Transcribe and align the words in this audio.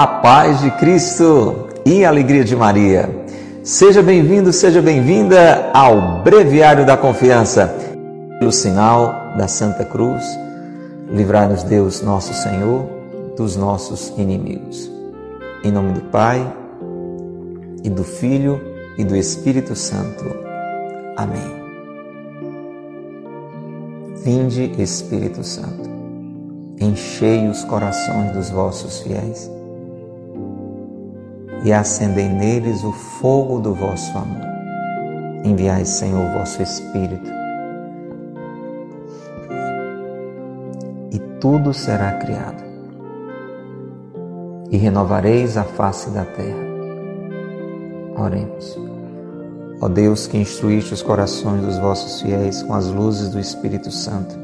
a 0.00 0.06
paz 0.06 0.60
de 0.60 0.70
Cristo 0.70 1.66
e 1.84 2.04
a 2.04 2.08
alegria 2.08 2.44
de 2.44 2.54
Maria. 2.54 3.10
Seja 3.64 4.00
bem-vindo, 4.00 4.52
seja 4.52 4.80
bem-vinda 4.80 5.72
ao 5.74 6.22
Breviário 6.22 6.86
da 6.86 6.96
Confiança. 6.96 7.74
Pelo 8.38 8.52
sinal 8.52 9.34
da 9.36 9.48
Santa 9.48 9.84
Cruz, 9.84 10.22
livrai-nos 11.10 11.64
Deus, 11.64 12.00
nosso 12.00 12.32
Senhor, 12.32 12.88
dos 13.36 13.56
nossos 13.56 14.12
inimigos. 14.16 14.88
Em 15.64 15.72
nome 15.72 15.94
do 15.94 16.02
Pai, 16.02 16.46
e 17.82 17.90
do 17.90 18.04
Filho, 18.04 18.60
e 18.96 19.02
do 19.02 19.16
Espírito 19.16 19.74
Santo. 19.74 20.24
Amém. 21.16 21.58
Vinde, 24.22 24.80
Espírito 24.80 25.42
Santo, 25.42 25.90
enchei 26.78 27.48
os 27.48 27.64
corações 27.64 28.30
dos 28.30 28.48
vossos 28.48 29.00
fiéis 29.00 29.57
e 31.64 31.72
acendei 31.72 32.28
neles 32.28 32.84
o 32.84 32.92
fogo 32.92 33.58
do 33.58 33.74
vosso 33.74 34.16
amor. 34.16 34.46
Enviai, 35.44 35.84
Senhor, 35.84 36.24
o 36.24 36.38
vosso 36.38 36.62
Espírito, 36.62 37.30
e 41.12 41.18
tudo 41.40 41.72
será 41.72 42.12
criado, 42.12 42.62
e 44.70 44.76
renovareis 44.76 45.56
a 45.56 45.64
face 45.64 46.10
da 46.10 46.24
terra. 46.24 46.68
Oremos. 48.16 48.78
Ó 49.80 49.88
Deus 49.88 50.26
que 50.26 50.36
instruíste 50.36 50.92
os 50.92 51.02
corações 51.02 51.62
dos 51.62 51.78
vossos 51.78 52.20
fiéis 52.20 52.62
com 52.64 52.74
as 52.74 52.88
luzes 52.88 53.30
do 53.30 53.38
Espírito 53.38 53.92
Santo, 53.92 54.36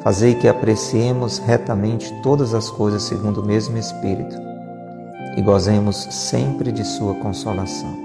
fazei 0.00 0.34
que 0.34 0.48
apreciemos 0.48 1.38
retamente 1.38 2.12
todas 2.22 2.54
as 2.54 2.70
coisas 2.70 3.02
segundo 3.02 3.42
o 3.42 3.46
mesmo 3.46 3.76
Espírito 3.76 4.51
e 5.36 5.42
gozemos 5.42 5.96
sempre 5.96 6.70
de 6.72 6.84
Sua 6.84 7.14
consolação. 7.14 7.96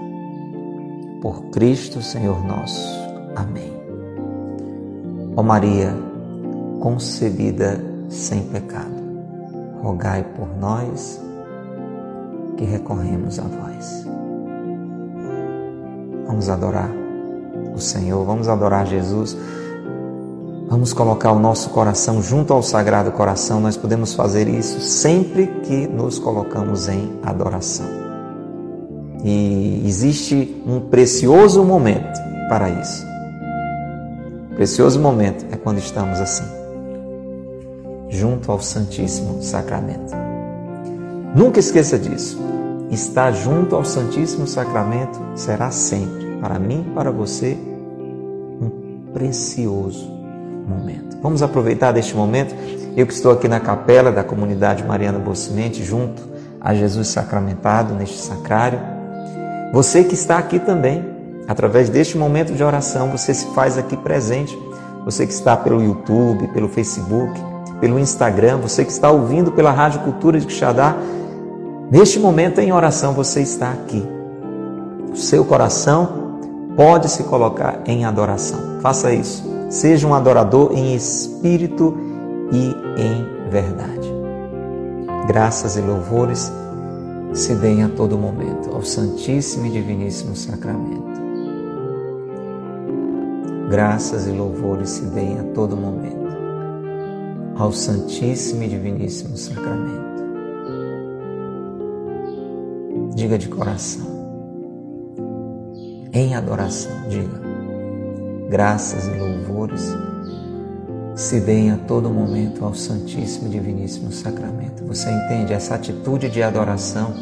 Por 1.22 1.46
Cristo, 1.52 2.02
Senhor 2.02 2.46
nosso. 2.46 2.88
Amém. 3.36 3.74
Ó 5.36 5.44
Maria, 5.44 5.94
concebida 6.80 7.80
sem 8.10 8.44
pecado, 8.44 8.96
rogai 9.82 10.24
por 10.36 10.48
nós 10.58 11.22
que 12.56 12.66
recorremos 12.66 13.40
a 13.40 13.44
vós. 13.44 14.08
Vamos 16.26 16.50
adorar 16.50 16.90
o 17.76 17.80
Senhor, 17.80 18.26
vamos 18.26 18.48
adorar 18.48 18.86
Jesus. 18.86 19.38
Vamos 20.70 20.92
colocar 20.92 21.32
o 21.32 21.40
nosso 21.40 21.70
coração 21.70 22.22
junto 22.22 22.52
ao 22.52 22.62
Sagrado 22.62 23.10
Coração. 23.14 23.62
Nós 23.62 23.78
podemos 23.78 24.14
fazer 24.14 24.50
isso 24.50 24.82
sempre 24.82 25.48
que 25.64 25.88
nos 25.88 26.20
colocamos 26.20 26.90
em 26.90 27.14
adoração. 27.24 27.86
E 29.24 29.82
existe 29.86 30.62
um 30.68 30.82
precioso 30.82 31.64
momento 31.64 32.20
para 32.50 32.70
isso. 32.70 33.06
Precioso 34.56 35.00
momento 35.00 35.46
é 35.52 35.56
quando 35.56 35.78
estamos 35.78 36.20
assim, 36.20 36.44
junto 38.10 38.52
ao 38.52 38.60
Santíssimo 38.60 39.42
Sacramento. 39.42 40.14
Nunca 41.34 41.62
esqueça 41.62 41.98
disso. 41.98 42.38
Estar 42.92 43.32
junto 43.32 43.74
ao 43.74 43.86
Santíssimo 43.86 44.46
Sacramento 44.46 45.18
será 45.34 45.72
sempre, 45.72 46.38
para 46.42 46.60
mim 46.60 46.86
e 46.90 46.94
para 46.94 47.12
você, 47.12 47.58
um 48.62 49.12
precioso 49.14 50.17
momento. 50.70 51.18
Vamos 51.22 51.42
aproveitar 51.42 51.92
deste 51.92 52.16
momento. 52.16 52.54
Eu 52.96 53.06
que 53.06 53.14
estou 53.14 53.32
aqui 53.32 53.48
na 53.48 53.60
capela 53.60 54.12
da 54.12 54.24
comunidade 54.24 54.84
Mariana 54.84 55.20
Bocimente, 55.20 55.84
junto 55.84 56.22
a 56.60 56.74
Jesus 56.74 57.08
sacramentado 57.08 57.94
neste 57.94 58.18
sacrário. 58.18 58.80
Você 59.74 60.04
que 60.04 60.14
está 60.14 60.38
aqui 60.38 60.60
também, 60.60 61.06
através 61.48 61.90
deste 61.90 62.18
momento 62.18 62.54
de 62.54 62.64
oração, 62.64 63.10
você 63.10 63.34
se 63.34 63.48
faz 63.54 63.78
aqui 63.78 63.96
presente. 63.96 64.58
Você 65.06 65.26
que 65.26 65.34
está 65.34 65.56
pelo 65.56 65.82
YouTube, 65.82 66.48
pelo 66.50 66.68
Facebook, 66.68 67.40
pelo 67.80 67.98
Instagram, 67.98 68.58
você 68.58 68.84
que 68.84 68.92
está 68.92 69.10
ouvindo 69.10 69.52
pela 69.52 69.72
Rádio 69.72 70.02
Cultura 70.02 70.40
de 70.40 70.46
Quixadá, 70.46 70.96
Neste 71.90 72.20
momento 72.20 72.60
em 72.60 72.74
oração 72.74 73.14
você 73.14 73.42
está 73.42 73.72
aqui. 73.72 74.06
O 75.10 75.16
seu 75.16 75.46
coração 75.46 76.38
pode 76.76 77.10
se 77.10 77.24
colocar 77.24 77.80
em 77.86 78.04
adoração. 78.04 78.82
Faça 78.82 79.14
isso. 79.14 79.57
Seja 79.70 80.08
um 80.08 80.14
adorador 80.14 80.72
em 80.74 80.96
espírito 80.96 81.96
e 82.52 82.76
em 83.02 83.50
verdade. 83.50 84.10
Graças 85.28 85.76
e 85.76 85.82
louvores 85.82 86.52
se 87.34 87.54
deem 87.56 87.84
a 87.84 87.90
todo 87.90 88.18
momento 88.18 88.74
ao 88.74 88.82
Santíssimo 88.82 89.66
e 89.66 89.70
Diviníssimo 89.70 90.36
Sacramento. 90.36 91.18
Graças 93.70 94.26
e 94.28 94.32
louvores 94.32 94.90
se 94.90 95.06
deem 95.08 95.40
a 95.40 95.44
todo 95.54 95.76
momento 95.76 96.28
ao 97.58 97.72
Santíssimo 97.72 98.64
e 98.64 98.68
Diviníssimo 98.68 99.36
Sacramento. 99.36 100.08
Diga 103.16 103.38
de 103.38 103.50
coração. 103.50 104.06
Em 106.14 106.36
adoração, 106.36 106.92
diga. 107.10 107.47
Graças 108.50 109.08
e 109.08 109.12
louvores 109.12 109.96
se 111.16 111.40
deem 111.40 111.72
a 111.72 111.78
todo 111.78 112.10
momento 112.10 112.64
ao 112.64 112.74
Santíssimo 112.74 113.48
e 113.48 113.52
Diviníssimo 113.52 114.12
Sacramento. 114.12 114.86
Você 114.86 115.10
entende? 115.10 115.54
Essa 115.54 115.76
atitude 115.76 116.30
de 116.30 116.44
adoração 116.44 117.14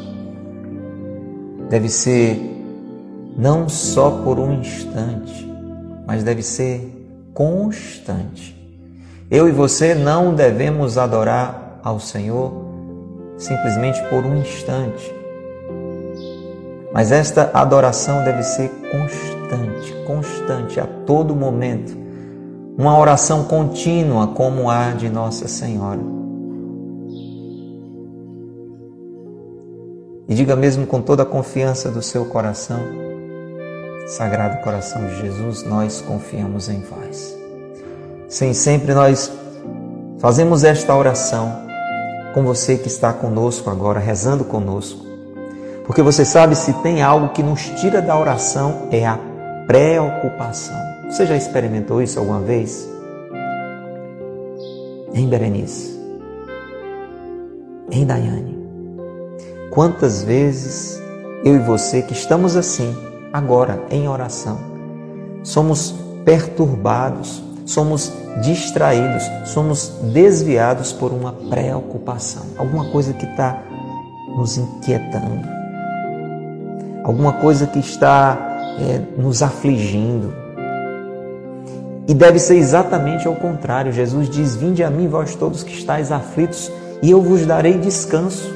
deve 1.69 1.89
ser 1.89 2.39
não 3.37 3.67
só 3.67 4.11
por 4.23 4.39
um 4.39 4.59
instante, 4.59 5.49
mas 6.05 6.23
deve 6.23 6.43
ser 6.43 7.07
constante. 7.33 8.55
Eu 9.31 9.49
e 9.49 9.51
você 9.51 9.95
não 9.95 10.35
devemos 10.35 10.97
adorar 10.97 11.79
ao 11.83 11.99
Senhor 11.99 12.53
simplesmente 13.37 14.01
por 14.09 14.25
um 14.25 14.37
instante 14.37 15.15
mas 16.95 17.11
esta 17.11 17.51
adoração 17.53 18.23
deve 18.23 18.41
ser 18.41 18.69
constante, 18.89 19.34
constante, 20.05 20.79
a 20.79 20.85
todo 21.05 21.35
momento. 21.35 21.95
Uma 22.77 22.97
oração 22.97 23.45
contínua, 23.45 24.27
como 24.27 24.69
a 24.69 24.91
de 24.91 25.09
Nossa 25.09 25.47
Senhora. 25.47 26.01
E 30.27 30.33
diga 30.33 30.55
mesmo 30.55 30.87
com 30.87 31.01
toda 31.01 31.23
a 31.23 31.25
confiança 31.25 31.89
do 31.89 32.01
seu 32.01 32.25
coração: 32.25 32.79
Sagrado 34.07 34.63
Coração 34.63 35.05
de 35.07 35.21
Jesus, 35.21 35.63
nós 35.63 36.01
confiamos 36.01 36.67
em 36.67 36.81
vós. 36.81 37.37
Sim, 38.27 38.53
sempre 38.53 38.93
nós 38.93 39.31
fazemos 40.19 40.63
esta 40.63 40.95
oração 40.95 41.65
com 42.33 42.43
você 42.43 42.77
que 42.77 42.87
está 42.87 43.13
conosco 43.13 43.69
agora, 43.69 43.99
rezando 43.99 44.43
conosco. 44.43 45.05
Porque 45.85 46.01
você 46.01 46.25
sabe, 46.25 46.55
se 46.55 46.73
tem 46.81 47.01
algo 47.01 47.29
que 47.29 47.43
nos 47.43 47.61
tira 47.79 48.01
da 48.01 48.17
oração, 48.19 48.87
é 48.91 49.05
a 49.05 49.19
preocupação. 49.67 50.75
Você 51.09 51.25
já 51.25 51.35
experimentou 51.35 52.01
isso 52.01 52.19
alguma 52.19 52.41
vez? 52.41 52.89
Em 55.13 55.27
Berenice, 55.27 55.97
em 57.91 58.05
Daiane. 58.05 58.57
Quantas 59.69 60.23
vezes 60.23 61.01
eu 61.43 61.55
e 61.55 61.59
você 61.59 62.01
que 62.01 62.13
estamos 62.13 62.55
assim, 62.55 62.95
agora, 63.31 63.81
em 63.89 64.07
oração, 64.07 64.59
somos 65.43 65.95
perturbados, 66.25 67.41
somos 67.65 68.11
distraídos, 68.41 69.23
somos 69.45 69.89
desviados 70.13 70.91
por 70.91 71.13
uma 71.13 71.31
preocupação, 71.31 72.43
alguma 72.57 72.89
coisa 72.91 73.13
que 73.13 73.25
está 73.25 73.63
nos 74.35 74.57
inquietando 74.57 75.55
alguma 77.05 77.33
coisa 77.33 77.67
que 77.67 77.77
está 77.77 78.54
é, 78.79 79.01
nos 79.17 79.41
afligindo. 79.41 80.33
E 82.07 82.13
deve 82.13 82.39
ser 82.39 82.55
exatamente 82.55 83.27
ao 83.27 83.35
contrário. 83.35 83.91
Jesus 83.91 84.29
diz: 84.29 84.55
Vinde 84.55 84.83
a 84.83 84.89
mim, 84.89 85.07
vós 85.07 85.35
todos 85.35 85.63
que 85.63 85.73
estáis 85.73 86.11
aflitos, 86.11 86.71
e 87.01 87.11
eu 87.11 87.21
vos 87.21 87.45
darei 87.45 87.77
descanso. 87.77 88.53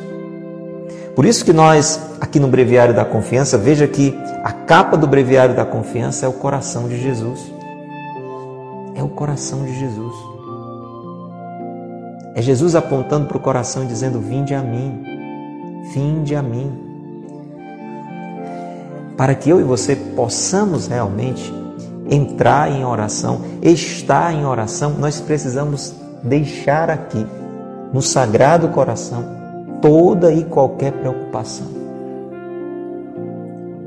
Por 1.15 1.25
isso 1.25 1.43
que 1.43 1.51
nós, 1.51 1.99
aqui 2.21 2.39
no 2.39 2.47
Breviário 2.47 2.93
da 2.93 3.03
Confiança, 3.03 3.57
veja 3.57 3.87
que 3.87 4.17
a 4.43 4.51
capa 4.51 4.95
do 4.95 5.07
Breviário 5.07 5.55
da 5.55 5.65
Confiança 5.65 6.25
é 6.25 6.29
o 6.29 6.33
coração 6.33 6.87
de 6.87 7.01
Jesus. 7.01 7.39
É 8.95 9.03
o 9.03 9.09
coração 9.09 9.63
de 9.65 9.79
Jesus. 9.79 10.13
É 12.35 12.41
Jesus 12.41 12.75
apontando 12.75 13.27
para 13.27 13.37
o 13.37 13.39
coração 13.41 13.83
e 13.83 13.87
dizendo: 13.87 14.19
Vinde 14.19 14.53
a 14.53 14.61
mim, 14.61 15.03
vinde 15.93 16.35
a 16.35 16.41
mim 16.41 16.88
para 19.19 19.35
que 19.35 19.49
eu 19.49 19.59
e 19.59 19.63
você 19.65 19.97
possamos 19.97 20.87
realmente 20.87 21.53
entrar 22.09 22.71
em 22.71 22.85
oração, 22.85 23.41
estar 23.61 24.33
em 24.33 24.45
oração, 24.45 24.95
nós 24.97 25.19
precisamos 25.19 25.93
deixar 26.23 26.89
aqui, 26.89 27.27
no 27.91 28.01
Sagrado 28.01 28.69
Coração, 28.69 29.25
toda 29.81 30.31
e 30.31 30.45
qualquer 30.45 30.93
preocupação. 30.93 31.67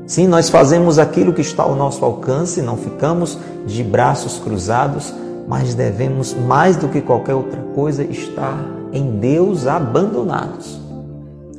Sim, 0.05 0.27
nós 0.27 0.51
fazemos 0.51 0.99
aquilo 0.99 1.33
que 1.33 1.41
está 1.41 1.63
ao 1.63 1.75
nosso 1.75 2.05
alcance, 2.05 2.61
não 2.61 2.77
ficamos 2.77 3.35
de 3.65 3.83
braços 3.83 4.37
cruzados, 4.37 5.11
mas 5.47 5.73
devemos, 5.73 6.35
mais 6.35 6.77
do 6.77 6.87
que 6.87 7.01
qualquer 7.01 7.33
outra 7.33 7.59
coisa, 7.73 8.03
estar 8.03 8.63
em 8.91 9.17
Deus 9.17 9.65
abandonados, 9.65 10.79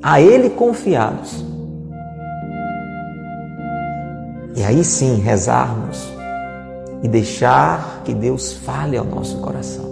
a 0.01 0.21
Ele 0.21 0.51
confiados. 0.51 1.54
E 4.57 4.63
aí 4.63 4.85
sim 4.85 5.17
rezarmos 5.17 6.13
e 7.03 7.09
deixar 7.09 8.03
que 8.05 8.15
Deus 8.15 8.53
fale 8.53 8.97
ao 8.97 9.05
nosso 9.05 9.39
coração. 9.39 9.85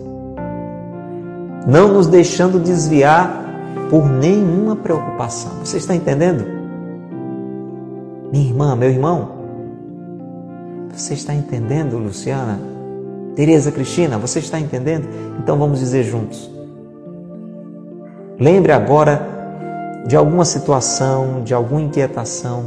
Não 1.67 1.89
nos 1.93 2.07
deixando 2.07 2.59
desviar 2.59 3.45
por 3.91 4.09
nenhuma 4.09 4.77
preocupação. 4.77 5.53
Você 5.63 5.77
está 5.77 5.95
entendendo? 5.95 6.45
Minha 8.33 8.49
irmã, 8.49 8.75
meu 8.75 8.89
irmão, 8.89 9.33
você 10.93 11.15
está 11.15 11.35
entendendo, 11.35 11.99
Luciana? 11.99 12.59
Tereza 13.35 13.71
Cristina, 13.73 14.19
você 14.19 14.39
está 14.39 14.59
entendendo? 14.59 15.09
Então 15.39 15.59
vamos 15.59 15.79
dizer 15.79 16.05
juntos. 16.05 16.51
Lembre 18.39 18.73
agora 18.73 19.27
de 20.07 20.17
alguma 20.17 20.45
situação, 20.45 21.43
de 21.43 21.55
alguma 21.55 21.81
inquietação 21.81 22.65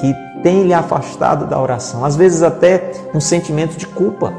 que 0.00 0.14
tem 0.42 0.64
lhe 0.64 0.74
afastado 0.74 1.46
da 1.46 1.60
oração. 1.60 2.04
Às 2.04 2.16
vezes 2.16 2.42
até 2.42 2.92
um 3.14 3.20
sentimento 3.20 3.76
de 3.76 3.86
culpa. 3.86 4.32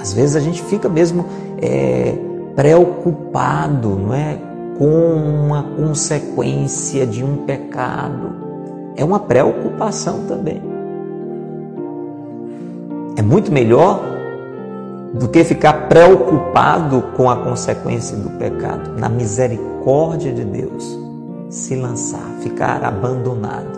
Às 0.00 0.12
vezes 0.12 0.36
a 0.36 0.40
gente 0.40 0.62
fica 0.62 0.88
mesmo 0.88 1.26
é, 1.60 2.14
preocupado, 2.54 3.90
não 3.96 4.14
é, 4.14 4.38
com 4.78 4.86
uma 4.86 5.62
consequência 5.62 7.06
de 7.06 7.24
um 7.24 7.38
pecado. 7.38 8.34
É 8.96 9.04
uma 9.04 9.20
preocupação 9.20 10.24
também. 10.26 10.62
É 13.16 13.22
muito 13.22 13.50
melhor 13.52 14.00
do 15.14 15.28
que 15.28 15.42
ficar 15.44 15.88
preocupado 15.88 17.02
com 17.16 17.30
a 17.30 17.36
consequência 17.36 18.16
do 18.16 18.30
pecado. 18.30 18.98
Na 18.98 19.08
misericórdia 19.08 20.32
de 20.32 20.44
Deus, 20.44 20.98
se 21.48 21.74
lançar, 21.74 22.26
ficar 22.40 22.84
abandonado 22.84 23.75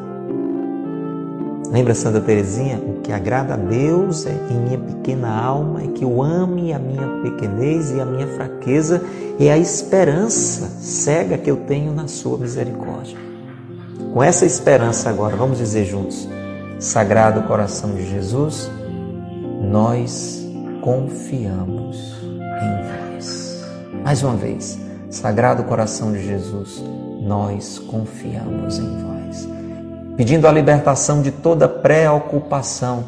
Lembra 1.71 1.95
Santa 1.95 2.21
Teresinha? 2.21 2.79
O 2.79 3.01
que 3.03 3.13
agrada 3.13 3.53
a 3.53 3.57
Deus 3.57 4.25
é 4.25 4.33
em 4.51 4.55
minha 4.55 4.79
pequena 4.79 5.29
alma 5.29 5.83
é 5.83 5.89
que 5.89 6.03
eu 6.03 6.23
ame 6.23 6.73
a 6.73 6.79
minha 6.79 7.07
pequenez 7.23 7.91
e 7.91 8.01
a 8.01 8.07
minha 8.07 8.27
fraqueza 8.27 9.03
e 9.39 9.51
a 9.51 9.59
esperança 9.59 10.67
cega 10.81 11.37
que 11.37 11.51
eu 11.51 11.59
tenho 11.59 11.93
na 11.93 12.09
sua 12.09 12.39
misericórdia. 12.39 13.19
Com 14.15 14.23
essa 14.23 14.47
esperança 14.47 15.11
agora, 15.11 15.37
vamos 15.37 15.59
dizer 15.59 15.85
juntos: 15.85 16.27
Sagrado 16.79 17.43
coração 17.43 17.95
de 17.95 18.09
Jesus, 18.09 18.71
nós 19.71 20.43
confiamos 20.81 22.17
em 22.25 23.13
vós. 23.13 23.63
Mais 24.03 24.23
uma 24.23 24.37
vez, 24.37 24.79
Sagrado 25.11 25.65
coração 25.65 26.13
de 26.13 26.27
Jesus, 26.27 26.83
nós 27.21 27.79
confiamos 27.79 28.79
em 28.79 28.89
vós 29.03 29.58
pedindo 30.19 30.49
a 30.49 30.53
libertação 30.53 31.23
de 31.23 31.31
toda 31.31 31.69
preocupação. 31.69 33.05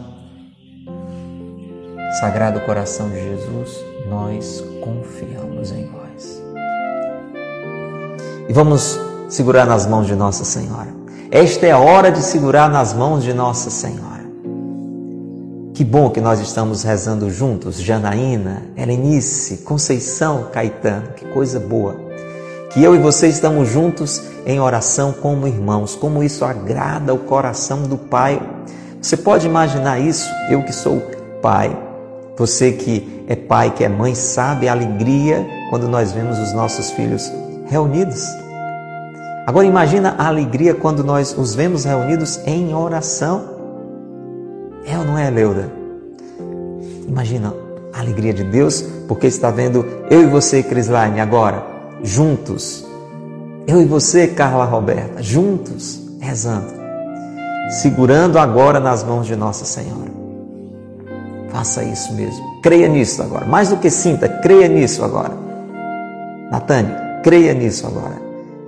Sagrado 2.20 2.60
coração 2.60 3.10
de 3.10 3.16
Jesus, 3.16 3.84
nós 4.08 4.64
confiamos 4.80 5.72
em 5.72 5.86
vós. 5.86 6.40
E 8.48 8.52
vamos 8.52 8.96
segurar 9.28 9.66
nas 9.66 9.86
mãos 9.86 10.06
de 10.06 10.14
Nossa 10.14 10.44
Senhora. 10.44 10.94
Esta 11.32 11.66
é 11.66 11.72
a 11.72 11.78
hora 11.78 12.12
de 12.12 12.22
segurar 12.22 12.70
nas 12.70 12.94
mãos 12.94 13.24
de 13.24 13.34
Nossa 13.34 13.70
Senhora. 13.70 14.30
Que 15.74 15.84
bom 15.84 16.10
que 16.10 16.20
nós 16.20 16.38
estamos 16.38 16.84
rezando 16.84 17.28
juntos, 17.28 17.80
Janaína, 17.80 18.62
Helenice, 18.76 19.64
Conceição, 19.64 20.46
Caetano, 20.52 21.08
que 21.16 21.24
coisa 21.24 21.58
boa 21.58 22.09
que 22.70 22.82
eu 22.82 22.94
e 22.94 22.98
você 22.98 23.26
estamos 23.26 23.68
juntos 23.68 24.22
em 24.46 24.60
oração 24.60 25.12
como 25.12 25.46
irmãos, 25.46 25.96
como 25.96 26.22
isso 26.22 26.44
agrada 26.44 27.12
o 27.12 27.18
coração 27.18 27.82
do 27.82 27.98
Pai. 27.98 28.40
Você 29.02 29.16
pode 29.16 29.46
imaginar 29.46 29.98
isso? 29.98 30.28
Eu 30.48 30.62
que 30.62 30.72
sou 30.72 31.02
pai, 31.42 31.76
você 32.36 32.72
que 32.72 33.24
é 33.26 33.34
pai, 33.34 33.70
que 33.70 33.82
é 33.82 33.88
mãe, 33.88 34.14
sabe 34.14 34.68
a 34.68 34.72
alegria 34.72 35.46
quando 35.70 35.88
nós 35.88 36.12
vemos 36.12 36.38
os 36.38 36.52
nossos 36.52 36.90
filhos 36.90 37.32
reunidos. 37.68 38.24
Agora 39.46 39.66
imagina 39.66 40.14
a 40.18 40.28
alegria 40.28 40.74
quando 40.74 41.02
nós 41.02 41.36
os 41.36 41.54
vemos 41.54 41.84
reunidos 41.84 42.38
em 42.46 42.74
oração. 42.74 43.58
É 44.86 44.96
ou 44.98 45.04
não 45.04 45.18
é, 45.18 45.30
Leuda? 45.30 45.72
Imagina 47.08 47.54
a 47.92 48.00
alegria 48.00 48.34
de 48.34 48.44
Deus, 48.44 48.82
porque 49.08 49.26
está 49.26 49.50
vendo 49.50 49.84
eu 50.10 50.22
e 50.22 50.26
você, 50.26 50.62
Crislaine, 50.62 51.20
agora 51.20 51.69
juntos. 52.02 52.86
Eu 53.66 53.80
e 53.80 53.84
você, 53.84 54.26
Carla 54.26 54.64
Roberta, 54.64 55.22
juntos, 55.22 56.00
rezando, 56.18 56.72
segurando 57.80 58.38
agora 58.38 58.80
nas 58.80 59.04
mãos 59.04 59.26
de 59.26 59.36
Nossa 59.36 59.64
Senhora. 59.64 60.10
Faça 61.50 61.82
isso 61.84 62.12
mesmo. 62.14 62.60
Creia 62.62 62.88
nisso 62.88 63.22
agora. 63.22 63.44
Mais 63.46 63.68
do 63.68 63.76
que 63.76 63.90
sinta, 63.90 64.28
creia 64.28 64.68
nisso 64.68 65.04
agora. 65.04 65.34
Natânia, 66.50 67.20
creia 67.22 67.52
nisso 67.54 67.86
agora. 67.86 68.20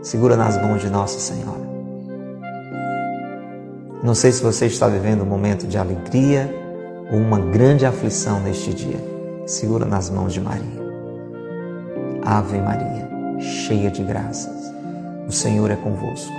Segura 0.02 0.36
nas 0.36 0.60
mãos 0.60 0.80
de 0.80 0.90
Nossa 0.90 1.18
Senhora. 1.18 1.62
Não 4.02 4.14
sei 4.14 4.32
se 4.32 4.42
você 4.42 4.66
está 4.66 4.88
vivendo 4.88 5.22
um 5.22 5.26
momento 5.26 5.66
de 5.66 5.78
alegria 5.78 6.52
ou 7.10 7.18
uma 7.18 7.38
grande 7.38 7.86
aflição 7.86 8.40
neste 8.40 8.74
dia. 8.74 8.98
Segura 9.46 9.84
nas 9.84 10.10
mãos 10.10 10.32
de 10.32 10.40
Maria. 10.40 10.82
Ave 12.24 12.58
Maria 12.58 13.01
cheia 13.38 13.90
de 13.90 14.02
graças. 14.02 14.72
O 15.26 15.32
Senhor 15.32 15.70
é 15.70 15.76
convosco. 15.76 16.32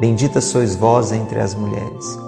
Bendita 0.00 0.40
sois 0.40 0.74
vós 0.74 1.12
entre 1.12 1.40
as 1.40 1.54
mulheres. 1.54 2.18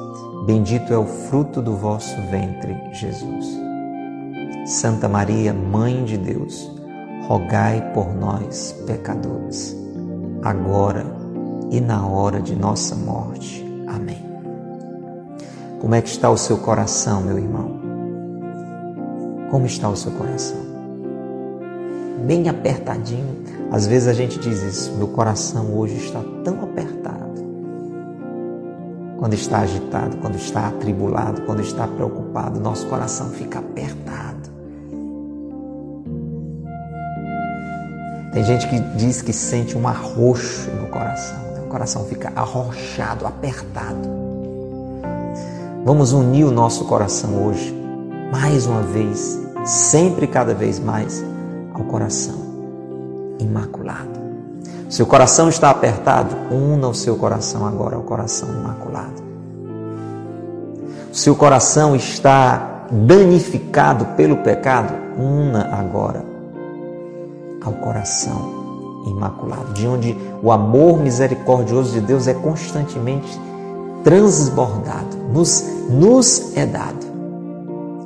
Bendito 0.47 0.93
é 0.93 0.99
o 0.99 1.07
fruto 1.07 1.63
do 1.63 1.77
vosso 1.77 2.15
ventre, 2.31 2.77
Jesus. 2.93 3.47
Santa 4.67 5.09
Maria, 5.09 5.53
Mãe 5.53 6.05
de 6.05 6.17
Deus, 6.17 6.71
rogai 7.27 7.93
por 7.93 8.15
nós, 8.15 8.73
pecadores, 8.87 9.77
agora 10.43 11.05
e 11.71 11.81
na 11.81 12.07
hora 12.07 12.41
de 12.41 12.55
nossa 12.55 12.95
morte. 12.95 13.65
Amém. 13.87 14.23
Como 15.81 15.95
é 15.95 16.03
que 16.03 16.09
está 16.09 16.31
o 16.31 16.37
seu 16.37 16.59
coração, 16.59 17.23
meu 17.23 17.39
irmão? 17.39 17.81
Como 19.51 19.67
está 19.67 19.89
o 19.89 19.97
seu 19.97 20.13
coração? 20.13 20.73
bem 22.23 22.49
apertadinho. 22.49 23.42
Às 23.73 23.87
vezes 23.87 24.07
a 24.07 24.13
gente 24.13 24.39
diz 24.39 24.63
isso, 24.63 24.93
meu 24.99 25.09
coração 25.09 25.75
hoje 25.75 25.97
está 25.97 26.21
tão 26.45 26.63
apertado. 26.63 27.43
Quando 29.19 29.33
está 29.33 29.61
agitado, 29.61 30.19
quando 30.19 30.37
está 30.37 30.69
atribulado, 30.69 31.41
quando 31.47 31.63
está 31.63 31.89
preocupado, 31.89 32.61
nosso 32.61 32.87
coração 32.87 33.31
fica 33.31 33.61
apertado. 33.61 34.51
Tem 38.35 38.45
gente 38.45 38.69
que 38.69 38.79
diz 38.79 39.23
que 39.23 39.33
sente 39.33 39.77
um 39.79 39.89
arroxo 39.89 40.71
no 40.73 40.89
coração, 40.89 41.39
né? 41.55 41.63
o 41.65 41.69
coração 41.69 42.05
fica 42.05 42.31
arrochado, 42.37 43.27
apertado. 43.27 44.07
Vamos 45.83 46.13
unir 46.13 46.45
o 46.45 46.51
nosso 46.51 46.85
coração 46.85 47.47
hoje, 47.47 47.75
mais 48.31 48.67
uma 48.67 48.83
vez, 48.83 49.41
sempre 49.65 50.27
cada 50.27 50.53
vez 50.53 50.79
mais, 50.79 51.25
ao 51.73 51.85
coração 51.85 52.42
imaculado. 53.43 54.21
Seu 54.89 55.07
coração 55.07 55.49
está 55.49 55.71
apertado, 55.71 56.37
una 56.51 56.89
o 56.89 56.95
seu 56.95 57.17
coração 57.17 57.67
agora 57.67 57.97
ao 57.97 58.03
coração 58.03 58.49
imaculado. 58.53 59.23
Seu 61.13 61.35
coração 61.35 61.97
está 61.97 62.87
danificado 62.91 64.05
pelo 64.17 64.37
pecado, 64.39 64.93
una 65.19 65.75
agora 65.75 66.25
ao 67.65 67.73
coração 67.73 69.05
imaculado, 69.07 69.73
de 69.73 69.87
onde 69.87 70.17
o 70.43 70.53
amor 70.53 71.01
misericordioso 71.01 71.93
de 71.93 72.01
Deus 72.01 72.27
é 72.27 72.35
constantemente 72.35 73.41
transbordado, 74.05 75.17
nos, 75.33 75.65
nos 75.89 76.57
é 76.57 76.67
dado. 76.67 77.07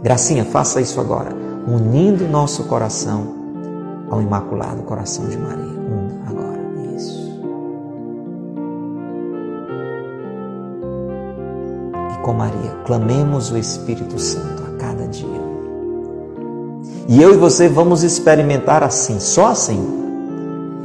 Gracinha, 0.03 0.45
faça 0.45 0.81
isso 0.81 1.01
agora, 1.01 1.35
unindo 1.67 2.29
nosso 2.29 2.65
coração 2.65 3.36
ao 4.11 4.23
Imaculado 4.23 4.83
Coração 4.83 5.29
de 5.29 5.39
Maria. 5.39 5.65
Um 5.65 6.29
agora. 6.29 6.61
Isso. 6.97 7.41
E 12.15 12.23
com 12.23 12.33
Maria, 12.33 12.71
clamemos 12.85 13.51
o 13.51 13.59
Espírito 13.59 14.19
Santo 14.19 14.63
a 14.63 14.77
cada 14.79 15.07
dia. 15.09 15.47
E 17.09 17.23
eu 17.23 17.35
e 17.35 17.37
você 17.37 17.69
vamos 17.69 18.03
experimentar 18.03 18.83
assim, 18.83 19.21
só 19.21 19.47
assim, 19.47 19.81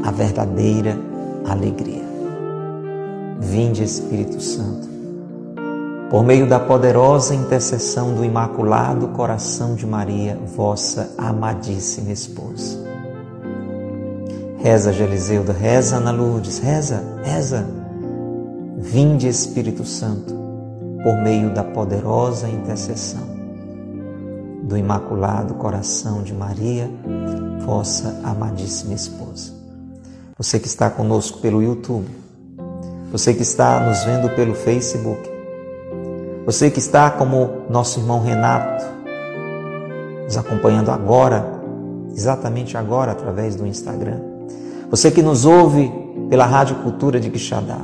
a 0.04 0.12
verdadeira 0.12 0.98
alegria. 1.46 2.02
Vinde, 3.40 3.84
Espírito 3.84 4.40
Santo, 4.40 4.88
por 6.12 6.24
meio 6.24 6.48
da 6.48 6.60
poderosa 6.60 7.34
intercessão 7.34 8.14
do 8.14 8.24
Imaculado 8.24 9.08
Coração 9.10 9.74
de 9.74 9.88
Maria, 9.88 10.38
vossa 10.56 11.16
amadíssima 11.18 12.12
esposa. 12.12 12.81
Reza, 14.64 14.94
Geliseuda, 14.94 15.54
reza, 15.54 15.98
Ana 15.98 16.12
Lourdes, 16.12 16.60
reza, 16.60 17.04
reza. 17.24 17.66
Vinde, 18.78 19.28
Espírito 19.28 19.84
Santo, 19.84 20.36
por 21.04 21.18
meio 21.18 21.52
da 21.52 21.64
poderosa 21.64 22.48
intercessão 22.48 23.32
do 24.62 24.78
Imaculado 24.78 25.56
Coração 25.56 26.22
de 26.22 26.34
Maria, 26.34 26.90
vossa 27.66 28.22
amadíssima 28.24 28.94
esposa. 28.94 29.52
Você 30.38 30.60
que 30.60 30.68
está 30.68 30.92
conosco 30.92 31.40
pelo 31.40 31.62
YouTube, 31.62 32.08
você 33.12 33.34
que 33.34 33.42
está 33.42 33.80
nos 33.80 34.04
vendo 34.04 34.30
pelo 34.36 34.54
Facebook, 34.54 35.30
você 36.46 36.70
que 36.70 36.80
está 36.80 37.10
como 37.10 37.64
nosso 37.68 38.00
irmão 38.00 38.22
Renato, 38.22 38.86
nos 40.24 40.38
acompanhando 40.38 40.92
agora, 40.92 41.46
exatamente 42.16 42.78
agora 42.78 43.12
através 43.12 43.56
do 43.56 43.66
Instagram. 43.66 44.31
Você 44.92 45.10
que 45.10 45.24
nos 45.24 45.46
ouve 45.46 45.90
pela 46.30 46.46
Rádio 46.46 46.76
Cultura 46.84 47.18
de 47.18 47.30
Quixadá. 47.30 47.80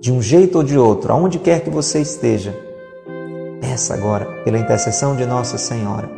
De 0.00 0.10
um 0.10 0.22
jeito 0.22 0.56
ou 0.56 0.64
de 0.64 0.78
outro, 0.78 1.12
aonde 1.12 1.38
quer 1.38 1.62
que 1.62 1.68
você 1.68 2.00
esteja, 2.00 2.58
peça 3.60 3.92
agora, 3.92 4.24
pela 4.44 4.58
intercessão 4.58 5.14
de 5.14 5.26
Nossa 5.26 5.58
Senhora, 5.58 6.10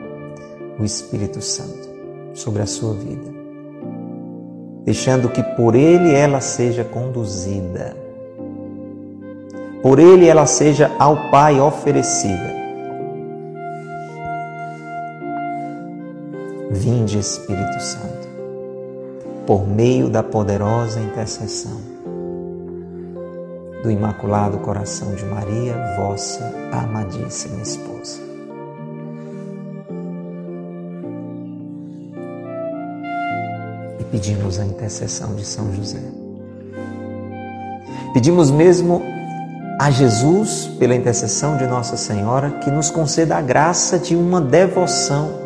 o 0.78 0.84
Espírito 0.84 1.42
Santo 1.42 1.88
sobre 2.32 2.62
a 2.62 2.66
sua 2.66 2.94
vida, 2.94 3.28
deixando 4.84 5.30
que 5.30 5.42
por 5.42 5.74
ele 5.74 6.14
ela 6.14 6.40
seja 6.40 6.84
conduzida, 6.84 7.96
por 9.82 9.98
ele 9.98 10.28
ela 10.28 10.46
seja 10.46 10.92
ao 10.98 11.30
Pai 11.30 11.60
oferecida. 11.60 12.54
Vinde, 16.70 17.18
Espírito 17.18 17.80
Santo, 17.80 18.25
por 19.46 19.66
meio 19.66 20.10
da 20.10 20.22
poderosa 20.22 21.00
intercessão 21.00 21.80
do 23.82 23.90
Imaculado 23.90 24.58
Coração 24.58 25.14
de 25.14 25.24
Maria, 25.24 25.76
vossa 25.96 26.52
amadíssima 26.72 27.62
esposa. 27.62 28.18
E 34.00 34.04
pedimos 34.10 34.58
a 34.58 34.64
intercessão 34.64 35.36
de 35.36 35.44
São 35.44 35.72
José. 35.72 36.02
Pedimos 38.12 38.50
mesmo 38.50 39.02
a 39.78 39.90
Jesus, 39.90 40.68
pela 40.80 40.94
intercessão 40.94 41.56
de 41.56 41.66
Nossa 41.66 41.96
Senhora, 41.96 42.50
que 42.64 42.70
nos 42.70 42.90
conceda 42.90 43.36
a 43.36 43.42
graça 43.42 43.98
de 43.98 44.16
uma 44.16 44.40
devoção 44.40 45.45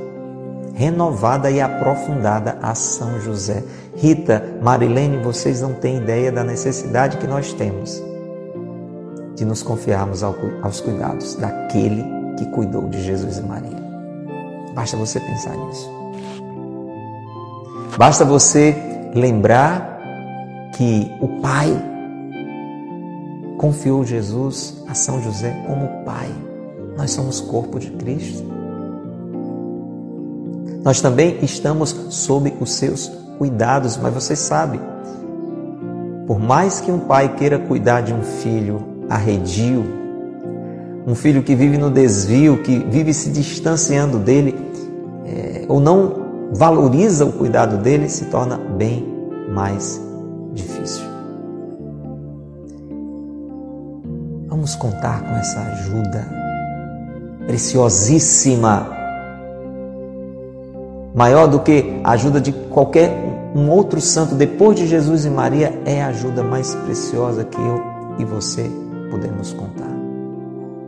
renovada 0.81 1.51
e 1.51 1.61
aprofundada 1.61 2.57
a 2.63 2.75
São 2.75 3.21
José. 3.21 3.63
Rita, 3.95 4.43
Marilene, 4.63 5.23
vocês 5.23 5.61
não 5.61 5.75
têm 5.75 5.99
ideia 5.99 6.33
da 6.33 6.43
necessidade 6.43 7.19
que 7.19 7.27
nós 7.27 7.53
temos 7.53 8.03
de 9.37 9.45
nos 9.45 9.63
confiarmos 9.63 10.23
aos 10.23 10.81
cuidados 10.81 11.35
daquele 11.35 12.03
que 12.39 12.47
cuidou 12.47 12.89
de 12.89 13.03
Jesus 13.03 13.37
e 13.37 13.43
Maria. 13.43 13.77
Basta 14.75 14.97
você 14.97 15.21
pensar 15.21 15.55
nisso. 15.55 15.91
Basta 17.99 18.25
você 18.25 18.75
lembrar 19.15 20.01
que 20.79 21.15
o 21.21 21.43
Pai 21.43 21.69
confiou 23.59 24.03
Jesus 24.03 24.83
a 24.89 24.95
São 24.95 25.23
José 25.23 25.51
como 25.67 26.05
Pai. 26.07 26.31
Nós 26.97 27.11
somos 27.11 27.39
corpo 27.39 27.79
de 27.79 27.91
Cristo. 27.91 28.60
Nós 30.83 31.01
também 31.01 31.39
estamos 31.43 31.91
sob 32.09 32.55
os 32.61 32.73
seus 32.73 33.11
cuidados, 33.39 33.97
mas 33.97 34.13
você 34.15 34.35
sabe, 34.35 34.81
por 36.27 36.39
mais 36.39 36.81
que 36.81 36.91
um 36.91 37.01
pai 37.01 37.35
queira 37.37 37.59
cuidar 37.59 38.01
de 38.03 38.13
um 38.15 38.23
filho 38.23 38.83
arredio, 39.09 39.85
um 41.07 41.15
filho 41.15 41.43
que 41.43 41.55
vive 41.55 41.77
no 41.77 41.91
desvio, 41.91 42.63
que 42.63 42.79
vive 42.79 43.13
se 43.13 43.31
distanciando 43.31 44.19
dele, 44.19 44.57
é, 45.27 45.65
ou 45.69 45.81
não 45.81 46.51
valoriza 46.53 47.25
o 47.25 47.33
cuidado 47.33 47.79
dele, 47.79 48.09
se 48.09 48.27
torna 48.27 48.57
bem 48.57 49.07
mais 49.51 50.01
difícil. 50.53 51.05
Vamos 54.49 54.75
contar 54.75 55.23
com 55.23 55.35
essa 55.37 55.61
ajuda 55.61 56.29
preciosíssima, 57.47 59.00
maior 61.15 61.49
do 61.49 61.61
que 61.61 62.01
a 62.05 62.13
ajuda 62.13 62.41
de 62.41 62.53
qualquer 62.53 63.31
um 63.55 63.69
outro 63.69 64.01
santo 64.01 64.35
depois 64.35 64.77
de 64.77 64.87
Jesus 64.87 65.25
e 65.25 65.31
Maria, 65.31 65.81
é 65.85 66.03
a 66.03 66.09
ajuda 66.09 66.43
mais 66.43 66.75
preciosa 66.75 67.45
que 67.45 67.61
eu 67.61 67.83
e 68.19 68.25
você 68.25 68.71
podemos 69.11 69.53
contar. 69.53 69.91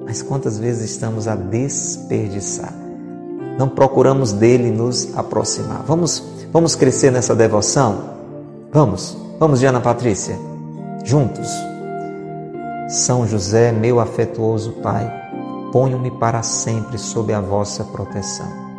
Mas 0.04 0.22
quantas 0.22 0.58
vezes 0.58 0.90
estamos 0.90 1.26
a 1.26 1.34
desperdiçar? 1.34 2.72
Não 3.58 3.68
procuramos 3.68 4.32
dele 4.32 4.70
nos 4.70 5.16
aproximar. 5.16 5.82
Vamos, 5.86 6.22
vamos 6.52 6.74
crescer 6.74 7.10
nessa 7.10 7.34
devoção? 7.34 8.12
Vamos, 8.72 9.16
vamos, 9.38 9.60
Diana 9.60 9.80
Patrícia, 9.80 10.38
juntos. 11.04 11.48
São 12.88 13.26
José, 13.26 13.72
meu 13.72 14.00
afetuoso 14.00 14.72
Pai, 14.82 15.10
ponho-me 15.72 16.10
para 16.10 16.42
sempre 16.42 16.98
sob 16.98 17.32
a 17.32 17.40
vossa 17.40 17.84
proteção. 17.84 18.71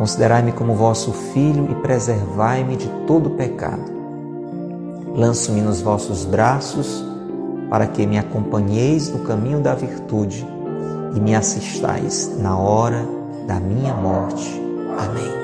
Considerai-me 0.00 0.50
como 0.52 0.74
vosso 0.74 1.12
filho 1.12 1.68
e 1.70 1.74
preservai-me 1.74 2.74
de 2.74 2.88
todo 3.06 3.28
pecado. 3.28 3.84
Lanço-me 5.14 5.60
nos 5.60 5.82
vossos 5.82 6.24
braços 6.24 7.04
para 7.68 7.86
que 7.86 8.06
me 8.06 8.16
acompanheis 8.16 9.10
no 9.10 9.18
caminho 9.18 9.60
da 9.60 9.74
virtude 9.74 10.46
e 11.14 11.20
me 11.20 11.34
assistais 11.34 12.30
na 12.38 12.56
hora 12.56 13.06
da 13.46 13.60
minha 13.60 13.92
morte. 13.92 14.58
Amém. 14.96 15.34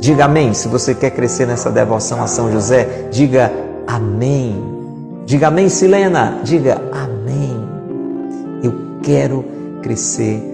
Diga 0.00 0.24
amém 0.24 0.54
se 0.54 0.66
você 0.66 0.94
quer 0.94 1.10
crescer 1.10 1.46
nessa 1.46 1.70
devoção 1.70 2.22
a 2.22 2.26
São 2.26 2.50
José. 2.50 3.06
Diga 3.10 3.52
amém. 3.86 4.64
Diga 5.26 5.48
amém, 5.48 5.68
Silena. 5.68 6.40
Diga 6.42 6.80
amém. 6.90 7.68
Eu 8.62 8.72
quero 9.02 9.44
crescer 9.82 10.51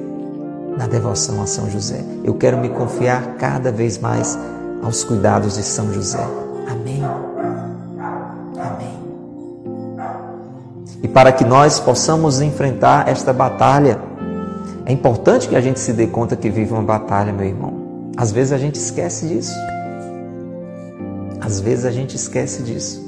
na 0.78 0.86
devoção 0.86 1.42
a 1.42 1.46
São 1.46 1.68
José. 1.68 2.04
Eu 2.22 2.34
quero 2.34 2.56
me 2.56 2.68
confiar 2.68 3.34
cada 3.36 3.72
vez 3.72 3.98
mais 3.98 4.38
aos 4.80 5.02
cuidados 5.02 5.56
de 5.56 5.62
São 5.64 5.92
José. 5.92 6.24
Amém. 6.70 7.02
E 11.02 11.08
para 11.08 11.32
que 11.32 11.44
nós 11.44 11.80
possamos 11.80 12.40
enfrentar 12.40 13.08
esta 13.08 13.32
batalha, 13.32 13.98
é 14.86 14.92
importante 14.92 15.48
que 15.48 15.56
a 15.56 15.60
gente 15.60 15.80
se 15.80 15.92
dê 15.92 16.06
conta 16.06 16.36
que 16.36 16.48
vive 16.48 16.72
uma 16.72 16.82
batalha, 16.82 17.32
meu 17.32 17.46
irmão. 17.46 18.12
Às 18.16 18.30
vezes 18.30 18.52
a 18.52 18.58
gente 18.58 18.76
esquece 18.76 19.26
disso. 19.26 19.54
Às 21.40 21.60
vezes 21.60 21.84
a 21.84 21.90
gente 21.90 22.14
esquece 22.14 22.62
disso. 22.62 23.04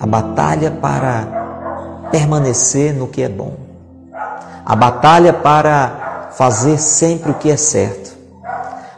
A 0.00 0.06
batalha 0.06 0.70
para 0.70 2.08
permanecer 2.10 2.94
no 2.94 3.06
que 3.06 3.22
é 3.22 3.28
bom. 3.28 3.67
A 4.68 4.76
batalha 4.76 5.32
para 5.32 6.28
fazer 6.32 6.76
sempre 6.76 7.30
o 7.30 7.34
que 7.34 7.50
é 7.50 7.56
certo. 7.56 8.14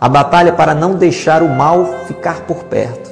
A 0.01 0.09
batalha 0.09 0.53
para 0.53 0.75
não 0.75 0.97
deixar 0.97 1.45
o 1.45 1.49
mal 1.49 1.87
ficar 2.09 2.41
por 2.41 2.65
perto. 2.65 3.09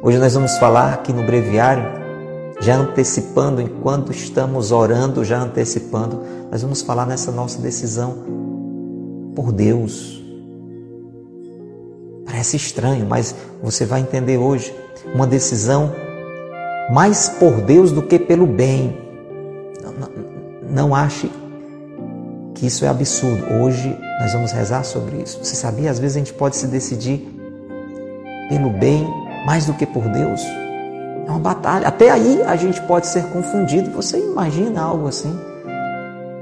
Hoje 0.00 0.16
nós 0.16 0.32
vamos 0.32 0.56
falar 0.56 0.94
aqui 0.94 1.12
no 1.12 1.22
breviário, 1.22 1.84
já 2.58 2.76
antecipando, 2.76 3.60
enquanto 3.60 4.10
estamos 4.10 4.72
orando, 4.72 5.22
já 5.22 5.38
antecipando, 5.38 6.22
nós 6.50 6.62
vamos 6.62 6.80
falar 6.80 7.04
nessa 7.04 7.30
nossa 7.30 7.60
decisão 7.60 8.14
por 9.34 9.52
Deus. 9.52 10.24
Parece 12.24 12.56
estranho, 12.56 13.04
mas 13.04 13.34
você 13.62 13.84
vai 13.84 14.00
entender 14.00 14.38
hoje. 14.38 14.74
Uma 15.14 15.26
decisão 15.26 15.92
mais 16.90 17.28
por 17.28 17.60
Deus 17.60 17.92
do 17.92 18.00
que 18.00 18.18
pelo 18.18 18.46
bem. 18.46 19.05
Não, 20.70 20.94
ache 20.94 21.30
que 22.54 22.66
isso 22.66 22.84
é 22.84 22.88
absurdo. 22.88 23.44
Hoje 23.62 23.96
nós 24.20 24.32
vamos 24.32 24.52
rezar 24.52 24.82
sobre 24.84 25.18
isso. 25.18 25.38
Você 25.42 25.54
sabia? 25.54 25.90
Às 25.90 25.98
vezes 25.98 26.16
a 26.16 26.18
gente 26.20 26.32
pode 26.32 26.56
se 26.56 26.66
decidir 26.66 27.28
pelo 28.48 28.70
bem 28.70 29.06
mais 29.46 29.66
do 29.66 29.74
que 29.74 29.86
por 29.86 30.02
Deus. 30.08 30.40
É 31.26 31.30
uma 31.30 31.38
batalha. 31.38 31.88
Até 31.88 32.10
aí 32.10 32.42
a 32.42 32.56
gente 32.56 32.80
pode 32.82 33.06
ser 33.06 33.24
confundido. 33.26 33.90
Você 33.90 34.18
imagina 34.18 34.80
algo 34.80 35.06
assim? 35.08 35.38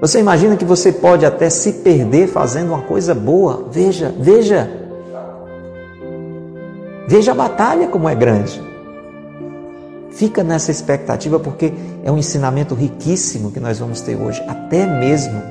Você 0.00 0.20
imagina 0.20 0.56
que 0.56 0.64
você 0.64 0.92
pode 0.92 1.24
até 1.24 1.48
se 1.48 1.72
perder 1.74 2.28
fazendo 2.28 2.68
uma 2.68 2.82
coisa 2.82 3.14
boa? 3.14 3.66
Veja, 3.70 4.14
veja. 4.18 4.70
Veja 7.08 7.32
a 7.32 7.34
batalha 7.34 7.88
como 7.88 8.08
é 8.08 8.14
grande. 8.14 8.62
Fica 10.14 10.44
nessa 10.44 10.70
expectativa 10.70 11.40
porque 11.40 11.72
é 12.04 12.10
um 12.10 12.16
ensinamento 12.16 12.74
riquíssimo 12.74 13.50
que 13.50 13.58
nós 13.58 13.80
vamos 13.80 14.00
ter 14.00 14.14
hoje, 14.14 14.40
até 14.46 14.86
mesmo 14.86 15.42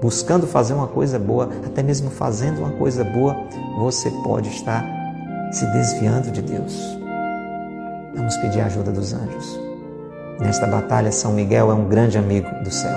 buscando 0.00 0.46
fazer 0.46 0.74
uma 0.74 0.86
coisa 0.86 1.18
boa, 1.18 1.50
até 1.64 1.82
mesmo 1.82 2.08
fazendo 2.08 2.60
uma 2.60 2.70
coisa 2.70 3.02
boa, 3.02 3.36
você 3.78 4.08
pode 4.22 4.48
estar 4.48 4.84
se 5.50 5.66
desviando 5.72 6.30
de 6.30 6.40
Deus. 6.40 6.96
Vamos 8.14 8.36
pedir 8.36 8.60
a 8.60 8.66
ajuda 8.66 8.92
dos 8.92 9.12
anjos. 9.12 9.58
Nesta 10.38 10.68
batalha, 10.68 11.10
São 11.10 11.32
Miguel 11.32 11.70
é 11.70 11.74
um 11.74 11.88
grande 11.88 12.16
amigo 12.16 12.48
do 12.62 12.70
céu. 12.70 12.96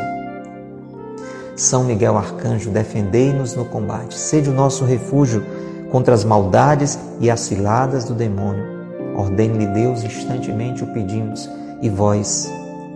São 1.56 1.84
Miguel 1.84 2.18
Arcanjo, 2.18 2.70
defendei-nos 2.70 3.56
no 3.56 3.66
combate, 3.66 4.14
sede 4.16 4.50
o 4.50 4.54
nosso 4.54 4.86
refúgio 4.86 5.44
contra 5.92 6.14
as 6.14 6.24
maldades 6.24 7.00
e 7.20 7.32
as 7.32 7.40
ciladas 7.40 8.04
do 8.04 8.14
demônio. 8.14 8.79
Ordene-lhe 9.20 9.68
Deus, 9.68 10.02
instantemente 10.02 10.82
o 10.82 10.88
pedimos, 10.94 11.50
e 11.82 11.90
vós, 11.90 12.50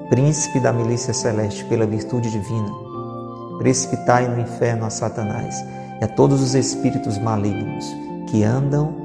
príncipe 0.09 0.57
da 0.61 0.71
milícia 0.71 1.13
celeste, 1.13 1.65
pela 1.65 1.85
virtude 1.85 2.31
divina, 2.31 2.71
precipitai 3.57 4.29
no 4.29 4.39
inferno 4.39 4.85
a 4.85 4.89
Satanás 4.89 5.65
e 5.99 6.05
a 6.05 6.07
todos 6.07 6.41
os 6.41 6.55
espíritos 6.55 7.17
malignos 7.17 7.85
que 8.29 8.41
andam 8.41 8.95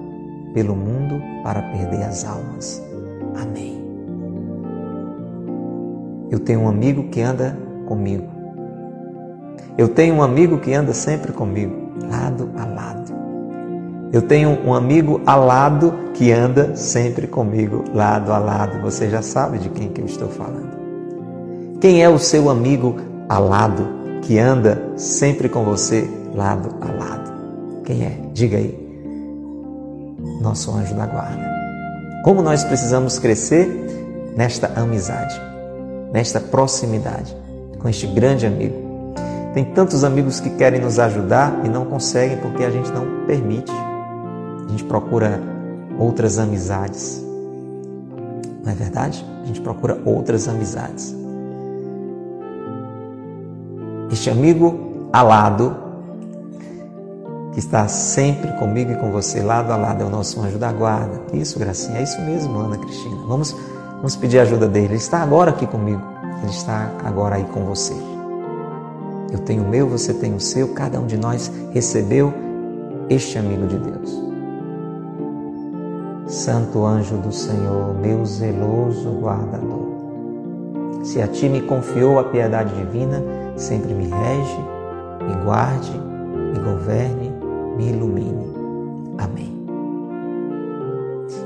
pelo 0.55 0.77
mundo 0.77 1.21
para 1.43 1.61
perder 1.61 2.05
as 2.05 2.25
almas. 2.25 2.81
Amém. 3.37 3.83
Eu 6.31 6.39
tenho 6.39 6.61
um 6.61 6.69
amigo 6.69 7.09
que 7.09 7.21
anda 7.21 7.59
comigo. 7.87 8.29
Eu 9.77 9.89
tenho 9.89 10.15
um 10.15 10.23
amigo 10.23 10.59
que 10.59 10.73
anda 10.73 10.93
sempre 10.93 11.33
comigo, 11.33 11.75
lado 12.09 12.49
a 12.57 12.65
lado. 12.65 13.08
Eu 14.11 14.23
tenho 14.23 14.59
um 14.65 14.73
amigo 14.73 15.21
alado 15.27 15.93
que 16.15 16.33
anda 16.33 16.75
sempre 16.75 17.27
comigo, 17.27 17.85
lado 17.93 18.33
a 18.33 18.39
lado. 18.39 18.81
Você 18.81 19.11
já 19.11 19.21
sabe 19.21 19.59
de 19.59 19.69
quem 19.69 19.89
que 19.89 20.01
eu 20.01 20.07
estou 20.07 20.29
falando. 20.29 20.79
Quem 21.79 22.03
é 22.03 22.09
o 22.09 22.19
seu 22.19 22.49
amigo 22.49 22.97
alado 23.29 23.87
que 24.23 24.39
anda 24.39 24.83
sempre 24.97 25.49
com 25.49 25.63
você, 25.63 26.09
lado 26.35 26.75
a 26.81 26.87
lado? 26.87 27.33
Quem 27.85 28.03
é? 28.03 28.19
Diga 28.33 28.57
aí. 28.57 28.89
Nosso 30.41 30.71
anjo 30.73 30.95
da 30.95 31.07
guarda. 31.07 31.47
Como 32.25 32.41
nós 32.41 32.65
precisamos 32.65 33.19
crescer 33.19 33.69
nesta 34.35 34.73
amizade, 34.81 35.39
nesta 36.13 36.41
proximidade 36.41 37.37
com 37.79 37.89
este 37.89 38.07
grande 38.07 38.47
amigo. 38.47 38.89
Tem 39.53 39.65
tantos 39.65 40.03
amigos 40.03 40.41
que 40.41 40.51
querem 40.51 40.81
nos 40.81 40.99
ajudar 40.99 41.61
e 41.65 41.69
não 41.69 41.85
conseguem 41.85 42.39
porque 42.39 42.65
a 42.65 42.71
gente 42.71 42.91
não 42.91 43.27
permite 43.27 43.73
a 44.69 44.71
gente 44.71 44.85
procura 44.85 45.41
outras 45.99 46.39
amizades. 46.39 47.25
Não 48.63 48.71
é 48.71 48.75
verdade? 48.75 49.25
A 49.43 49.47
gente 49.47 49.63
procura 49.63 49.99
outras 50.05 50.47
amizades. 50.47 51.17
Este 54.13 54.29
amigo 54.29 55.09
alado, 55.13 55.75
que 57.53 57.59
está 57.59 57.89
sempre 57.89 58.53
comigo 58.59 58.93
e 58.93 58.97
com 58.97 59.11
você, 59.11 59.41
lado 59.41 59.73
a 59.73 59.77
lado, 59.77 60.03
é 60.03 60.07
o 60.07 60.11
nosso 60.11 60.41
anjo 60.41 60.59
da 60.59 60.71
guarda. 60.71 61.21
Isso, 61.33 61.59
Gracinha, 61.59 61.99
é 61.99 62.03
isso 62.03 62.21
mesmo, 62.21 62.59
Ana 62.59 62.77
Cristina. 62.77 63.17
Vamos, 63.27 63.57
vamos 63.97 64.17
pedir 64.17 64.39
a 64.39 64.43
ajuda 64.43 64.69
dele. 64.69 64.89
Ele 64.89 64.95
está 64.97 65.23
agora 65.23 65.51
aqui 65.51 65.67
comigo. 65.67 66.03
Ele 66.43 66.51
está 66.51 66.93
agora 67.05 67.37
aí 67.37 67.45
com 67.45 67.65
você. 67.65 67.95
Eu 69.33 69.39
tenho 69.41 69.63
o 69.63 69.69
meu, 69.69 69.89
você 69.89 70.13
tem 70.15 70.35
o 70.35 70.41
seu, 70.41 70.69
cada 70.69 71.01
um 71.01 71.07
de 71.07 71.17
nós 71.17 71.51
recebeu 71.73 72.33
este 73.11 73.39
amigo 73.39 73.67
de 73.67 73.79
Deus. 73.79 74.28
Santo 76.29 76.85
anjo 76.85 77.17
do 77.17 77.33
Senhor, 77.33 77.95
meu 77.95 78.27
zeloso 78.27 79.13
guardador, 79.13 79.89
se 81.03 81.23
a 81.23 81.27
ti 81.27 81.49
me 81.49 81.63
confiou 81.63 82.19
a 82.19 82.25
piedade 82.25 82.75
divina, 82.75 83.23
sempre 83.57 83.95
me 83.95 84.05
rege, 84.05 84.59
me 85.27 85.43
guarde, 85.43 85.91
me 85.91 86.59
governe, 86.61 87.33
me 87.79 87.89
ilumine. 87.89 88.47
Amém. 89.17 89.57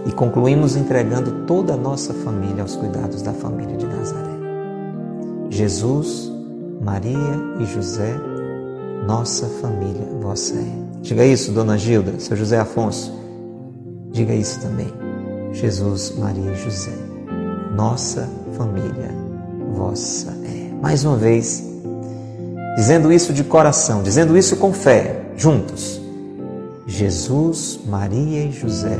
E 0.04 0.10
concluímos 0.10 0.74
entregando 0.74 1.46
toda 1.46 1.74
a 1.74 1.76
nossa 1.76 2.12
família 2.12 2.62
aos 2.62 2.74
cuidados 2.74 3.22
da 3.22 3.32
família 3.32 3.76
de 3.76 3.86
Nazaré. 3.86 4.32
Jesus, 5.48 6.32
Maria 6.80 7.38
e 7.60 7.66
José, 7.66 8.16
nossa 9.06 9.46
família, 9.60 10.08
vossa 10.20 10.56
é. 10.56 10.82
Diga 11.02 11.24
isso, 11.24 11.52
dona 11.52 11.78
Gilda, 11.78 12.18
seu 12.18 12.36
José 12.36 12.58
Afonso. 12.58 13.21
Diga 14.12 14.34
isso 14.34 14.60
também. 14.60 14.92
Jesus, 15.52 16.14
Maria 16.18 16.52
e 16.52 16.54
José, 16.54 16.92
nossa 17.74 18.28
família, 18.56 19.10
vossa 19.74 20.30
é. 20.44 20.74
Mais 20.82 21.04
uma 21.04 21.16
vez, 21.16 21.64
dizendo 22.76 23.12
isso 23.12 23.32
de 23.32 23.42
coração, 23.42 24.02
dizendo 24.02 24.36
isso 24.36 24.56
com 24.56 24.72
fé, 24.72 25.32
juntos. 25.36 26.00
Jesus, 26.86 27.80
Maria 27.86 28.44
e 28.44 28.52
José, 28.52 28.96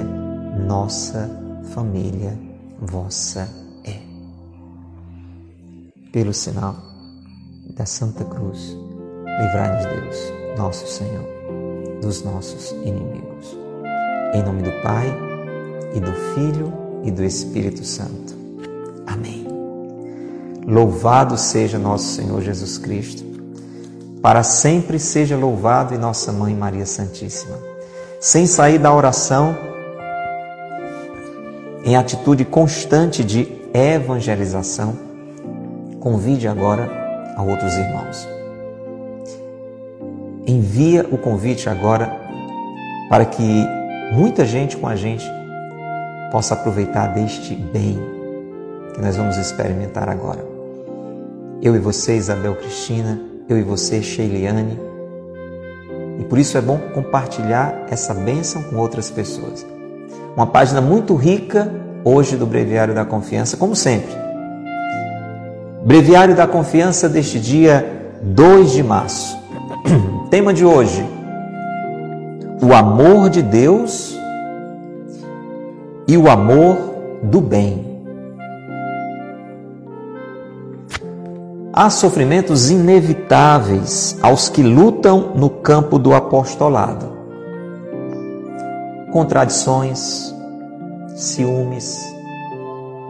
nossa 0.66 1.30
família, 1.74 2.38
vossa 2.80 3.48
é. 3.84 3.98
Pelo 6.10 6.32
sinal 6.32 6.76
da 7.76 7.84
Santa 7.84 8.24
Cruz, 8.24 8.76
livrai-nos 9.40 9.86
Deus, 9.86 10.32
nosso 10.56 10.86
Senhor, 10.86 11.26
dos 12.00 12.22
nossos 12.22 12.70
inimigos. 12.84 13.61
Em 14.32 14.42
nome 14.42 14.62
do 14.62 14.72
Pai, 14.82 15.32
e 15.94 16.00
do 16.00 16.12
Filho 16.12 16.72
e 17.04 17.10
do 17.10 17.22
Espírito 17.22 17.84
Santo. 17.84 18.34
Amém. 19.06 19.46
Louvado 20.66 21.36
seja 21.36 21.78
nosso 21.78 22.14
Senhor 22.14 22.40
Jesus 22.40 22.78
Cristo. 22.78 23.24
Para 24.22 24.42
sempre 24.42 24.98
seja 24.98 25.36
louvado 25.36 25.94
e 25.94 25.98
nossa 25.98 26.32
Mãe 26.32 26.54
Maria 26.54 26.86
Santíssima. 26.86 27.58
Sem 28.20 28.46
sair 28.46 28.78
da 28.78 28.94
oração, 28.94 29.56
em 31.84 31.96
atitude 31.96 32.44
constante 32.44 33.24
de 33.24 33.48
evangelização, 33.74 34.96
convide 35.98 36.46
agora 36.46 36.88
a 37.36 37.42
outros 37.42 37.74
irmãos. 37.74 38.28
Envia 40.46 41.06
o 41.10 41.18
convite 41.18 41.68
agora 41.68 42.10
para 43.08 43.24
que 43.24 43.81
muita 44.12 44.44
gente 44.44 44.76
com 44.76 44.86
a 44.86 44.94
gente 44.94 45.24
possa 46.30 46.52
aproveitar 46.52 47.06
deste 47.08 47.54
bem 47.54 47.98
que 48.94 49.00
nós 49.00 49.16
vamos 49.16 49.38
experimentar 49.38 50.08
agora. 50.08 50.44
Eu 51.62 51.74
e 51.74 51.78
você, 51.78 52.16
Isabel 52.16 52.54
Cristina, 52.56 53.18
eu 53.48 53.56
e 53.56 53.62
você, 53.62 54.02
Sheiliane. 54.02 54.78
E 56.20 56.24
por 56.24 56.38
isso 56.38 56.58
é 56.58 56.60
bom 56.60 56.78
compartilhar 56.92 57.86
essa 57.88 58.12
bênção 58.12 58.62
com 58.64 58.76
outras 58.76 59.10
pessoas. 59.10 59.64
Uma 60.36 60.46
página 60.46 60.82
muito 60.82 61.14
rica 61.14 61.72
hoje 62.04 62.36
do 62.36 62.46
Breviário 62.46 62.94
da 62.94 63.06
Confiança, 63.06 63.56
como 63.56 63.74
sempre. 63.74 64.14
Breviário 65.86 66.36
da 66.36 66.46
Confiança 66.46 67.08
deste 67.08 67.40
dia 67.40 68.10
2 68.22 68.72
de 68.72 68.82
março. 68.82 69.38
Tema 70.30 70.52
de 70.52 70.64
hoje: 70.66 71.02
o 72.62 72.72
amor 72.72 73.28
de 73.28 73.42
Deus 73.42 74.16
e 76.06 76.16
o 76.16 76.30
amor 76.30 76.78
do 77.20 77.40
bem. 77.40 77.90
Há 81.72 81.90
sofrimentos 81.90 82.70
inevitáveis 82.70 84.16
aos 84.22 84.48
que 84.48 84.62
lutam 84.62 85.32
no 85.34 85.50
campo 85.50 85.98
do 85.98 86.14
apostolado. 86.14 87.10
Contradições, 89.10 90.32
ciúmes, 91.16 91.98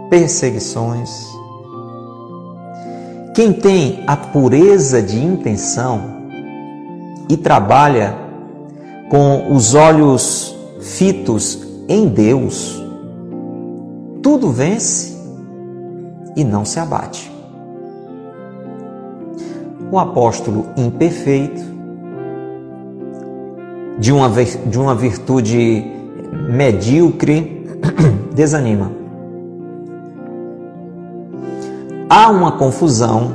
perseguições. 0.08 1.10
Quem 3.34 3.52
tem 3.52 4.02
a 4.06 4.16
pureza 4.16 5.02
de 5.02 5.22
intenção 5.22 6.22
e 7.28 7.36
trabalha 7.36 8.21
com 9.12 9.54
os 9.54 9.74
olhos 9.74 10.56
fitos 10.80 11.62
em 11.86 12.08
Deus, 12.08 12.82
tudo 14.22 14.50
vence 14.50 15.14
e 16.34 16.42
não 16.42 16.64
se 16.64 16.80
abate. 16.80 17.30
O 19.90 19.98
apóstolo 19.98 20.64
imperfeito, 20.78 21.60
de 23.98 24.10
uma, 24.14 24.30
de 24.30 24.78
uma 24.78 24.94
virtude 24.94 25.84
medíocre, 26.48 27.66
desanima. 28.34 28.90
Há 32.08 32.30
uma 32.30 32.52
confusão, 32.52 33.30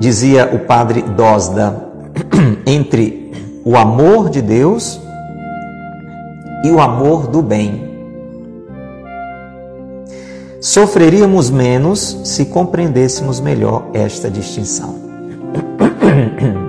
dizia 0.00 0.48
o 0.54 0.60
padre 0.60 1.02
Dosda, 1.02 1.86
entre 2.66 3.30
o 3.62 3.76
amor 3.76 4.30
de 4.30 4.40
Deus 4.40 5.06
e 6.64 6.70
o 6.70 6.80
amor 6.80 7.26
do 7.28 7.42
bem. 7.42 7.88
Sofreríamos 10.60 11.50
menos 11.50 12.20
se 12.24 12.46
compreendêssemos 12.46 13.38
melhor 13.40 13.84
esta 13.92 14.28
distinção. 14.30 14.96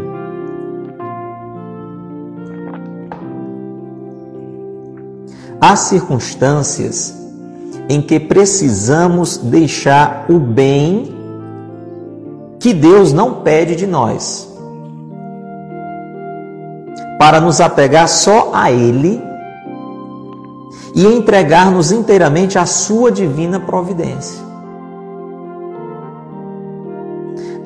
Há 5.60 5.76
circunstâncias 5.76 7.14
em 7.90 8.02
que 8.02 8.20
precisamos 8.20 9.38
deixar 9.38 10.26
o 10.30 10.40
bem 10.40 11.16
que 12.60 12.74
Deus 12.74 13.12
não 13.12 13.42
pede 13.42 13.76
de 13.76 13.88
nós, 13.88 14.48
para 17.18 17.42
nos 17.42 17.60
apegar 17.60 18.08
só 18.08 18.52
a 18.54 18.72
Ele 18.72 19.29
e 20.96 21.06
entregar-nos 21.06 21.92
inteiramente 21.92 22.58
à 22.58 22.66
Sua 22.66 23.12
divina 23.12 23.60
providência. 23.60 24.44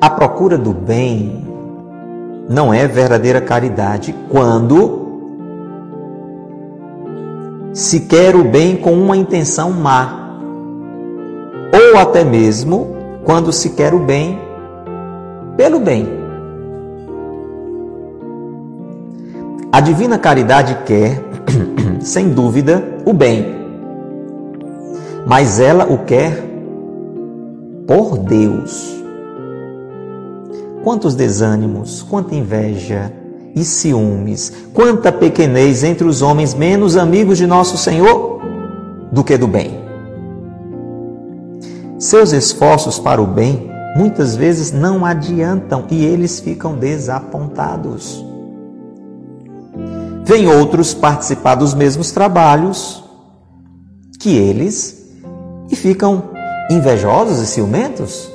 A 0.00 0.10
procura 0.10 0.58
do 0.58 0.72
bem 0.72 1.46
não 2.48 2.72
é 2.74 2.86
verdadeira 2.86 3.40
caridade 3.40 4.14
quando 4.28 5.04
se 7.72 8.00
quer 8.00 8.36
o 8.36 8.44
bem 8.44 8.76
com 8.76 8.92
uma 8.92 9.16
intenção 9.16 9.72
má, 9.72 10.38
ou 11.72 11.98
até 11.98 12.22
mesmo 12.22 12.94
quando 13.24 13.52
se 13.52 13.70
quer 13.70 13.94
o 13.94 13.98
bem 13.98 14.38
pelo 15.56 15.80
bem. 15.80 16.06
A 19.72 19.80
divina 19.80 20.18
caridade 20.18 20.78
quer, 20.84 21.20
sem 22.04 22.28
dúvida, 22.28 22.84
o 23.06 23.14
bem, 23.14 23.46
mas 25.26 25.58
ela 25.58 25.86
o 25.86 26.04
quer 26.04 26.38
por 27.86 28.18
Deus. 28.18 29.02
Quantos 30.82 31.14
desânimos, 31.14 32.02
quanta 32.02 32.34
inveja 32.34 33.10
e 33.56 33.64
ciúmes, 33.64 34.52
quanta 34.74 35.10
pequenez 35.10 35.82
entre 35.82 36.06
os 36.06 36.20
homens 36.20 36.52
menos 36.52 36.94
amigos 36.94 37.38
de 37.38 37.46
nosso 37.46 37.78
Senhor 37.78 38.42
do 39.10 39.24
que 39.24 39.38
do 39.38 39.48
bem. 39.48 39.82
Seus 41.98 42.32
esforços 42.32 42.98
para 42.98 43.22
o 43.22 43.26
bem 43.26 43.70
muitas 43.96 44.36
vezes 44.36 44.72
não 44.72 45.06
adiantam 45.06 45.86
e 45.90 46.04
eles 46.04 46.38
ficam 46.38 46.74
desapontados. 46.74 48.33
Vêm 50.34 50.48
outros 50.48 50.92
participar 50.92 51.54
dos 51.54 51.74
mesmos 51.74 52.10
trabalhos 52.10 53.04
que 54.18 54.36
eles 54.36 55.14
e 55.70 55.76
ficam 55.76 56.24
invejosos 56.68 57.38
e 57.38 57.46
ciumentos. 57.46 58.28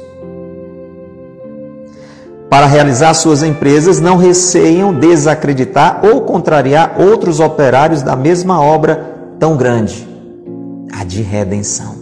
Para 2.50 2.68
realizar 2.68 3.14
suas 3.16 3.44
empresas, 3.44 4.00
não 4.00 4.16
receiam 4.16 4.94
desacreditar 4.94 6.00
ou 6.06 6.22
contrariar 6.22 6.96
outros 6.98 7.42
operários 7.42 8.02
da 8.02 8.16
mesma 8.16 8.62
obra 8.62 9.36
tão 9.38 9.58
grande, 9.58 10.08
a 10.94 11.04
de 11.04 11.22
redenção 11.22 12.00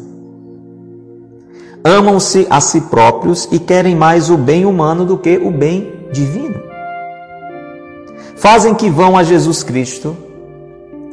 amam-se 1.83 2.45
a 2.49 2.59
si 2.59 2.81
próprios 2.81 3.47
e 3.49 3.57
querem 3.57 3.95
mais 3.95 4.29
o 4.29 4.37
bem 4.37 4.65
humano 4.65 5.05
do 5.05 5.17
que 5.17 5.37
o 5.37 5.49
bem 5.49 6.05
divino. 6.11 6.66
Fazem 8.37 8.75
que 8.75 8.89
vão 8.89 9.17
a 9.17 9.23
Jesus 9.23 9.63
Cristo 9.63 10.15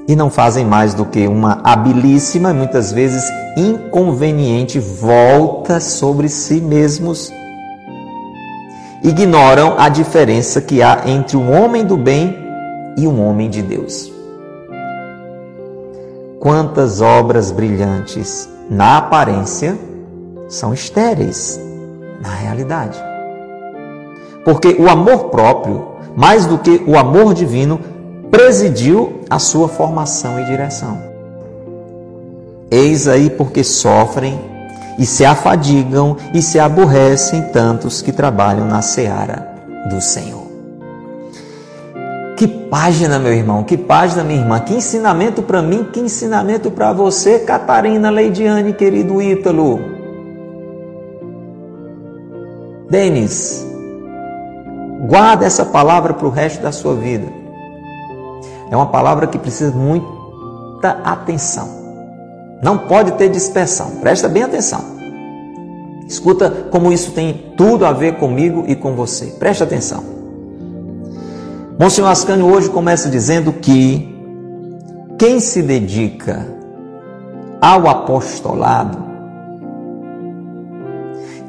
e 0.07 0.15
não 0.15 0.31
fazem 0.31 0.65
mais 0.65 0.93
do 0.93 1.05
que 1.07 1.27
uma 1.27 1.61
habilíssima, 1.65 2.53
muitas 2.53 2.93
vezes 2.93 3.25
inconveniente 3.57 4.79
volta 4.79 5.81
sobre 5.81 6.29
si 6.29 6.61
mesmos. 6.61 7.33
Ignoram 9.03 9.75
a 9.79 9.89
diferença 9.89 10.61
que 10.61 10.83
há 10.83 11.03
entre 11.07 11.37
um 11.37 11.53
homem 11.53 11.85
do 11.85 11.97
bem 11.97 12.37
e 12.97 13.07
um 13.07 13.27
homem 13.27 13.49
de 13.49 13.63
Deus. 13.63 14.13
Quantas 16.41 17.01
obras 17.01 17.51
brilhantes 17.51 18.49
na 18.69 18.99
aparência 18.99 19.79
são 20.49 20.75
estéreis 20.75 21.61
na 22.21 22.31
realidade. 22.31 22.99
Porque 24.45 24.77
o 24.79 24.89
amor 24.89 25.31
próprio, 25.31 25.94
mais 26.17 26.47
do 26.47 26.59
que 26.59 26.83
o 26.87 26.97
amor 26.97 27.35
divino, 27.35 27.81
presidiu 28.31 29.21
a 29.29 29.39
sua 29.39 29.69
formação 29.69 30.41
e 30.41 30.45
direção. 30.45 30.99
Eis 32.71 33.07
aí 33.07 33.31
porque 33.31 33.63
sofrem 33.63 34.39
e 34.99 35.07
se 35.07 35.25
afadigam 35.25 36.17
e 36.33 36.43
se 36.43 36.59
aborrecem 36.59 37.43
tantos 37.53 38.03
que 38.03 38.13
trabalham 38.13 38.67
na 38.67 38.83
seara 38.83 39.55
do 39.89 40.01
Senhor. 40.01 40.45
Que 42.37 42.49
página, 42.49 43.19
meu 43.19 43.33
irmão, 43.33 43.63
que 43.63 43.77
página, 43.77 44.25
minha 44.25 44.41
irmã, 44.41 44.59
que 44.59 44.75
ensinamento 44.75 45.43
para 45.43 45.63
mim, 45.63 45.87
que 45.93 46.01
ensinamento 46.01 46.71
para 46.71 46.93
você, 46.93 47.39
Catarina 47.39 48.11
Leidiane, 48.11 48.73
querido 48.73 49.23
Ítalo. 49.23 49.81
Denis, 52.91 53.65
guarda 55.07 55.45
essa 55.45 55.65
palavra 55.65 56.15
para 56.15 56.27
o 56.27 56.31
resto 56.31 56.63
da 56.63 56.73
sua 56.73 56.95
vida. 56.95 57.27
É 58.71 58.77
uma 58.77 58.87
palavra 58.87 59.27
que 59.27 59.39
precisa 59.39 59.71
de 59.71 59.77
muita 59.77 60.91
atenção. 61.05 61.69
Não 62.63 62.79
pode 62.79 63.13
ter 63.13 63.29
dispersão. 63.29 63.91
Presta 64.01 64.29
bem 64.29 64.43
atenção. 64.43 64.83
Escuta 66.09 66.51
como 66.71 66.93
isso 66.93 67.13
tem 67.13 67.53
tudo 67.57 67.87
a 67.87 67.93
ver 67.93 68.17
comigo 68.17 68.65
e 68.67 68.75
com 68.75 68.95
você. 68.95 69.27
Preste 69.39 69.63
atenção. 69.63 70.03
Monsenhor 71.79 72.11
Ascânio 72.11 72.47
hoje 72.47 72.71
começa 72.71 73.09
dizendo 73.09 73.53
que 73.53 74.15
quem 75.19 75.41
se 75.41 75.63
dedica 75.63 76.47
ao 77.61 77.89
apostolado 77.89 79.05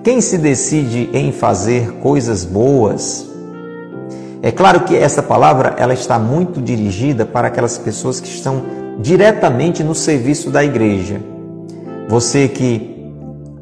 quem 0.05 0.21
se 0.21 0.37
decide 0.37 1.09
em 1.13 1.31
fazer 1.31 1.93
coisas 1.93 2.45
boas, 2.45 3.27
é 4.41 4.51
claro 4.51 4.81
que 4.81 4.95
essa 4.95 5.23
palavra 5.23 5.75
ela 5.77 5.93
está 5.93 6.19
muito 6.19 6.61
dirigida 6.61 7.25
para 7.25 7.47
aquelas 7.47 7.77
pessoas 7.77 8.19
que 8.19 8.27
estão 8.27 8.63
diretamente 8.99 9.83
no 9.83 9.95
serviço 9.95 10.49
da 10.49 10.63
igreja. 10.63 11.19
Você 12.07 12.47
que 12.47 12.95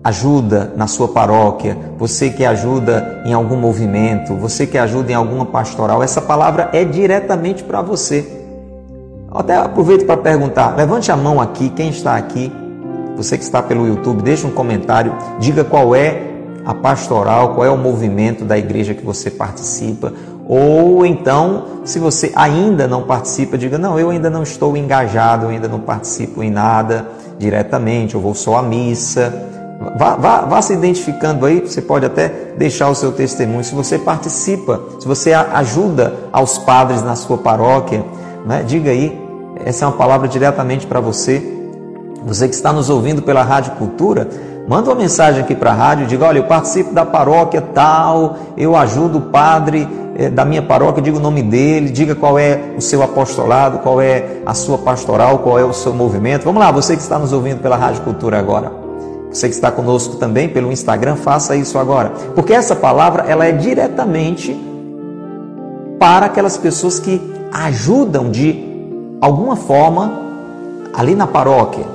ajuda 0.04 0.74
na 0.76 0.86
sua 0.86 1.08
paróquia, 1.08 1.78
você 1.98 2.30
que 2.30 2.44
ajuda 2.44 3.24
em 3.26 3.32
algum 3.32 3.56
movimento, 3.56 4.36
você 4.36 4.68
que 4.68 4.78
ajuda 4.78 5.12
em 5.12 5.16
alguma 5.16 5.46
pastoral, 5.46 6.04
essa 6.04 6.22
palavra 6.22 6.70
é 6.74 6.84
diretamente 6.84 7.64
para 7.64 7.82
você. 7.82 8.42
Até 9.32 9.56
aproveito 9.56 10.06
para 10.06 10.18
perguntar, 10.18 10.76
levante 10.76 11.12
a 11.12 11.16
mão 11.16 11.40
aqui, 11.40 11.70
quem 11.70 11.90
está 11.90 12.18
aqui, 12.18 12.52
você 13.16 13.38
que 13.38 13.44
está 13.44 13.64
pelo 13.64 13.88
YouTube, 13.88 14.22
deixe 14.22 14.46
um 14.46 14.52
comentário, 14.52 15.16
diga 15.40 15.64
qual 15.64 15.96
é 15.96 16.34
a 16.66 16.74
pastoral, 16.74 17.56
qual 17.56 17.66
é 17.66 17.70
o 17.70 17.78
movimento 17.78 18.44
da 18.44 18.58
igreja 18.58 18.94
que 18.94 19.04
você 19.04 19.32
participa, 19.32 20.14
ou 20.48 21.06
então, 21.06 21.66
se 21.86 22.00
você 22.00 22.32
ainda 22.36 22.88
não 22.88 23.04
participa, 23.04 23.58
diga: 23.58 23.78
Não, 23.78 23.98
eu 23.98 24.10
ainda 24.10 24.30
não 24.30 24.44
estou 24.44 24.76
engajado, 24.76 25.46
eu 25.46 25.50
ainda 25.50 25.68
não 25.68 25.80
participo 25.80 26.44
em 26.44 26.52
nada 26.52 27.08
diretamente, 27.38 28.16
eu 28.16 28.22
vou 28.22 28.36
só 28.36 28.58
à 28.58 28.62
missa. 28.62 29.34
Vá, 29.98 30.16
vá, 30.16 30.42
vá 30.42 30.62
se 30.62 30.74
identificando 30.74 31.46
aí, 31.46 31.60
você 31.60 31.82
pode 31.82 32.06
até 32.06 32.30
deixar 32.58 32.90
o 32.90 32.96
seu 32.96 33.12
testemunho. 33.12 33.64
Se 33.64 33.76
você 33.76 33.98
participa, 33.98 34.82
se 35.00 35.08
você 35.08 35.34
ajuda 35.34 36.14
aos 36.32 36.58
padres 36.58 37.04
na 37.04 37.16
sua 37.16 37.38
paróquia, 37.38 38.04
né? 38.46 38.64
diga 38.66 38.92
aí, 38.92 39.20
essa 39.66 39.84
é 39.84 39.88
uma 39.88 39.98
palavra 39.98 40.28
diretamente 40.28 40.88
para 40.88 41.00
você. 41.00 41.42
Você 42.26 42.48
que 42.48 42.56
está 42.56 42.72
nos 42.72 42.90
ouvindo 42.90 43.22
pela 43.22 43.44
Rádio 43.44 43.74
Cultura, 43.74 44.30
Manda 44.68 44.90
uma 44.90 44.96
mensagem 44.96 45.42
aqui 45.42 45.56
para 45.56 45.72
a 45.72 45.74
rádio, 45.74 46.08
diga, 46.08 46.26
olha, 46.26 46.40
eu 46.40 46.46
participo 46.46 46.94
da 46.94 47.06
paróquia 47.06 47.62
tal, 47.62 48.38
eu 48.56 48.76
ajudo 48.78 49.18
o 49.18 49.22
padre 49.22 49.88
é, 50.16 50.30
da 50.30 50.46
minha 50.46 50.62
paróquia, 50.62 51.02
diga 51.02 51.18
o 51.18 51.20
nome 51.20 51.42
dele, 51.42 51.90
diga 51.90 52.16
qual 52.16 52.40
é 52.40 52.74
o 52.78 52.82
seu 52.82 53.04
apostolado, 53.04 53.80
qual 53.80 54.00
é 54.00 54.38
a 54.46 54.54
sua 54.54 54.78
pastoral, 54.78 55.40
qual 55.40 55.60
é 55.60 55.66
o 55.66 55.74
seu 55.74 55.94
movimento. 55.94 56.44
Vamos 56.44 56.62
lá, 56.62 56.72
você 56.72 56.96
que 56.96 57.02
está 57.02 57.20
nos 57.20 57.34
ouvindo 57.34 57.62
pela 57.62 57.76
Rádio 57.76 58.04
Cultura 58.04 58.40
agora. 58.40 58.72
Você 59.30 59.50
que 59.50 59.56
está 59.56 59.72
conosco 59.72 60.18
também 60.18 60.48
pelo 60.48 60.72
Instagram, 60.72 61.16
faça 61.16 61.56
isso 61.56 61.78
agora. 61.80 62.12
Porque 62.36 62.54
essa 62.54 62.76
palavra, 62.76 63.26
ela 63.28 63.46
é 63.46 63.52
diretamente 63.52 64.56
para 66.00 66.28
aquelas 66.28 66.56
pessoas 66.56 67.00
que 67.00 67.20
ajudam 67.52 68.30
de 68.30 68.64
alguma 69.20 69.56
forma 69.56 70.22
ali 70.94 71.16
na 71.16 71.26
paróquia, 71.26 71.86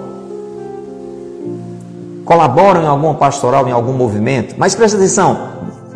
colaboram 2.29 2.83
em 2.83 2.87
alguma 2.87 3.15
pastoral, 3.15 3.67
em 3.67 3.73
algum 3.73 3.95
movimento. 3.95 4.55
Mas 4.59 4.75
presta 4.75 4.99
atenção, 4.99 5.49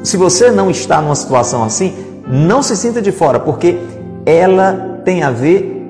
se 0.03 0.17
você 0.17 0.51
não 0.51 0.71
está 0.71 1.03
numa 1.03 1.15
situação 1.15 1.63
assim, 1.63 1.95
não 2.27 2.63
se 2.63 2.75
sinta 2.75 3.03
de 3.03 3.13
fora, 3.13 3.39
porque 3.39 3.79
ela 4.25 5.01
tem 5.05 5.23
a 5.23 5.31
ver 5.31 5.87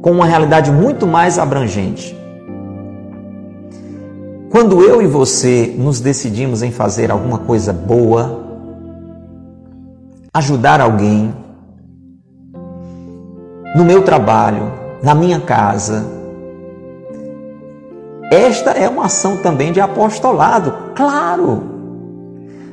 com 0.00 0.12
uma 0.12 0.26
realidade 0.26 0.70
muito 0.70 1.08
mais 1.08 1.40
abrangente. 1.40 2.16
quando 4.50 4.82
eu 4.82 5.02
e 5.02 5.06
você 5.08 5.74
nos 5.76 5.98
decidimos 5.98 6.62
em 6.62 6.70
fazer 6.70 7.10
alguma 7.10 7.38
coisa 7.38 7.72
boa, 7.72 8.44
ajudar 10.32 10.80
alguém, 10.80 11.34
no 13.74 13.84
meu 13.84 14.02
trabalho, 14.02 14.70
na 15.02 15.12
minha 15.12 15.40
casa, 15.40 16.06
esta 18.30 18.70
é 18.72 18.88
uma 18.88 19.06
ação 19.06 19.36
também 19.36 19.72
de 19.72 19.80
apostolado, 19.80 20.74
claro. 20.94 21.74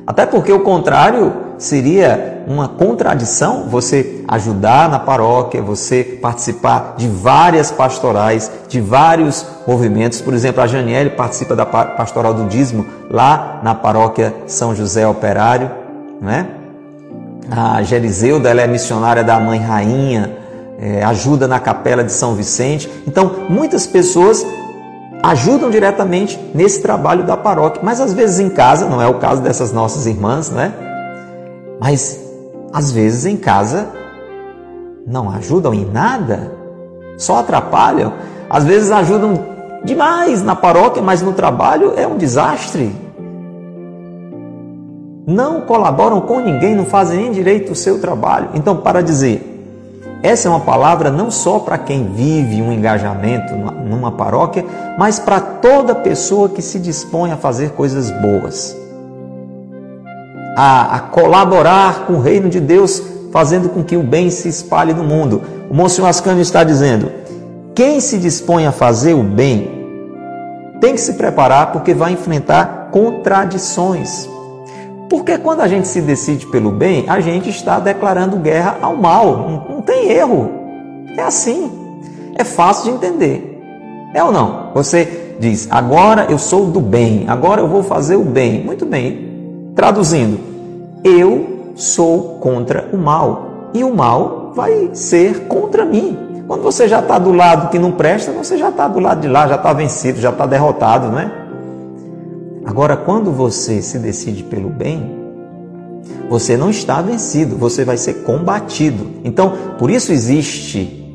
Até 0.06 0.26
porque 0.26 0.52
o 0.52 0.60
contrário 0.60 1.32
seria 1.58 2.42
uma 2.46 2.66
contradição 2.66 3.68
você 3.68 4.24
ajudar 4.26 4.88
na 4.88 4.98
paróquia, 4.98 5.62
você 5.62 6.02
participar 6.02 6.94
de 6.96 7.06
várias 7.06 7.70
pastorais, 7.70 8.50
de 8.68 8.80
vários 8.80 9.46
movimentos. 9.66 10.20
Por 10.20 10.34
exemplo, 10.34 10.60
a 10.62 10.66
Janiele 10.66 11.10
participa 11.10 11.54
da 11.54 11.64
pastoral 11.64 12.34
do 12.34 12.46
dízimo 12.46 12.84
lá 13.08 13.60
na 13.62 13.74
paróquia 13.74 14.34
São 14.46 14.74
José 14.74 15.06
Operário, 15.06 15.70
né? 16.20 16.48
A 17.50 17.82
Geriseuda, 17.82 18.48
ela 18.48 18.62
é 18.62 18.66
missionária 18.66 19.22
da 19.22 19.38
Mãe 19.38 19.58
Rainha, 19.58 20.36
é, 20.78 21.04
ajuda 21.04 21.46
na 21.46 21.60
capela 21.60 22.02
de 22.02 22.12
São 22.12 22.34
Vicente. 22.34 22.90
Então, 23.06 23.46
muitas 23.48 23.86
pessoas 23.86 24.44
ajudam 25.22 25.70
diretamente 25.70 26.38
nesse 26.54 26.82
trabalho 26.82 27.24
da 27.24 27.36
paróquia, 27.36 27.80
mas 27.84 28.00
às 28.00 28.12
vezes 28.12 28.40
em 28.40 28.50
casa, 28.50 28.86
não 28.86 29.00
é 29.00 29.06
o 29.06 29.14
caso 29.14 29.40
dessas 29.40 29.72
nossas 29.72 30.06
irmãs, 30.06 30.50
né? 30.50 30.72
Mas 31.80 32.20
às 32.72 32.90
vezes 32.90 33.26
em 33.26 33.36
casa 33.36 33.88
não 35.06 35.30
ajudam 35.30 35.72
em 35.72 35.84
nada, 35.84 36.52
só 37.16 37.38
atrapalham. 37.38 38.12
Às 38.48 38.64
vezes 38.64 38.90
ajudam 38.90 39.46
demais 39.84 40.42
na 40.42 40.54
paróquia, 40.54 41.02
mas 41.02 41.22
no 41.22 41.32
trabalho 41.32 41.92
é 41.96 42.06
um 42.06 42.16
desastre. 42.16 42.94
Não 45.26 45.60
colaboram 45.62 46.20
com 46.20 46.40
ninguém, 46.40 46.74
não 46.74 46.84
fazem 46.84 47.18
nem 47.18 47.32
direito 47.32 47.72
o 47.72 47.76
seu 47.76 48.00
trabalho. 48.00 48.50
Então, 48.54 48.76
para 48.76 49.02
dizer, 49.02 49.51
essa 50.22 50.46
é 50.46 50.50
uma 50.50 50.60
palavra 50.60 51.10
não 51.10 51.30
só 51.30 51.58
para 51.58 51.76
quem 51.76 52.12
vive 52.12 52.62
um 52.62 52.72
engajamento 52.72 53.54
numa 53.54 54.12
paróquia, 54.12 54.64
mas 54.96 55.18
para 55.18 55.40
toda 55.40 55.96
pessoa 55.96 56.48
que 56.48 56.62
se 56.62 56.78
dispõe 56.78 57.32
a 57.32 57.36
fazer 57.36 57.70
coisas 57.70 58.08
boas, 58.10 58.76
a, 60.56 60.96
a, 60.96 61.00
colaborar 61.00 62.06
com 62.06 62.14
o 62.14 62.20
reino 62.20 62.48
de 62.48 62.60
Deus, 62.60 63.02
fazendo 63.32 63.68
com 63.68 63.82
que 63.82 63.96
o 63.96 64.02
bem 64.02 64.30
se 64.30 64.48
espalhe 64.48 64.94
no 64.94 65.02
mundo. 65.02 65.42
O 65.68 65.74
Monsenhor 65.74 66.08
Ascânio 66.08 66.42
está 66.42 66.62
dizendo: 66.62 67.10
quem 67.74 68.00
se 68.00 68.16
dispõe 68.16 68.66
a 68.66 68.72
fazer 68.72 69.14
o 69.14 69.24
bem 69.24 69.82
tem 70.80 70.94
que 70.94 71.00
se 71.00 71.14
preparar 71.14 71.72
porque 71.72 71.94
vai 71.94 72.12
enfrentar 72.12 72.90
contradições. 72.92 74.28
Porque 75.12 75.36
quando 75.36 75.60
a 75.60 75.68
gente 75.68 75.86
se 75.88 76.00
decide 76.00 76.46
pelo 76.46 76.70
bem, 76.70 77.04
a 77.06 77.20
gente 77.20 77.50
está 77.50 77.78
declarando 77.78 78.38
guerra 78.38 78.78
ao 78.80 78.96
mal. 78.96 79.36
Não, 79.36 79.74
não 79.74 79.82
tem 79.82 80.10
erro. 80.10 80.50
É 81.14 81.20
assim. 81.20 81.70
É 82.34 82.42
fácil 82.42 82.84
de 82.84 82.96
entender. 82.96 83.60
É 84.14 84.24
ou 84.24 84.32
não? 84.32 84.70
Você 84.72 85.36
diz, 85.38 85.68
agora 85.70 86.28
eu 86.30 86.38
sou 86.38 86.64
do 86.64 86.80
bem, 86.80 87.26
agora 87.28 87.60
eu 87.60 87.68
vou 87.68 87.82
fazer 87.82 88.16
o 88.16 88.24
bem. 88.24 88.64
Muito 88.64 88.86
bem. 88.86 89.72
Traduzindo, 89.76 90.40
eu 91.04 91.74
sou 91.74 92.38
contra 92.40 92.88
o 92.90 92.96
mal. 92.96 93.68
E 93.74 93.84
o 93.84 93.94
mal 93.94 94.52
vai 94.54 94.92
ser 94.94 95.40
contra 95.46 95.84
mim. 95.84 96.44
Quando 96.48 96.62
você 96.62 96.88
já 96.88 97.00
está 97.00 97.18
do 97.18 97.32
lado 97.32 97.68
que 97.68 97.78
não 97.78 97.92
presta, 97.92 98.32
você 98.32 98.56
já 98.56 98.70
está 98.70 98.88
do 98.88 98.98
lado 98.98 99.20
de 99.20 99.28
lá, 99.28 99.46
já 99.46 99.56
está 99.56 99.74
vencido, 99.74 100.18
já 100.18 100.30
está 100.30 100.46
derrotado, 100.46 101.08
né? 101.08 101.41
Agora, 102.64 102.96
quando 102.96 103.32
você 103.32 103.82
se 103.82 103.98
decide 103.98 104.44
pelo 104.44 104.70
bem, 104.70 105.22
você 106.28 106.56
não 106.56 106.70
está 106.70 107.02
vencido, 107.02 107.56
você 107.56 107.84
vai 107.84 107.96
ser 107.96 108.22
combatido. 108.22 109.06
Então, 109.24 109.52
por 109.78 109.90
isso 109.90 110.12
existe 110.12 111.14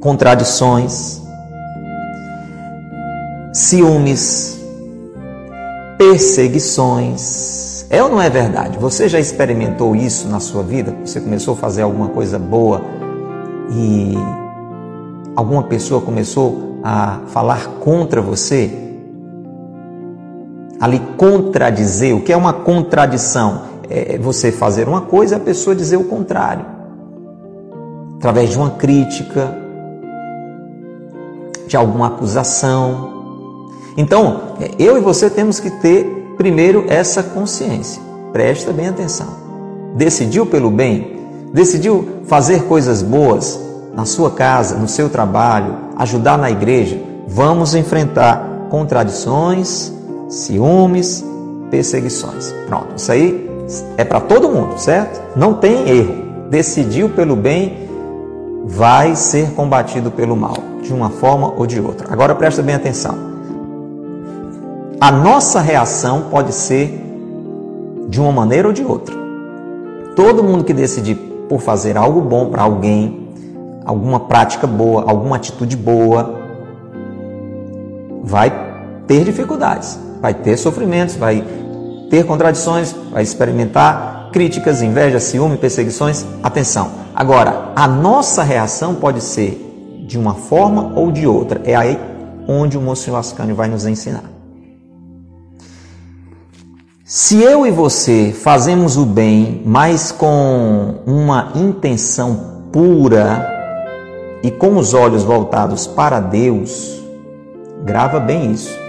contradições, 0.00 1.22
ciúmes, 3.52 4.58
perseguições. 5.98 7.86
É 7.90 8.02
ou 8.02 8.10
não 8.10 8.20
é 8.20 8.28
verdade? 8.28 8.78
Você 8.78 9.08
já 9.08 9.18
experimentou 9.18 9.94
isso 9.94 10.28
na 10.28 10.40
sua 10.40 10.62
vida? 10.62 10.94
Você 11.04 11.20
começou 11.20 11.54
a 11.54 11.56
fazer 11.56 11.82
alguma 11.82 12.08
coisa 12.08 12.38
boa 12.38 12.82
e 13.70 14.14
alguma 15.36 15.62
pessoa 15.64 16.00
começou 16.00 16.80
a 16.82 17.20
falar 17.28 17.66
contra 17.80 18.20
você? 18.20 18.87
Ali 20.80 21.00
contradizer. 21.16 22.14
O 22.14 22.20
que 22.20 22.32
é 22.32 22.36
uma 22.36 22.52
contradição? 22.52 23.62
É 23.90 24.18
você 24.18 24.52
fazer 24.52 24.88
uma 24.88 25.00
coisa 25.00 25.36
e 25.36 25.38
a 25.38 25.40
pessoa 25.40 25.74
dizer 25.74 25.96
o 25.96 26.04
contrário. 26.04 26.64
Através 28.16 28.50
de 28.50 28.58
uma 28.58 28.70
crítica, 28.70 29.56
de 31.66 31.76
alguma 31.76 32.08
acusação. 32.08 33.68
Então, 33.96 34.54
eu 34.78 34.96
e 34.96 35.00
você 35.00 35.30
temos 35.30 35.60
que 35.60 35.70
ter 35.70 36.34
primeiro 36.36 36.84
essa 36.88 37.22
consciência. 37.22 38.02
Presta 38.32 38.72
bem 38.72 38.88
atenção. 38.88 39.28
Decidiu 39.94 40.46
pelo 40.46 40.70
bem? 40.70 41.18
Decidiu 41.52 42.08
fazer 42.26 42.64
coisas 42.64 43.02
boas 43.02 43.58
na 43.94 44.04
sua 44.04 44.30
casa, 44.30 44.76
no 44.76 44.86
seu 44.86 45.08
trabalho, 45.08 45.74
ajudar 45.96 46.36
na 46.36 46.50
igreja? 46.50 47.00
Vamos 47.26 47.74
enfrentar 47.74 48.66
contradições, 48.70 49.92
ciúmes, 50.28 51.24
perseguições. 51.70 52.54
Pronto, 52.66 52.96
isso 52.96 53.10
aí 53.10 53.48
é 53.96 54.04
para 54.04 54.20
todo 54.20 54.48
mundo, 54.48 54.78
certo? 54.78 55.20
Não 55.36 55.54
tem 55.54 55.88
erro. 55.88 56.28
Decidiu 56.50 57.08
pelo 57.10 57.36
bem, 57.36 57.88
vai 58.64 59.14
ser 59.16 59.52
combatido 59.52 60.10
pelo 60.10 60.36
mal, 60.36 60.56
de 60.82 60.92
uma 60.92 61.10
forma 61.10 61.52
ou 61.56 61.66
de 61.66 61.80
outra. 61.80 62.12
Agora 62.12 62.34
presta 62.34 62.62
bem 62.62 62.74
atenção. 62.74 63.14
A 65.00 65.12
nossa 65.12 65.60
reação 65.60 66.24
pode 66.30 66.52
ser 66.52 67.04
de 68.08 68.20
uma 68.20 68.32
maneira 68.32 68.68
ou 68.68 68.74
de 68.74 68.82
outra. 68.82 69.14
Todo 70.16 70.42
mundo 70.42 70.64
que 70.64 70.72
decidir 70.72 71.14
por 71.48 71.60
fazer 71.60 71.96
algo 71.96 72.20
bom 72.20 72.46
para 72.50 72.62
alguém, 72.62 73.28
alguma 73.84 74.20
prática 74.20 74.66
boa, 74.66 75.04
alguma 75.06 75.36
atitude 75.36 75.76
boa, 75.76 76.34
vai 78.22 78.52
ter 79.06 79.24
dificuldades 79.24 80.07
vai 80.20 80.34
ter 80.34 80.56
sofrimentos, 80.56 81.16
vai 81.16 81.44
ter 82.10 82.24
contradições, 82.24 82.94
vai 83.10 83.22
experimentar 83.22 84.30
críticas, 84.32 84.82
inveja, 84.82 85.20
ciúme, 85.20 85.56
perseguições. 85.56 86.24
Atenção. 86.42 86.90
Agora, 87.14 87.72
a 87.74 87.86
nossa 87.86 88.42
reação 88.42 88.94
pode 88.94 89.20
ser 89.20 90.04
de 90.06 90.18
uma 90.18 90.34
forma 90.34 90.92
ou 90.94 91.10
de 91.10 91.26
outra. 91.26 91.60
É 91.64 91.74
aí 91.74 91.98
onde 92.46 92.78
o 92.78 92.80
Monsenhor 92.80 93.20
Ascânio 93.20 93.54
vai 93.54 93.68
nos 93.68 93.86
ensinar. 93.86 94.24
Se 97.04 97.42
eu 97.42 97.66
e 97.66 97.70
você 97.70 98.32
fazemos 98.32 98.96
o 98.98 99.06
bem, 99.06 99.62
mas 99.64 100.12
com 100.12 100.96
uma 101.06 101.52
intenção 101.54 102.64
pura 102.70 103.48
e 104.42 104.50
com 104.50 104.76
os 104.76 104.92
olhos 104.92 105.24
voltados 105.24 105.86
para 105.86 106.20
Deus, 106.20 107.02
grava 107.82 108.20
bem 108.20 108.52
isso. 108.52 108.87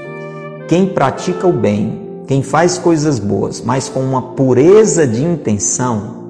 Quem 0.70 0.86
pratica 0.86 1.48
o 1.48 1.52
bem, 1.52 2.22
quem 2.28 2.44
faz 2.44 2.78
coisas 2.78 3.18
boas, 3.18 3.60
mas 3.60 3.90
com 3.90 4.02
uma 4.02 4.22
pureza 4.36 5.08
de 5.08 5.24
intenção. 5.24 6.30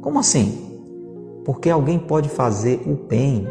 Como 0.00 0.16
assim? 0.20 0.78
Porque 1.44 1.68
alguém 1.68 1.98
pode 1.98 2.28
fazer 2.28 2.80
o 2.86 2.94
bem, 2.94 3.48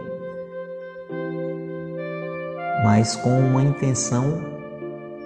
mas 2.85 3.17
com 3.17 3.37
uma 3.37 3.61
intenção 3.61 4.41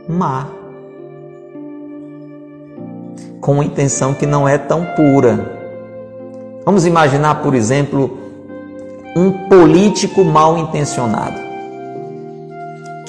má. 0.07 0.47
Com 3.39 3.51
uma 3.51 3.65
intenção 3.65 4.15
que 4.15 4.25
não 4.25 4.47
é 4.47 4.57
tão 4.57 4.83
pura. 4.95 5.59
Vamos 6.65 6.87
imaginar, 6.87 7.43
por 7.43 7.53
exemplo, 7.53 8.17
um 9.15 9.47
político 9.47 10.23
mal 10.23 10.57
intencionado 10.57 11.48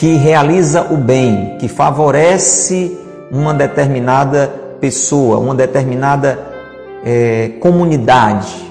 que 0.01 0.15
realiza 0.15 0.95
o 0.95 0.97
bem, 0.97 1.59
que 1.59 1.69
favorece 1.69 2.99
uma 3.31 3.53
determinada 3.53 4.49
pessoa, 4.81 5.39
uma 5.39 5.55
determinada 5.55 6.39
é, 7.05 7.51
comunidade, 7.61 8.67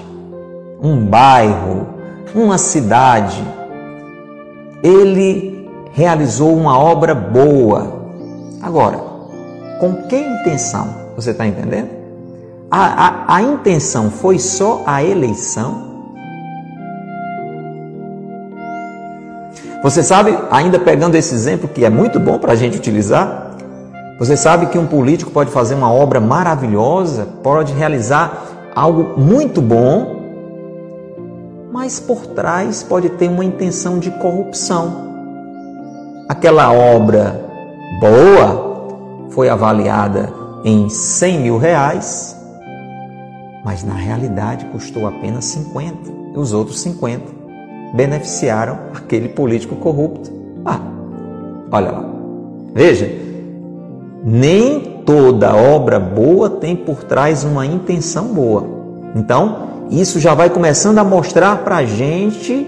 um 0.82 1.06
bairro, 1.06 1.86
uma 2.34 2.58
cidade. 2.58 3.44
Ele 4.82 5.70
realizou 5.92 6.52
uma 6.52 6.76
obra 6.76 7.14
boa. 7.14 8.08
Agora, 8.60 8.98
com 9.78 10.08
que 10.08 10.16
intenção? 10.16 10.88
Você 11.14 11.30
está 11.30 11.46
entendendo? 11.46 11.90
A, 12.68 13.06
a, 13.06 13.36
a 13.36 13.42
intenção 13.42 14.10
foi 14.10 14.36
só 14.40 14.82
a 14.84 15.04
eleição? 15.04 15.89
Você 19.82 20.02
sabe, 20.02 20.38
ainda 20.50 20.78
pegando 20.78 21.14
esse 21.14 21.34
exemplo 21.34 21.66
que 21.66 21.86
é 21.86 21.90
muito 21.90 22.20
bom 22.20 22.38
para 22.38 22.52
a 22.52 22.56
gente 22.56 22.76
utilizar, 22.76 23.56
você 24.18 24.36
sabe 24.36 24.66
que 24.66 24.78
um 24.78 24.86
político 24.86 25.30
pode 25.30 25.50
fazer 25.50 25.74
uma 25.74 25.90
obra 25.90 26.20
maravilhosa, 26.20 27.26
pode 27.42 27.72
realizar 27.72 28.44
algo 28.74 29.18
muito 29.18 29.62
bom, 29.62 30.20
mas 31.72 31.98
por 31.98 32.26
trás 32.26 32.82
pode 32.82 33.08
ter 33.08 33.30
uma 33.30 33.42
intenção 33.42 33.98
de 33.98 34.10
corrupção. 34.10 35.08
Aquela 36.28 36.70
obra 36.70 37.42
boa 37.98 39.28
foi 39.30 39.48
avaliada 39.48 40.30
em 40.62 40.90
100 40.90 41.40
mil 41.40 41.56
reais, 41.56 42.36
mas 43.64 43.82
na 43.82 43.94
realidade 43.94 44.66
custou 44.66 45.06
apenas 45.06 45.46
50 45.46 45.96
e 46.34 46.38
os 46.38 46.52
outros 46.52 46.80
50 46.80 47.39
beneficiaram 47.94 48.78
aquele 48.94 49.28
político 49.28 49.76
corrupto. 49.76 50.30
Ah, 50.64 50.80
olha 51.70 51.90
lá. 51.90 52.04
Veja, 52.74 53.10
nem 54.24 55.02
toda 55.04 55.54
obra 55.54 55.98
boa 55.98 56.50
tem 56.50 56.76
por 56.76 57.04
trás 57.04 57.44
uma 57.44 57.66
intenção 57.66 58.26
boa. 58.26 58.66
Então, 59.16 59.70
isso 59.90 60.20
já 60.20 60.34
vai 60.34 60.50
começando 60.50 60.98
a 60.98 61.04
mostrar 61.04 61.64
para 61.64 61.78
a 61.78 61.84
gente 61.84 62.66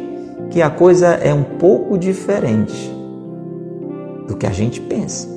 que 0.50 0.60
a 0.60 0.68
coisa 0.68 1.08
é 1.08 1.32
um 1.32 1.42
pouco 1.42 1.96
diferente 1.96 2.92
do 4.26 4.36
que 4.36 4.46
a 4.46 4.50
gente 4.50 4.80
pensa. 4.80 5.28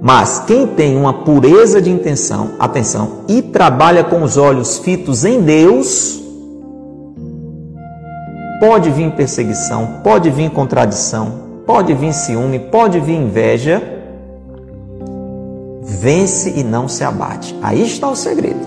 Mas 0.00 0.44
quem 0.46 0.66
tem 0.66 0.96
uma 0.96 1.24
pureza 1.24 1.80
de 1.80 1.90
intenção, 1.90 2.52
atenção, 2.58 3.18
e 3.28 3.42
trabalha 3.42 4.02
com 4.02 4.22
os 4.22 4.38
olhos 4.38 4.78
fitos 4.78 5.26
em 5.26 5.42
Deus, 5.42 6.19
pode 8.60 8.90
vir 8.90 9.10
perseguição, 9.12 10.00
pode 10.04 10.30
vir 10.30 10.50
contradição, 10.50 11.32
pode 11.66 11.94
vir 11.94 12.12
ciúme, 12.12 12.58
pode 12.58 13.00
vir 13.00 13.16
inveja, 13.16 13.82
vence 15.82 16.50
e 16.50 16.62
não 16.62 16.86
se 16.86 17.02
abate. 17.02 17.58
Aí 17.62 17.82
está 17.82 18.08
o 18.08 18.14
segredo. 18.14 18.60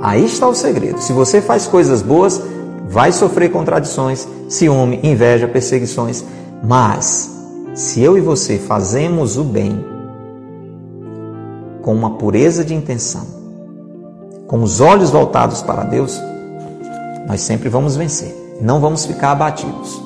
Aí 0.00 0.24
está 0.24 0.46
o 0.46 0.54
segredo. 0.54 1.00
Se 1.00 1.12
você 1.12 1.40
faz 1.40 1.66
coisas 1.66 2.00
boas, 2.00 2.40
vai 2.88 3.10
sofrer 3.10 3.50
contradições, 3.50 4.28
ciúme, 4.48 5.00
inveja, 5.02 5.48
perseguições, 5.48 6.24
mas 6.62 7.34
se 7.74 8.00
eu 8.02 8.16
e 8.16 8.20
você 8.20 8.58
fazemos 8.58 9.36
o 9.36 9.44
bem 9.44 9.84
com 11.82 11.94
uma 11.94 12.10
pureza 12.10 12.64
de 12.64 12.74
intenção, 12.74 13.26
com 14.46 14.62
os 14.62 14.80
olhos 14.80 15.10
voltados 15.10 15.62
para 15.62 15.82
Deus, 15.82 16.20
nós 17.26 17.40
sempre 17.40 17.68
vamos 17.68 17.96
vencer, 17.96 18.34
não 18.60 18.80
vamos 18.80 19.06
ficar 19.06 19.32
abatidos. 19.32 20.02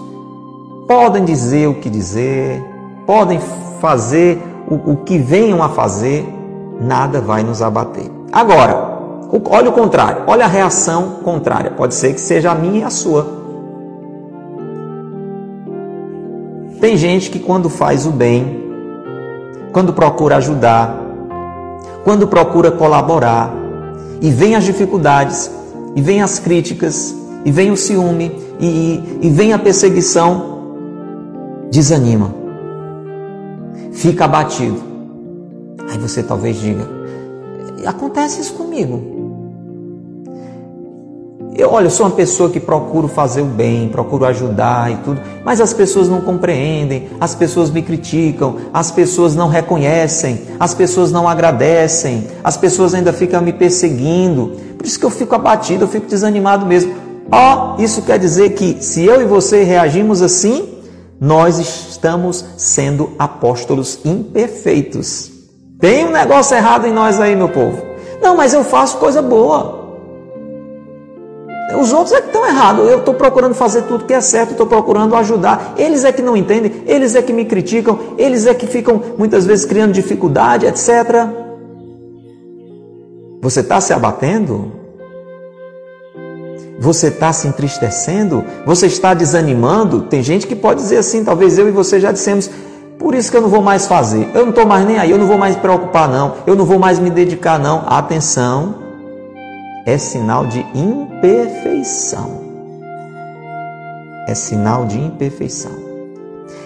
Podem 0.86 1.24
dizer 1.24 1.68
o 1.68 1.74
que 1.74 1.88
dizer, 1.88 2.62
podem 3.06 3.38
fazer 3.80 4.42
o, 4.68 4.92
o 4.92 4.96
que 4.98 5.18
venham 5.18 5.62
a 5.62 5.68
fazer, 5.68 6.26
nada 6.80 7.20
vai 7.20 7.42
nos 7.42 7.62
abater. 7.62 8.10
Agora, 8.32 8.98
olha 9.50 9.70
o 9.70 9.72
contrário, 9.72 10.24
olha 10.26 10.44
a 10.44 10.48
reação 10.48 11.18
contrária, 11.22 11.70
pode 11.70 11.94
ser 11.94 12.14
que 12.14 12.20
seja 12.20 12.50
a 12.50 12.54
minha 12.54 12.80
e 12.80 12.84
a 12.84 12.90
sua. 12.90 13.40
Tem 16.80 16.96
gente 16.96 17.30
que 17.30 17.38
quando 17.38 17.68
faz 17.68 18.06
o 18.06 18.10
bem, 18.10 18.64
quando 19.72 19.92
procura 19.92 20.36
ajudar, 20.36 20.98
quando 22.04 22.26
procura 22.26 22.70
colaborar, 22.70 23.52
e 24.20 24.30
vem 24.30 24.56
as 24.56 24.64
dificuldades, 24.64 25.50
e 25.94 26.02
vem 26.02 26.22
as 26.22 26.38
críticas, 26.38 27.14
e 27.44 27.50
vem 27.50 27.70
o 27.70 27.76
ciúme, 27.76 28.32
e, 28.58 29.18
e 29.22 29.30
vem 29.30 29.52
a 29.52 29.58
perseguição, 29.58 30.60
desanima, 31.70 32.34
fica 33.92 34.24
abatido. 34.24 34.80
Aí 35.90 35.98
você 35.98 36.22
talvez 36.22 36.60
diga: 36.60 36.86
acontece 37.86 38.40
isso 38.40 38.54
comigo. 38.54 39.18
Eu, 41.56 41.72
olha, 41.72 41.86
eu 41.86 41.90
sou 41.90 42.06
uma 42.06 42.14
pessoa 42.14 42.48
que 42.48 42.58
procuro 42.58 43.06
fazer 43.06 43.42
o 43.42 43.44
bem, 43.44 43.88
procuro 43.88 44.24
ajudar 44.24 44.90
e 44.90 44.96
tudo, 44.98 45.20
mas 45.44 45.60
as 45.60 45.74
pessoas 45.74 46.08
não 46.08 46.22
compreendem, 46.22 47.08
as 47.20 47.34
pessoas 47.34 47.70
me 47.70 47.82
criticam, 47.82 48.56
as 48.72 48.90
pessoas 48.90 49.34
não 49.34 49.48
reconhecem, 49.48 50.40
as 50.58 50.72
pessoas 50.72 51.12
não 51.12 51.28
agradecem, 51.28 52.26
as 52.42 52.56
pessoas 52.56 52.94
ainda 52.94 53.12
ficam 53.12 53.42
me 53.42 53.52
perseguindo. 53.52 54.56
Por 54.78 54.86
isso 54.86 54.98
que 54.98 55.04
eu 55.04 55.10
fico 55.10 55.34
abatido, 55.34 55.84
eu 55.84 55.88
fico 55.88 56.06
desanimado 56.06 56.64
mesmo. 56.64 56.94
Ó, 57.32 57.76
oh, 57.76 57.82
isso 57.82 58.02
quer 58.02 58.18
dizer 58.18 58.50
que 58.50 58.82
se 58.82 59.04
eu 59.04 59.22
e 59.22 59.24
você 59.24 59.62
reagimos 59.62 60.20
assim, 60.20 60.80
nós 61.20 61.58
estamos 61.58 62.44
sendo 62.56 63.12
apóstolos 63.18 64.00
imperfeitos. 64.04 65.30
Tem 65.78 66.06
um 66.06 66.10
negócio 66.10 66.56
errado 66.56 66.86
em 66.86 66.92
nós 66.92 67.20
aí, 67.20 67.36
meu 67.36 67.48
povo. 67.48 67.82
Não, 68.20 68.36
mas 68.36 68.52
eu 68.52 68.64
faço 68.64 68.98
coisa 68.98 69.22
boa. 69.22 69.80
Os 71.78 71.92
outros 71.92 72.12
é 72.12 72.20
que 72.20 72.26
estão 72.26 72.46
errados. 72.46 72.88
Eu 72.90 72.98
estou 72.98 73.14
procurando 73.14 73.54
fazer 73.54 73.82
tudo 73.82 74.04
que 74.04 74.12
é 74.12 74.20
certo, 74.20 74.52
estou 74.52 74.66
procurando 74.66 75.14
ajudar. 75.14 75.74
Eles 75.76 76.04
é 76.04 76.12
que 76.12 76.20
não 76.20 76.36
entendem, 76.36 76.82
eles 76.86 77.14
é 77.14 77.22
que 77.22 77.32
me 77.32 77.44
criticam, 77.44 77.98
eles 78.18 78.46
é 78.46 78.54
que 78.54 78.66
ficam 78.66 79.00
muitas 79.16 79.46
vezes 79.46 79.64
criando 79.64 79.92
dificuldade, 79.92 80.66
etc. 80.66 81.28
Você 83.40 83.60
está 83.60 83.80
se 83.80 83.92
abatendo? 83.92 84.79
Você 86.80 87.08
está 87.08 87.30
se 87.30 87.46
entristecendo? 87.46 88.42
Você 88.64 88.86
está 88.86 89.12
desanimando? 89.12 90.00
Tem 90.00 90.22
gente 90.22 90.46
que 90.46 90.56
pode 90.56 90.80
dizer 90.80 90.96
assim, 90.96 91.22
talvez 91.22 91.58
eu 91.58 91.68
e 91.68 91.70
você 91.70 92.00
já 92.00 92.10
dissemos, 92.10 92.50
por 92.98 93.14
isso 93.14 93.30
que 93.30 93.36
eu 93.36 93.42
não 93.42 93.50
vou 93.50 93.60
mais 93.60 93.86
fazer. 93.86 94.30
Eu 94.34 94.42
não 94.42 94.48
estou 94.48 94.66
mais 94.66 94.86
nem 94.86 94.98
aí, 94.98 95.10
eu 95.10 95.18
não 95.18 95.26
vou 95.26 95.36
mais 95.36 95.54
me 95.54 95.60
preocupar, 95.60 96.08
não. 96.08 96.36
Eu 96.46 96.56
não 96.56 96.64
vou 96.64 96.78
mais 96.78 96.98
me 96.98 97.10
dedicar, 97.10 97.58
não. 97.58 97.84
Atenção 97.86 98.76
é 99.84 99.98
sinal 99.98 100.46
de 100.46 100.64
imperfeição. 100.74 102.40
É 104.26 104.34
sinal 104.34 104.86
de 104.86 104.98
imperfeição. 104.98 105.72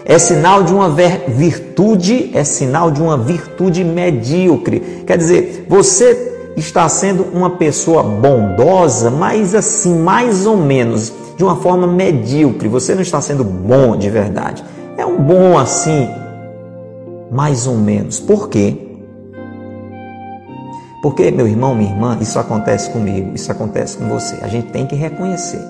É 0.05 0.17
sinal 0.19 0.63
de 0.63 0.73
uma 0.73 0.91
virtude, 0.91 2.31
é 2.35 2.45
sinal 2.45 2.91
de 2.91 3.03
uma 3.03 3.17
virtude 3.17 3.83
medíocre. 3.83 5.03
Quer 5.07 5.19
dizer, 5.19 5.67
você 5.69 6.34
está 6.57 6.89
sendo 6.89 7.25
uma 7.33 7.51
pessoa 7.51 8.03
bondosa, 8.03 9.11
mas 9.11 9.55
assim, 9.55 9.99
mais 9.99 10.47
ou 10.47 10.57
menos, 10.57 11.13
de 11.37 11.45
uma 11.45 11.57
forma 11.57 11.87
medíocre. 11.87 12.69
Você 12.69 12.95
não 12.95 13.03
está 13.03 13.21
sendo 13.21 13.45
bom 13.45 13.97
de 13.97 14.09
verdade. 14.09 14.65
É 14.97 15.05
um 15.05 15.21
bom 15.21 15.59
assim, 15.59 16.09
mais 17.31 17.67
ou 17.67 17.77
menos. 17.77 18.21
Por 18.21 18.49
quê? 18.49 18.79
Porque, 21.03 21.31
meu 21.31 21.47
irmão, 21.47 21.75
minha 21.75 21.91
irmã, 21.91 22.17
isso 22.21 22.39
acontece 22.39 22.89
comigo, 22.91 23.33
isso 23.35 23.53
acontece 23.53 23.99
com 23.99 24.09
você. 24.09 24.39
A 24.41 24.49
gente 24.49 24.69
tem 24.69 24.87
que 24.87 24.95
reconhecer. 24.95 25.61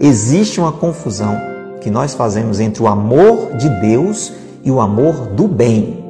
Existe 0.00 0.60
uma 0.60 0.72
confusão 0.72 1.36
que 1.80 1.90
nós 1.90 2.14
fazemos 2.14 2.58
entre 2.60 2.82
o 2.82 2.86
amor 2.86 3.54
de 3.56 3.68
Deus 3.80 4.32
e 4.64 4.70
o 4.70 4.80
amor 4.80 5.26
do 5.26 5.46
bem. 5.46 6.04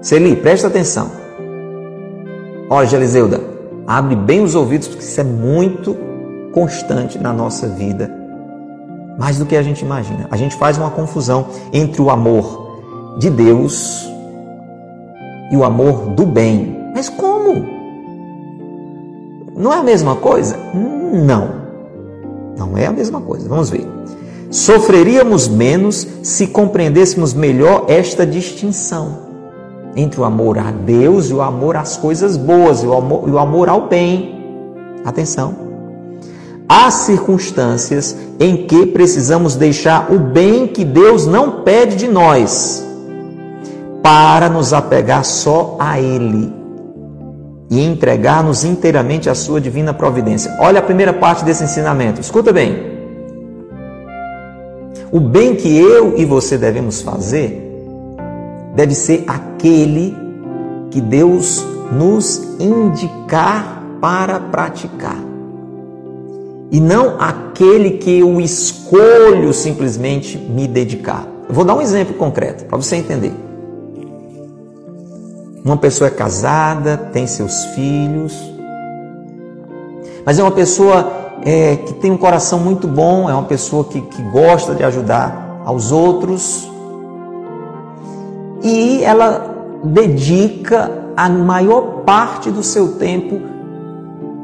Celi, 0.00 0.36
presta 0.36 0.68
atenção. 0.68 1.10
Olha, 2.70 2.86
Geliseuda, 2.86 3.40
abre 3.86 4.16
bem 4.16 4.42
os 4.42 4.54
ouvidos, 4.54 4.88
porque 4.88 5.04
isso 5.04 5.20
é 5.20 5.24
muito 5.24 5.96
constante 6.52 7.18
na 7.18 7.32
nossa 7.32 7.68
vida. 7.68 8.10
Mais 9.18 9.38
do 9.38 9.46
que 9.46 9.56
a 9.56 9.62
gente 9.62 9.84
imagina. 9.84 10.26
A 10.30 10.36
gente 10.36 10.56
faz 10.56 10.76
uma 10.78 10.90
confusão 10.90 11.46
entre 11.72 12.00
o 12.02 12.10
amor 12.10 13.16
de 13.18 13.30
Deus 13.30 14.08
e 15.50 15.56
o 15.56 15.64
amor 15.64 16.10
do 16.10 16.26
bem. 16.26 16.90
Mas 16.94 17.08
como? 17.08 17.66
Não 19.56 19.72
é 19.72 19.78
a 19.78 19.82
mesma 19.82 20.16
coisa? 20.16 20.56
Não. 20.74 21.64
Não 22.56 22.76
é 22.76 22.86
a 22.86 22.92
mesma 22.92 23.20
coisa. 23.20 23.48
Vamos 23.48 23.70
ver. 23.70 23.86
Sofreríamos 24.50 25.48
menos 25.48 26.06
se 26.22 26.46
compreendêssemos 26.46 27.34
melhor 27.34 27.86
esta 27.88 28.26
distinção 28.26 29.23
entre 29.96 30.20
o 30.20 30.24
amor 30.24 30.58
a 30.58 30.70
Deus 30.70 31.30
e 31.30 31.34
o 31.34 31.42
amor 31.42 31.76
às 31.76 31.96
coisas 31.96 32.36
boas 32.36 32.82
e 32.82 32.86
o 32.86 32.94
amor, 32.94 33.28
e 33.28 33.30
o 33.30 33.38
amor 33.38 33.68
ao 33.68 33.88
bem. 33.88 34.34
Atenção. 35.04 35.54
Há 36.68 36.90
circunstâncias 36.90 38.16
em 38.40 38.66
que 38.66 38.86
precisamos 38.86 39.54
deixar 39.54 40.10
o 40.10 40.18
bem 40.18 40.66
que 40.66 40.84
Deus 40.84 41.26
não 41.26 41.62
pede 41.62 41.96
de 41.96 42.08
nós 42.08 42.84
para 44.02 44.48
nos 44.48 44.72
apegar 44.72 45.24
só 45.24 45.76
a 45.78 46.00
Ele 46.00 46.52
e 47.70 47.82
entregar-nos 47.82 48.64
inteiramente 48.64 49.28
à 49.28 49.34
sua 49.34 49.60
divina 49.60 49.92
providência. 49.92 50.56
Olha 50.60 50.80
a 50.80 50.82
primeira 50.82 51.12
parte 51.12 51.44
desse 51.44 51.64
ensinamento. 51.64 52.20
Escuta 52.20 52.52
bem. 52.52 52.94
O 55.10 55.20
bem 55.20 55.54
que 55.54 55.76
eu 55.76 56.16
e 56.16 56.24
você 56.24 56.58
devemos 56.58 57.02
fazer 57.02 57.73
deve 58.74 58.94
ser 58.94 59.24
aquele 59.26 60.16
que 60.90 61.00
Deus 61.00 61.64
nos 61.92 62.56
indicar 62.58 63.82
para 64.00 64.40
praticar. 64.40 65.16
e 66.70 66.80
não 66.80 67.20
aquele 67.20 67.98
que 67.98 68.18
eu 68.18 68.40
escolho 68.40 69.52
simplesmente 69.52 70.36
me 70.36 70.66
dedicar. 70.66 71.24
Eu 71.48 71.54
vou 71.54 71.64
dar 71.64 71.76
um 71.76 71.80
exemplo 71.80 72.14
concreto 72.14 72.64
para 72.64 72.76
você 72.76 72.96
entender. 72.96 73.32
Uma 75.64 75.76
pessoa 75.76 76.08
é 76.08 76.10
casada, 76.10 76.96
tem 76.96 77.28
seus 77.28 77.64
filhos, 77.76 78.34
mas 80.26 80.38
é 80.38 80.42
uma 80.42 80.50
pessoa 80.50 81.12
é, 81.44 81.76
que 81.76 81.94
tem 81.94 82.10
um 82.10 82.16
coração 82.16 82.58
muito 82.58 82.88
bom, 82.88 83.30
é 83.30 83.34
uma 83.34 83.44
pessoa 83.44 83.84
que, 83.84 84.00
que 84.00 84.22
gosta 84.32 84.74
de 84.74 84.82
ajudar 84.82 85.62
aos 85.64 85.92
outros 85.92 86.68
e 88.64 89.04
ela 89.04 89.54
dedica 89.84 90.90
a 91.14 91.28
maior 91.28 92.02
parte 92.04 92.50
do 92.50 92.62
seu 92.62 92.92
tempo 92.92 93.40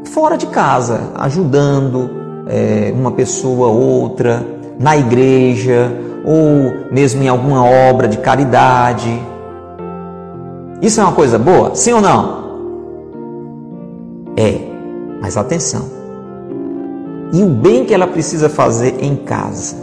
fora 0.04 0.36
de 0.36 0.46
casa, 0.46 1.10
ajudando, 1.14 2.10
é, 2.46 2.92
uma 2.94 3.12
pessoa 3.12 3.68
ou 3.68 3.80
outra, 3.80 4.46
na 4.78 4.96
igreja, 4.96 5.90
ou 6.24 6.92
mesmo 6.92 7.22
em 7.22 7.28
alguma 7.28 7.64
obra 7.64 8.06
de 8.06 8.18
caridade. 8.18 9.10
Isso 10.82 11.00
é 11.00 11.04
uma 11.04 11.12
coisa 11.12 11.38
boa? 11.38 11.74
Sim 11.74 11.94
ou 11.94 12.00
não? 12.00 12.40
É, 14.36 14.58
mas 15.20 15.36
atenção. 15.36 15.82
E 17.32 17.42
o 17.42 17.46
bem 17.46 17.84
que 17.84 17.94
ela 17.94 18.06
precisa 18.06 18.48
fazer 18.48 18.96
em 19.00 19.16
casa? 19.16 19.76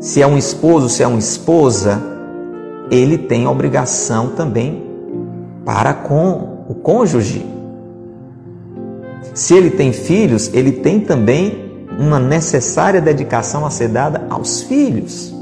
Se 0.00 0.20
é 0.20 0.26
um 0.26 0.36
esposo, 0.36 0.88
se 0.88 1.02
é 1.02 1.06
uma 1.06 1.18
esposa, 1.18 2.15
ele 2.90 3.18
tem 3.18 3.46
obrigação 3.46 4.28
também 4.28 4.84
para 5.64 5.92
com 5.92 6.64
o 6.68 6.74
cônjuge. 6.74 7.44
Se 9.34 9.54
ele 9.54 9.70
tem 9.70 9.92
filhos, 9.92 10.50
ele 10.54 10.72
tem 10.72 11.00
também 11.00 11.86
uma 11.98 12.18
necessária 12.18 13.00
dedicação 13.00 13.66
a 13.66 13.70
ser 13.70 13.88
dada 13.88 14.26
aos 14.30 14.62
filhos. 14.62 15.34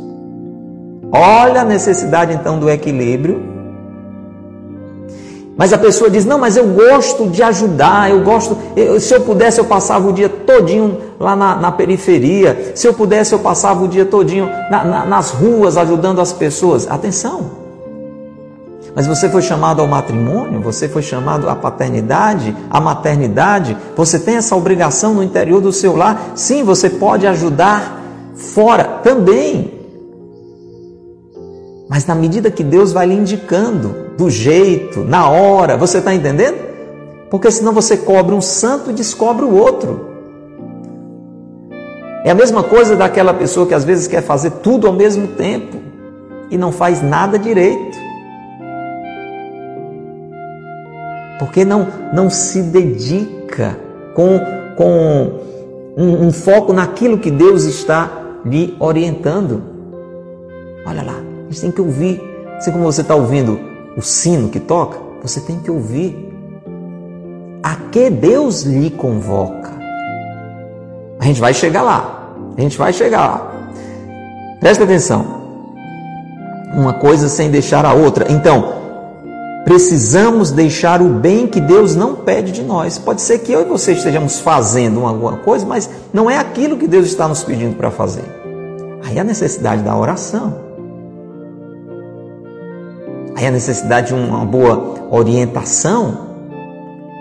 Olha 1.12 1.60
a 1.60 1.64
necessidade 1.64 2.32
então 2.32 2.58
do 2.58 2.68
equilíbrio. 2.68 3.53
Mas 5.56 5.72
a 5.72 5.78
pessoa 5.78 6.10
diz: 6.10 6.24
Não, 6.24 6.38
mas 6.38 6.56
eu 6.56 6.66
gosto 6.68 7.28
de 7.28 7.42
ajudar, 7.42 8.10
eu 8.10 8.22
gosto. 8.22 8.56
Eu, 8.74 8.98
se 8.98 9.14
eu 9.14 9.20
pudesse, 9.20 9.60
eu 9.60 9.64
passava 9.64 10.08
o 10.08 10.12
dia 10.12 10.28
todinho 10.28 10.98
lá 11.18 11.36
na, 11.36 11.56
na 11.56 11.72
periferia. 11.72 12.72
Se 12.74 12.86
eu 12.86 12.94
pudesse, 12.94 13.32
eu 13.32 13.38
passava 13.38 13.84
o 13.84 13.88
dia 13.88 14.04
todinho 14.04 14.46
na, 14.70 14.84
na, 14.84 15.06
nas 15.06 15.30
ruas 15.30 15.76
ajudando 15.76 16.20
as 16.20 16.32
pessoas. 16.32 16.90
Atenção! 16.90 17.64
Mas 18.96 19.06
você 19.08 19.28
foi 19.28 19.42
chamado 19.42 19.80
ao 19.80 19.88
matrimônio, 19.88 20.60
você 20.60 20.88
foi 20.88 21.02
chamado 21.02 21.48
à 21.48 21.56
paternidade, 21.56 22.56
à 22.70 22.80
maternidade, 22.80 23.76
você 23.96 24.20
tem 24.20 24.36
essa 24.36 24.54
obrigação 24.54 25.14
no 25.14 25.22
interior 25.22 25.60
do 25.60 25.72
seu 25.72 25.96
lar. 25.96 26.32
Sim, 26.36 26.62
você 26.62 26.88
pode 26.88 27.26
ajudar 27.26 28.00
fora 28.36 28.84
também. 29.02 29.83
Mas 31.88 32.06
na 32.06 32.14
medida 32.14 32.50
que 32.50 32.64
Deus 32.64 32.92
vai 32.92 33.06
lhe 33.06 33.14
indicando, 33.14 34.04
do 34.16 34.30
jeito, 34.30 35.00
na 35.00 35.28
hora, 35.28 35.76
você 35.76 35.98
está 35.98 36.14
entendendo? 36.14 36.56
Porque 37.30 37.50
senão 37.50 37.72
você 37.72 37.96
cobre 37.96 38.34
um 38.34 38.40
santo 38.40 38.90
e 38.90 38.94
descobre 38.94 39.44
o 39.44 39.54
outro. 39.54 40.08
É 42.24 42.30
a 42.30 42.34
mesma 42.34 42.62
coisa 42.62 42.96
daquela 42.96 43.34
pessoa 43.34 43.66
que 43.66 43.74
às 43.74 43.84
vezes 43.84 44.06
quer 44.06 44.22
fazer 44.22 44.50
tudo 44.62 44.86
ao 44.86 44.92
mesmo 44.92 45.28
tempo 45.28 45.76
e 46.50 46.56
não 46.56 46.72
faz 46.72 47.02
nada 47.02 47.38
direito. 47.38 47.98
Porque 51.38 51.64
não, 51.64 51.88
não 52.14 52.30
se 52.30 52.62
dedica 52.62 53.78
com, 54.14 54.40
com 54.76 55.40
um, 55.96 56.26
um 56.26 56.32
foco 56.32 56.72
naquilo 56.72 57.18
que 57.18 57.30
Deus 57.30 57.64
está 57.64 58.10
lhe 58.44 58.74
orientando. 58.78 59.62
Olha 60.86 61.02
lá, 61.02 61.23
gente 61.50 61.60
tem 61.60 61.70
que 61.70 61.80
ouvir. 61.80 62.22
Assim 62.56 62.72
como 62.72 62.84
você 62.84 63.00
está 63.00 63.14
ouvindo 63.14 63.60
o 63.96 64.02
sino 64.02 64.48
que 64.48 64.60
toca, 64.60 64.98
você 65.22 65.40
tem 65.40 65.58
que 65.58 65.70
ouvir. 65.70 66.32
A 67.62 67.76
que 67.90 68.10
Deus 68.10 68.62
lhe 68.62 68.90
convoca? 68.90 69.72
A 71.18 71.24
gente 71.24 71.40
vai 71.40 71.54
chegar 71.54 71.82
lá. 71.82 72.34
A 72.56 72.60
gente 72.60 72.76
vai 72.76 72.92
chegar 72.92 73.26
lá. 73.26 73.52
Presta 74.60 74.84
atenção. 74.84 75.42
Uma 76.74 76.94
coisa 76.94 77.28
sem 77.28 77.50
deixar 77.50 77.84
a 77.84 77.94
outra. 77.94 78.30
Então, 78.30 78.84
Precisamos 79.64 80.50
deixar 80.50 81.00
o 81.00 81.08
bem 81.08 81.46
que 81.46 81.58
Deus 81.58 81.96
não 81.96 82.14
pede 82.16 82.52
de 82.52 82.62
nós. 82.62 82.98
Pode 82.98 83.22
ser 83.22 83.38
que 83.38 83.50
eu 83.50 83.62
e 83.62 83.64
você 83.64 83.92
estejamos 83.92 84.38
fazendo 84.38 85.06
alguma 85.06 85.38
coisa, 85.38 85.64
mas 85.64 85.88
não 86.12 86.30
é 86.30 86.36
aquilo 86.36 86.76
que 86.76 86.86
Deus 86.86 87.06
está 87.06 87.26
nos 87.26 87.42
pedindo 87.42 87.74
para 87.74 87.90
fazer. 87.90 88.24
Aí 89.02 89.18
a 89.18 89.24
necessidade 89.24 89.82
da 89.82 89.96
oração. 89.96 90.63
Aí 93.36 93.46
a 93.46 93.50
necessidade 93.50 94.08
de 94.08 94.14
uma 94.14 94.44
boa 94.44 95.08
orientação, 95.10 96.28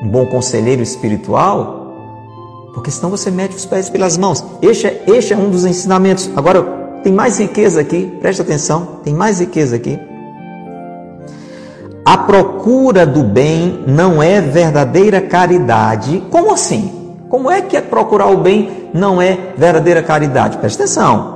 um 0.04 0.08
bom 0.08 0.26
conselheiro 0.26 0.82
espiritual, 0.82 1.84
porque 2.74 2.92
senão 2.92 3.10
você 3.10 3.32
mete 3.32 3.56
os 3.56 3.66
pés 3.66 3.90
pelas 3.90 4.18
mãos. 4.18 4.44
Este 4.62 4.88
é, 4.88 5.04
este 5.08 5.34
é 5.34 5.38
um 5.38 5.50
dos 5.50 5.66
ensinamentos. 5.66 6.30
Agora, 6.36 6.64
tem 7.04 7.12
mais 7.12 7.40
riqueza 7.40 7.82
aqui, 7.82 8.18
preste 8.22 8.42
atenção, 8.42 9.00
tem 9.04 9.14
mais 9.14 9.40
riqueza 9.40 9.76
aqui. 9.76 10.00
A 12.06 12.18
procura 12.18 13.06
do 13.06 13.24
bem 13.24 13.84
não 13.88 14.22
é 14.22 14.42
verdadeira 14.42 15.22
caridade. 15.22 16.24
Como 16.30 16.54
assim? 16.54 17.04
Como 17.30 17.50
é 17.50 17.62
que 17.62 17.76
é 17.76 17.82
procurar 17.82 18.28
o 18.28 18.38
bem 18.38 18.90
não 18.94 19.22
é 19.22 19.38
verdadeira 19.58 20.04
caridade? 20.04 20.58
Presta 20.58 20.84
atenção. 20.84 21.33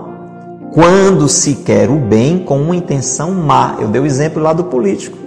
Quando 0.77 1.27
se 1.27 1.55
quer 1.55 1.89
o 1.89 1.97
bem 1.97 2.37
com 2.37 2.61
uma 2.61 2.75
intenção 2.75 3.31
má, 3.31 3.77
eu 3.79 3.87
dei 3.87 3.99
o 3.99 4.05
exemplo 4.05 4.39
lá 4.39 4.53
do 4.53 4.65
político. 4.65 5.17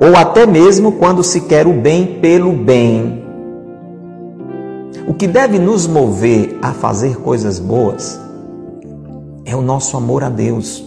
Ou 0.00 0.16
até 0.16 0.46
mesmo 0.46 0.92
quando 0.92 1.22
se 1.22 1.42
quer 1.42 1.66
o 1.66 1.74
bem 1.74 2.18
pelo 2.22 2.52
bem. 2.52 3.22
O 5.06 5.12
que 5.12 5.26
deve 5.26 5.58
nos 5.58 5.86
mover 5.86 6.56
a 6.62 6.72
fazer 6.72 7.16
coisas 7.16 7.58
boas 7.58 8.18
é 9.44 9.54
o 9.54 9.60
nosso 9.60 9.94
amor 9.98 10.24
a 10.24 10.30
Deus 10.30 10.86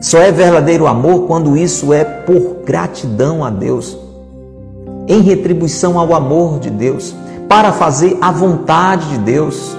Só 0.00 0.18
é 0.18 0.32
verdadeiro 0.32 0.86
amor 0.86 1.26
quando 1.26 1.58
isso 1.58 1.92
é 1.92 2.02
por 2.04 2.62
gratidão 2.64 3.44
a 3.44 3.50
Deus, 3.50 3.98
em 5.06 5.20
retribuição 5.20 5.98
ao 5.98 6.14
amor 6.14 6.58
de 6.58 6.70
Deus, 6.70 7.14
para 7.46 7.70
fazer 7.70 8.16
a 8.18 8.32
vontade 8.32 9.10
de 9.10 9.18
Deus. 9.18 9.76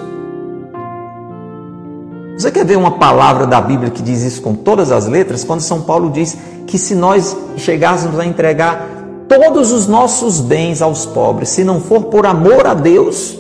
Você 2.42 2.50
quer 2.50 2.66
ver 2.66 2.76
uma 2.76 2.98
palavra 2.98 3.46
da 3.46 3.62
Bíblia 3.62 3.92
que 3.92 4.02
diz 4.02 4.24
isso 4.24 4.42
com 4.42 4.56
todas 4.56 4.92
as 4.92 5.06
letras? 5.06 5.44
Quando 5.44 5.62
São 5.62 5.82
Paulo 5.82 6.10
diz 6.10 6.36
que 6.66 6.76
se 6.80 6.96
nós 6.96 7.38
chegássemos 7.56 8.18
a 8.18 8.26
entregar 8.26 8.84
todos 9.30 9.72
os 9.72 9.86
nossos 9.86 10.42
bens 10.42 10.82
aos 10.82 11.06
pobres, 11.06 11.50
se 11.50 11.64
não 11.64 11.80
for 11.80 12.06
por 12.06 12.26
amor 12.26 12.66
a 12.66 12.74
Deus, 12.74 13.38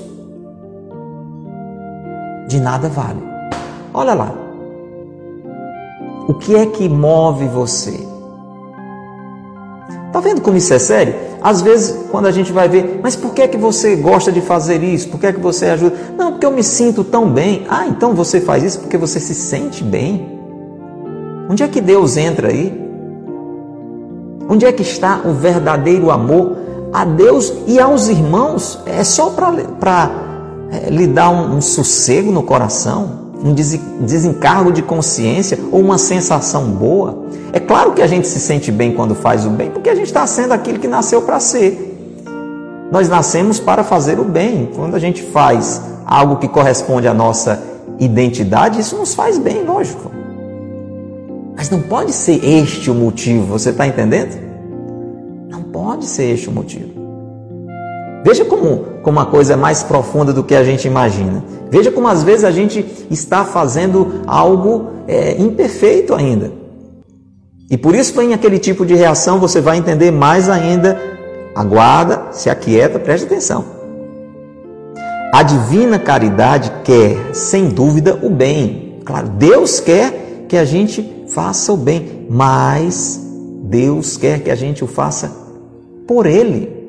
de 2.48 2.60
nada 2.60 2.90
vale. 2.90 3.24
Olha 3.92 4.14
lá, 4.14 4.32
o 6.28 6.36
que 6.36 6.56
é 6.56 6.68
que 6.68 6.88
move 6.88 7.48
você? 7.48 8.11
Tá 10.12 10.20
vendo 10.20 10.42
como 10.42 10.58
isso 10.58 10.74
é 10.74 10.80
sério? 10.80 11.16
Às 11.42 11.62
vezes, 11.62 11.96
quando 12.12 12.26
a 12.26 12.32
gente 12.32 12.52
vai 12.52 12.68
ver, 12.68 13.00
mas 13.02 13.16
por 13.16 13.34
que 13.34 13.42
é 13.42 13.48
que 13.48 13.58
você 13.58 13.96
gosta 13.96 14.32
de 14.32 14.42
fazer 14.42 14.84
isso? 14.84 15.08
Por 15.08 15.20
que 15.20 15.28
é 15.28 15.34
que 15.34 15.40
você 15.40 15.68
ajuda? 15.68 15.96
Não, 16.18 16.32
porque 16.34 16.46
eu 16.46 16.52
me 16.52 16.64
sinto 16.64 17.04
tão 17.04 17.30
bem. 17.30 17.66
Ah, 17.70 17.88
então 17.88 18.14
você 18.14 18.42
faz 18.42 18.64
isso 18.64 18.80
porque 18.80 18.98
você 18.98 19.20
se 19.20 19.34
sente 19.34 19.84
bem. 19.84 20.40
Onde 21.50 21.64
é 21.64 21.68
que 21.68 21.80
Deus 21.80 22.18
entra 22.18 22.50
aí? 22.50 22.80
Onde 24.50 24.66
é 24.66 24.72
que 24.72 24.82
está 24.82 25.22
o 25.24 25.34
verdadeiro 25.34 26.12
amor 26.12 26.58
a 26.92 27.06
Deus 27.06 27.54
e 27.66 27.80
aos 27.80 28.10
irmãos? 28.10 28.80
É 28.86 29.04
só 29.04 29.30
para 29.30 30.12
é, 30.72 30.90
lhe 30.90 31.08
dar 31.08 31.30
um, 31.30 31.56
um 31.56 31.62
sossego 31.62 32.32
no 32.32 32.44
coração? 32.44 33.21
Um 33.44 33.54
desencargo 34.06 34.72
de 34.72 34.82
consciência 34.82 35.58
ou 35.72 35.80
uma 35.82 35.98
sensação 35.98 36.66
boa. 36.66 37.26
É 37.52 37.60
claro 37.60 37.94
que 37.94 38.02
a 38.02 38.08
gente 38.08 38.28
se 38.28 38.40
sente 38.40 38.72
bem 38.72 38.94
quando 38.94 39.16
faz 39.16 39.46
o 39.46 39.50
bem, 39.50 39.72
porque 39.72 39.90
a 39.90 39.96
gente 39.96 40.08
está 40.08 40.26
sendo 40.28 40.54
aquilo 40.54 40.80
que 40.80 40.88
nasceu 40.88 41.22
para 41.22 41.40
ser. 41.40 41.88
Nós 42.92 43.10
nascemos 43.10 43.60
para 43.60 43.84
fazer 43.84 44.20
o 44.20 44.24
bem. 44.24 44.70
Quando 44.76 44.96
a 44.96 45.00
gente 45.00 45.24
faz 45.24 45.82
algo 46.06 46.38
que 46.38 46.48
corresponde 46.48 47.08
à 47.08 47.14
nossa 47.14 47.62
identidade, 48.00 48.80
isso 48.80 48.98
nos 48.98 49.14
faz 49.14 49.38
bem, 49.38 49.64
lógico. 49.64 50.12
Mas 51.56 51.70
não 51.70 51.82
pode 51.82 52.14
ser 52.14 52.44
este 52.44 52.90
o 52.90 52.96
motivo, 52.96 53.46
você 53.46 53.70
está 53.70 53.88
entendendo? 53.88 54.38
Não 55.50 55.64
pode 55.64 56.06
ser 56.06 56.32
este 56.32 56.50
o 56.50 56.52
motivo. 56.52 57.01
Veja 58.24 58.46
como, 58.46 58.86
como 59.02 59.20
a 59.20 59.26
coisa 59.26 59.54
é 59.54 59.56
mais 59.56 59.82
profunda 59.82 60.32
do 60.32 60.44
que 60.44 60.54
a 60.54 60.64
gente 60.64 60.88
imagina. 60.88 61.44
Veja 61.70 61.92
como 61.92 62.08
às 62.08 62.24
vezes 62.24 62.46
a 62.46 62.52
gente 62.52 62.86
está 63.10 63.44
fazendo 63.44 64.22
algo 64.28 64.92
é, 65.08 65.42
imperfeito 65.42 66.14
ainda. 66.14 66.52
E 67.70 67.78
por 67.78 67.96
isso 67.96 68.14
vem 68.14 68.34
aquele 68.34 68.60
tipo 68.60 68.86
de 68.86 68.94
reação, 68.94 69.40
você 69.40 69.62
vai 69.62 69.78
entender 69.78 70.12
mais 70.12 70.50
ainda 70.50 71.00
aguarda, 71.56 72.28
se 72.32 72.50
aquieta, 72.50 73.00
preste 73.00 73.26
atenção. 73.26 73.64
A 75.34 75.44
divina 75.44 75.98
caridade 75.98 76.72
quer, 76.84 77.34
sem 77.34 77.70
dúvida, 77.70 78.20
o 78.22 78.30
bem. 78.30 79.00
Claro, 79.06 79.30
Deus 79.30 79.80
quer 79.80 80.46
que 80.48 80.58
a 80.58 80.66
gente 80.66 81.26
faça 81.30 81.72
o 81.72 81.78
bem, 81.78 82.28
mas 82.30 83.20
Deus 83.64 84.18
quer 84.18 84.42
que 84.42 84.52
a 84.52 84.56
gente 84.56 84.84
o 84.84 84.88
faça 84.88 85.32
por 86.06 86.26
Ele, 86.26 86.81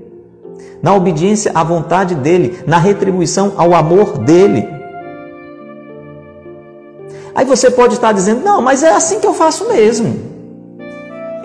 na 0.83 0.95
obediência 0.95 1.53
à 1.55 1.63
vontade 1.63 2.15
dEle, 2.17 2.59
na 2.67 2.79
retribuição 2.79 3.53
ao 3.57 3.73
amor 3.75 4.19
dEle. 4.19 4.69
Aí 7.35 7.45
você 7.45 7.71
pode 7.71 7.95
estar 7.95 8.13
dizendo: 8.13 8.43
não, 8.43 8.61
mas 8.61 8.83
é 8.83 8.91
assim 8.91 9.21
que 9.21 9.27
eu 9.27 9.33
faço 9.33 9.69
mesmo. 9.69 10.33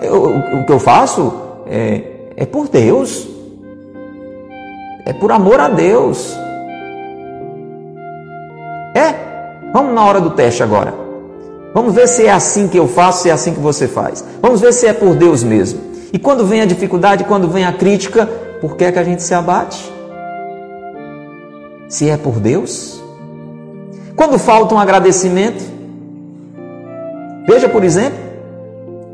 Eu, 0.02 0.36
o 0.60 0.66
que 0.66 0.72
eu 0.72 0.78
faço 0.78 1.32
é, 1.66 2.02
é 2.36 2.44
por 2.44 2.68
Deus, 2.68 3.28
é 5.06 5.12
por 5.12 5.30
amor 5.30 5.60
a 5.60 5.68
Deus. 5.68 6.36
É? 8.94 9.14
Vamos 9.72 9.94
na 9.94 10.04
hora 10.04 10.20
do 10.20 10.30
teste 10.30 10.62
agora. 10.62 10.92
Vamos 11.74 11.94
ver 11.94 12.08
se 12.08 12.26
é 12.26 12.32
assim 12.32 12.66
que 12.66 12.78
eu 12.78 12.88
faço, 12.88 13.22
se 13.22 13.28
é 13.28 13.32
assim 13.32 13.52
que 13.52 13.60
você 13.60 13.86
faz. 13.86 14.24
Vamos 14.40 14.60
ver 14.60 14.72
se 14.72 14.86
é 14.86 14.92
por 14.92 15.14
Deus 15.14 15.44
mesmo. 15.44 15.80
E 16.12 16.18
quando 16.18 16.44
vem 16.44 16.62
a 16.62 16.64
dificuldade, 16.64 17.24
quando 17.24 17.48
vem 17.48 17.64
a 17.64 17.72
crítica, 17.72 18.28
por 18.60 18.76
que, 18.76 18.84
é 18.84 18.92
que 18.92 18.98
a 18.98 19.04
gente 19.04 19.22
se 19.22 19.34
abate? 19.34 19.92
Se 21.88 22.08
é 22.10 22.16
por 22.16 22.40
Deus? 22.40 23.02
Quando 24.16 24.38
falta 24.38 24.74
um 24.74 24.78
agradecimento, 24.78 25.78
Veja, 27.48 27.66
por 27.66 27.82
exemplo, 27.82 28.18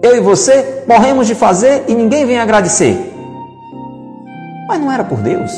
eu 0.03 0.17
e 0.17 0.21
você 0.21 0.83
morremos 0.89 1.29
de 1.29 1.37
fazer 1.37 1.85
e 1.87 1.95
ninguém 1.95 2.27
vem 2.27 2.41
agradecer. 2.41 2.99
Mas 4.67 4.81
não 4.81 4.91
era 4.91 5.05
por 5.05 5.19
Deus. 5.19 5.53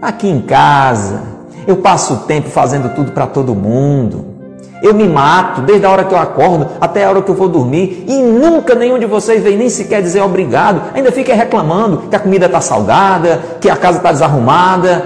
Aqui 0.00 0.26
em 0.26 0.40
casa, 0.40 1.20
eu 1.66 1.76
passo 1.76 2.14
o 2.14 2.16
tempo 2.20 2.48
fazendo 2.48 2.94
tudo 2.94 3.12
para 3.12 3.26
todo 3.26 3.54
mundo. 3.54 4.33
Eu 4.82 4.92
me 4.92 5.08
mato 5.08 5.62
desde 5.62 5.86
a 5.86 5.90
hora 5.90 6.04
que 6.04 6.12
eu 6.12 6.18
acordo 6.18 6.68
até 6.80 7.04
a 7.04 7.10
hora 7.10 7.22
que 7.22 7.30
eu 7.30 7.34
vou 7.34 7.48
dormir 7.48 8.04
e 8.06 8.22
nunca 8.22 8.74
nenhum 8.74 8.98
de 8.98 9.06
vocês 9.06 9.42
vem 9.42 9.56
nem 9.56 9.68
sequer 9.68 10.02
dizer 10.02 10.20
obrigado. 10.20 10.82
Ainda 10.94 11.10
fica 11.10 11.34
reclamando 11.34 12.08
que 12.08 12.16
a 12.16 12.18
comida 12.18 12.46
está 12.46 12.60
salgada, 12.60 13.40
que 13.60 13.70
a 13.70 13.76
casa 13.76 13.98
está 13.98 14.12
desarrumada. 14.12 15.02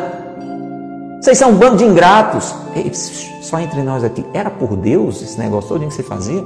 Vocês 1.21 1.39
são 1.39 1.51
um 1.51 1.55
bando 1.55 1.77
de 1.77 1.85
ingratos. 1.85 2.55
Ei, 2.75 2.93
só 2.93 3.59
entre 3.61 3.83
nós 3.83 4.05
aqui, 4.05 4.25
era 4.35 4.51
por 4.51 4.77
Deus 4.77 5.23
esse 5.23 5.39
negócio 5.39 5.69
todo 5.69 5.87
que 5.87 5.95
você 5.95 6.03
fazia? 6.03 6.45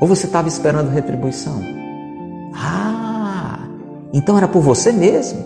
Ou 0.00 0.08
você 0.08 0.26
estava 0.26 0.48
esperando 0.48 0.90
retribuição? 0.90 1.62
Ah, 2.54 3.58
então 4.12 4.36
era 4.36 4.48
por 4.48 4.62
você 4.62 4.92
mesmo. 4.92 5.44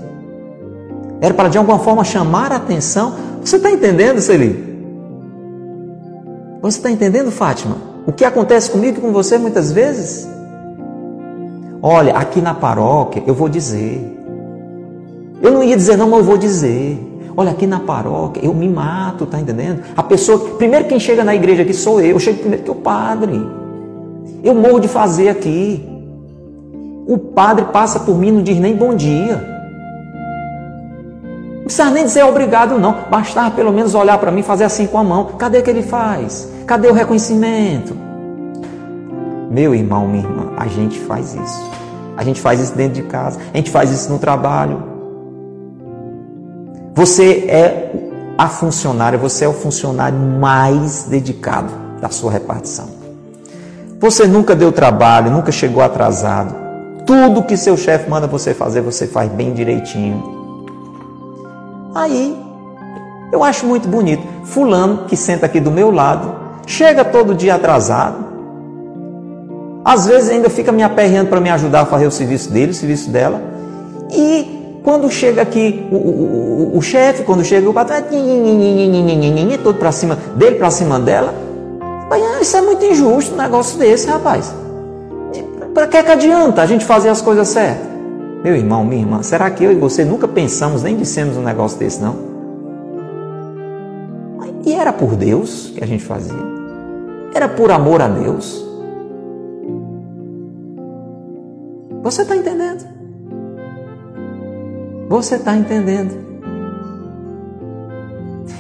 Era 1.21 1.35
para 1.35 1.49
de 1.49 1.59
alguma 1.59 1.79
forma 1.79 2.05
chamar 2.05 2.53
a 2.53 2.57
atenção. 2.57 3.15
Você 3.43 3.57
está 3.57 3.71
entendendo, 3.71 4.21
Celi? 4.21 4.74
Você 6.65 6.79
está 6.79 6.91
entendendo, 6.91 7.31
Fátima? 7.31 7.77
O 8.07 8.13
que 8.13 8.25
acontece 8.25 8.71
comigo 8.71 8.97
e 8.97 9.01
com 9.03 9.13
você 9.13 9.37
muitas 9.37 9.71
vezes? 9.71 10.27
Olha, 11.83 12.15
aqui 12.15 12.41
na 12.41 12.55
paróquia 12.55 13.23
eu 13.27 13.35
vou 13.35 13.51
dizer. 13.51 14.01
Eu 15.43 15.51
não 15.51 15.63
ia 15.63 15.77
dizer 15.77 15.99
não, 15.99 16.09
mas 16.09 16.21
eu 16.21 16.25
vou 16.25 16.39
dizer. 16.39 16.99
Olha, 17.37 17.51
aqui 17.51 17.67
na 17.67 17.81
paróquia 17.81 18.43
eu 18.43 18.55
me 18.55 18.67
mato, 18.67 19.27
tá 19.27 19.39
entendendo? 19.39 19.83
A 19.95 20.03
pessoa, 20.03 20.39
primeiro 20.57 20.87
quem 20.87 20.99
chega 20.99 21.23
na 21.23 21.35
igreja 21.35 21.65
aqui 21.65 21.75
sou 21.75 22.01
eu, 22.01 22.13
eu 22.13 22.19
chego 22.19 22.39
primeiro 22.39 22.65
que 22.65 22.71
o 22.71 22.77
padre. 22.77 23.47
Eu 24.43 24.55
morro 24.55 24.81
de 24.81 24.89
fazer 24.89 25.29
aqui. 25.29 25.87
O 27.07 27.19
padre 27.19 27.67
passa 27.75 28.01
por 28.01 28.17
mim 28.17 28.29
e 28.29 28.33
não 28.33 28.43
diz 28.43 28.59
nem 28.59 28.75
bom 28.75 28.95
dia. 28.95 29.54
Não 31.65 31.67
precisa 31.67 31.91
nem 31.91 32.05
dizer 32.05 32.25
obrigado, 32.25 32.79
não. 32.79 33.05
Bastava 33.11 33.51
pelo 33.51 33.73
menos 33.73 33.95
olhar 33.95 34.19
para 34.19 34.31
mim 34.31 34.41
e 34.41 34.45
fazer 34.45 34.65
assim 34.65 34.87
com 34.87 34.99
a 34.99 35.05
mão. 35.05 35.25
Cadê 35.39 35.63
que 35.63 35.71
ele 35.71 35.83
faz? 35.83 36.49
Cadê 36.67 36.89
o 36.89 36.93
reconhecimento? 36.93 37.97
Meu 39.51 39.75
irmão, 39.75 40.07
minha 40.07 40.25
irmã, 40.25 40.53
a 40.57 40.67
gente 40.67 40.99
faz 41.01 41.35
isso. 41.35 41.71
A 42.17 42.23
gente 42.23 42.41
faz 42.41 42.61
isso 42.61 42.75
dentro 42.77 42.95
de 42.95 43.09
casa, 43.09 43.41
a 43.53 43.57
gente 43.57 43.71
faz 43.71 43.91
isso 43.91 44.13
no 44.13 44.21
trabalho, 44.21 44.95
você 46.95 47.45
é 47.49 47.91
a 48.39 48.49
funcionária, 48.49 49.19
você 49.19 49.45
é 49.45 49.49
o 49.49 49.53
funcionário 49.53 50.17
mais 50.17 51.05
dedicado 51.05 51.73
da 52.01 52.09
sua 52.09 52.31
repartição. 52.31 52.89
Você 53.99 54.29
nunca 54.29 54.55
deu 54.55 54.71
trabalho, 54.71 55.29
nunca 55.29 55.51
chegou 55.51 55.83
atrasado. 55.83 56.55
Tudo 57.05 57.43
que 57.43 57.57
seu 57.57 57.77
chefe 57.77 58.09
manda 58.09 58.29
você 58.29 58.55
fazer, 58.55 58.81
você 58.81 59.09
faz 59.09 59.29
bem 59.33 59.53
direitinho. 59.53 60.34
Aí, 61.95 62.37
eu 63.33 63.43
acho 63.45 63.67
muito 63.67 63.89
bonito. 63.89 64.27
Fulano, 64.45 65.05
que 65.07 65.17
senta 65.17 65.47
aqui 65.47 65.61
do 65.61 65.71
meu 65.71 65.91
lado, 65.91 66.35
chega 66.67 67.05
todo 67.05 67.35
dia 67.35 67.55
atrasado. 67.55 68.25
Às 69.85 70.07
vezes 70.07 70.31
ainda 70.31 70.49
fica 70.49 70.73
me 70.73 70.83
aperreando 70.83 71.29
para 71.29 71.41
me 71.41 71.51
ajudar 71.51 71.83
a 71.83 71.87
fazer 71.87 72.07
o 72.07 72.11
serviço 72.11 72.51
dele, 72.51 72.73
o 72.73 72.75
serviço 72.75 73.11
dela. 73.11 73.41
E 74.11 74.81
quando 74.83 75.11
chega 75.11 75.43
aqui 75.43 75.87
o, 75.91 75.97
o, 75.97 76.73
o, 76.75 76.79
o 76.79 76.83
chefe, 76.83 77.23
quando 77.23 77.45
chega 77.45 77.69
o 77.69 77.73
patrão, 77.73 77.99
é 77.99 79.59
todo 79.59 79.79
para 79.79 79.93
cima 79.93 80.17
dele, 80.37 80.57
para 80.57 80.71
cima 80.71 80.99
dela. 80.99 81.35
Isso 82.41 82.57
é 82.57 82.61
muito 82.61 82.85
injusto 82.85 83.35
um 83.35 83.39
negócio 83.39 83.79
desse, 83.79 84.07
rapaz. 84.07 84.55
Para 85.73 85.87
que, 85.87 86.03
que 86.03 86.11
adianta 86.11 86.63
a 86.63 86.67
gente 86.67 86.85
fazer 86.85 87.09
as 87.09 87.21
coisas 87.21 87.49
certas? 87.49 87.94
Meu 88.45 88.55
irmão, 88.55 88.85
minha 88.85 89.01
irmã, 89.01 89.23
será 89.23 89.51
que 89.51 89.65
eu 89.65 89.73
e 89.73 89.75
você 89.75 90.05
nunca 90.05 90.29
pensamos, 90.29 90.83
nem 90.83 90.99
dissemos 90.99 91.35
um 91.39 91.43
negócio 91.43 91.79
desse, 91.79 92.03
não? 92.03 92.15
E 94.67 94.75
era 94.75 94.93
por 94.93 95.17
Deus 95.17 95.73
que 95.75 95.83
a 95.83 95.87
gente 95.87 96.05
fazia. 96.05 96.45
Era 97.35 97.49
por 97.49 97.71
amor 97.71 98.03
a 98.03 98.09
Deus. 98.09 98.63
Você 102.03 102.21
está 102.21 102.37
entendendo? 102.37 102.85
Você 105.09 105.37
está 105.37 105.57
entendendo? 105.57 106.15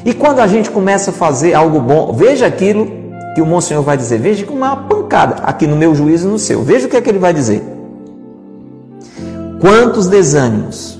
E 0.03 0.14
quando 0.14 0.41
a 0.41 0.47
gente 0.47 0.70
começa 0.70 1.11
a 1.11 1.14
fazer 1.14 1.53
algo 1.53 1.78
bom, 1.78 2.11
veja 2.14 2.47
aquilo 2.47 2.87
que 3.35 3.43
o 3.43 3.47
Monsenhor 3.47 3.82
vai 3.82 3.99
dizer. 3.99 4.18
Veja 4.18 4.47
como 4.47 4.59
uma 4.59 4.76
pancada 4.76 5.43
aqui 5.43 5.66
no 5.66 5.76
meu 5.76 5.95
juízo 5.95 6.26
e 6.26 6.30
no 6.30 6.39
seu. 6.39 6.62
Veja 6.62 6.87
o 6.87 6.91
que 6.91 6.97
é 6.97 7.03
que 7.03 7.11
ele 7.11 7.18
vai 7.18 7.35
dizer. 7.35 7.74
Quantos 9.65 10.09
desânimos, 10.09 10.99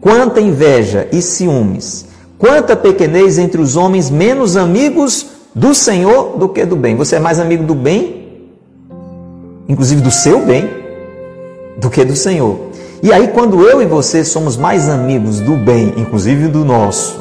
quanta 0.00 0.40
inveja 0.40 1.08
e 1.10 1.20
ciúmes, 1.20 2.06
quanta 2.38 2.76
pequenez 2.76 3.36
entre 3.36 3.60
os 3.60 3.74
homens 3.74 4.08
menos 4.08 4.56
amigos 4.56 5.26
do 5.52 5.74
Senhor 5.74 6.38
do 6.38 6.48
que 6.48 6.64
do 6.64 6.76
bem. 6.76 6.94
Você 6.94 7.16
é 7.16 7.18
mais 7.18 7.40
amigo 7.40 7.64
do 7.64 7.74
bem, 7.74 8.28
inclusive 9.68 10.00
do 10.00 10.12
seu 10.12 10.46
bem, 10.46 10.70
do 11.76 11.90
que 11.90 12.04
do 12.04 12.14
Senhor. 12.14 12.56
E 13.02 13.12
aí, 13.12 13.26
quando 13.26 13.60
eu 13.62 13.82
e 13.82 13.86
você 13.86 14.24
somos 14.24 14.56
mais 14.56 14.88
amigos 14.88 15.40
do 15.40 15.56
bem, 15.56 15.94
inclusive 15.96 16.46
do 16.46 16.64
nosso, 16.64 17.18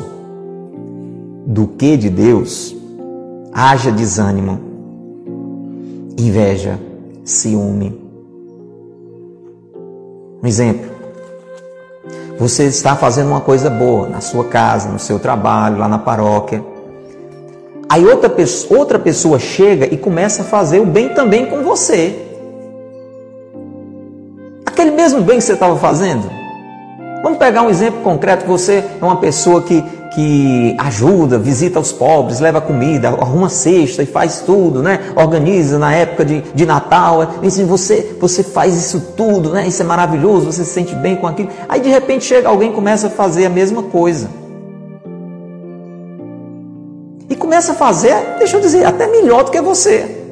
do 1.48 1.66
que 1.66 1.98
de 1.98 2.12
Deus, 2.12 2.76
haja 3.52 3.92
desânimo, 3.92 4.60
inveja, 6.16 6.80
ciúme. 7.24 8.03
Um 10.44 10.48
exemplo. 10.48 10.92
Você 12.38 12.66
está 12.66 12.96
fazendo 12.96 13.30
uma 13.30 13.42
coisa 13.42 13.70
boa 13.70 14.10
na 14.10 14.20
sua 14.20 14.46
casa, 14.46 14.90
no 14.90 15.00
seu 15.00 15.18
trabalho, 15.18 15.78
lá 15.78 15.88
na 15.88 15.98
paróquia. 15.98 16.64
Aí 17.90 18.06
outra 18.06 18.30
pessoa, 18.30 18.80
outra 18.80 19.00
pessoa 19.00 19.40
chega 19.40 19.86
e 19.92 19.98
começa 19.98 20.42
a 20.42 20.46
fazer 20.46 20.80
o 20.80 20.86
bem 20.86 21.10
também 21.10 21.46
com 21.46 21.64
você 21.64 22.24
aquele 24.84 24.92
mesmo 24.92 25.22
bem 25.22 25.38
que 25.38 25.44
você 25.44 25.54
estava 25.54 25.78
fazendo. 25.78 26.30
Vamos 27.22 27.38
pegar 27.38 27.62
um 27.62 27.70
exemplo 27.70 28.02
concreto. 28.02 28.46
Você 28.46 28.84
é 29.02 29.06
uma 29.06 29.16
pessoa 29.16 29.62
que, 29.62 29.82
que 30.14 30.76
ajuda, 30.78 31.40
visita 31.40 31.80
os 31.80 31.92
pobres, 31.92 32.40
leva 32.40 32.62
comida, 32.62 33.10
arruma 33.10 33.50
cesta 33.50 34.04
e 34.04 34.06
faz 34.06 34.42
tudo, 34.42 34.84
né? 34.84 35.00
Organiza 35.16 35.80
na 35.80 35.94
época 35.94 36.24
de, 36.24 36.42
de 36.54 36.66
Natal. 36.66 37.22
Assim, 37.22 37.66
você, 37.66 38.16
você 38.20 38.44
faz 38.44 38.76
isso 38.76 39.14
tudo, 39.18 39.50
né? 39.50 39.68
Isso 39.68 39.82
é 39.82 39.86
maravilhoso, 39.86 40.46
você 40.52 40.64
se 40.64 40.72
sente 40.72 40.94
bem 40.96 41.16
com 41.16 41.26
aquilo. 41.26 41.50
Aí 41.68 41.82
de 41.82 41.90
repente 41.90 42.26
chega 42.26 42.48
alguém 42.48 42.70
e 42.70 42.74
começa 42.74 43.08
a 43.08 43.10
fazer 43.10 43.46
a 43.46 43.50
mesma 43.50 43.84
coisa. 43.84 44.30
E 47.30 47.36
começa 47.36 47.72
a 47.72 47.76
fazer, 47.76 48.14
deixa 48.38 48.58
eu 48.58 48.62
dizer, 48.62 48.86
até 48.86 49.08
melhor 49.08 49.44
do 49.44 49.52
que 49.52 49.62
você. 49.62 50.24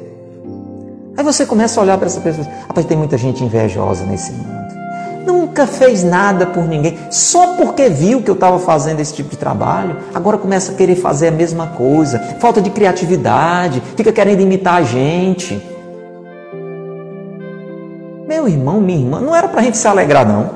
Aí 1.16 1.24
você 1.24 1.44
começa 1.44 1.80
a 1.80 1.82
olhar 1.82 1.98
para 1.98 2.06
essa 2.06 2.20
pessoa, 2.20 2.46
rapaz, 2.68 2.86
tem 2.86 2.96
muita 2.96 3.18
gente 3.18 3.42
invejosa 3.42 4.04
nesse 4.04 4.32
mundo. 4.32 4.61
Nunca 5.52 5.66
fez 5.66 6.02
nada 6.02 6.46
por 6.46 6.66
ninguém, 6.66 6.96
só 7.10 7.48
porque 7.56 7.90
viu 7.90 8.22
que 8.22 8.30
eu 8.30 8.34
estava 8.34 8.58
fazendo 8.58 9.00
esse 9.00 9.12
tipo 9.12 9.28
de 9.28 9.36
trabalho, 9.36 9.98
agora 10.14 10.38
começa 10.38 10.72
a 10.72 10.74
querer 10.74 10.96
fazer 10.96 11.28
a 11.28 11.30
mesma 11.30 11.66
coisa. 11.66 12.18
Falta 12.40 12.58
de 12.62 12.70
criatividade, 12.70 13.82
fica 13.94 14.10
querendo 14.10 14.40
imitar 14.40 14.76
a 14.76 14.82
gente. 14.82 15.62
Meu 18.26 18.48
irmão, 18.48 18.80
minha 18.80 18.98
irmã, 18.98 19.20
não 19.20 19.36
era 19.36 19.46
para 19.46 19.60
a 19.60 19.62
gente 19.62 19.76
se 19.76 19.86
alegrar, 19.86 20.26
não. 20.26 20.48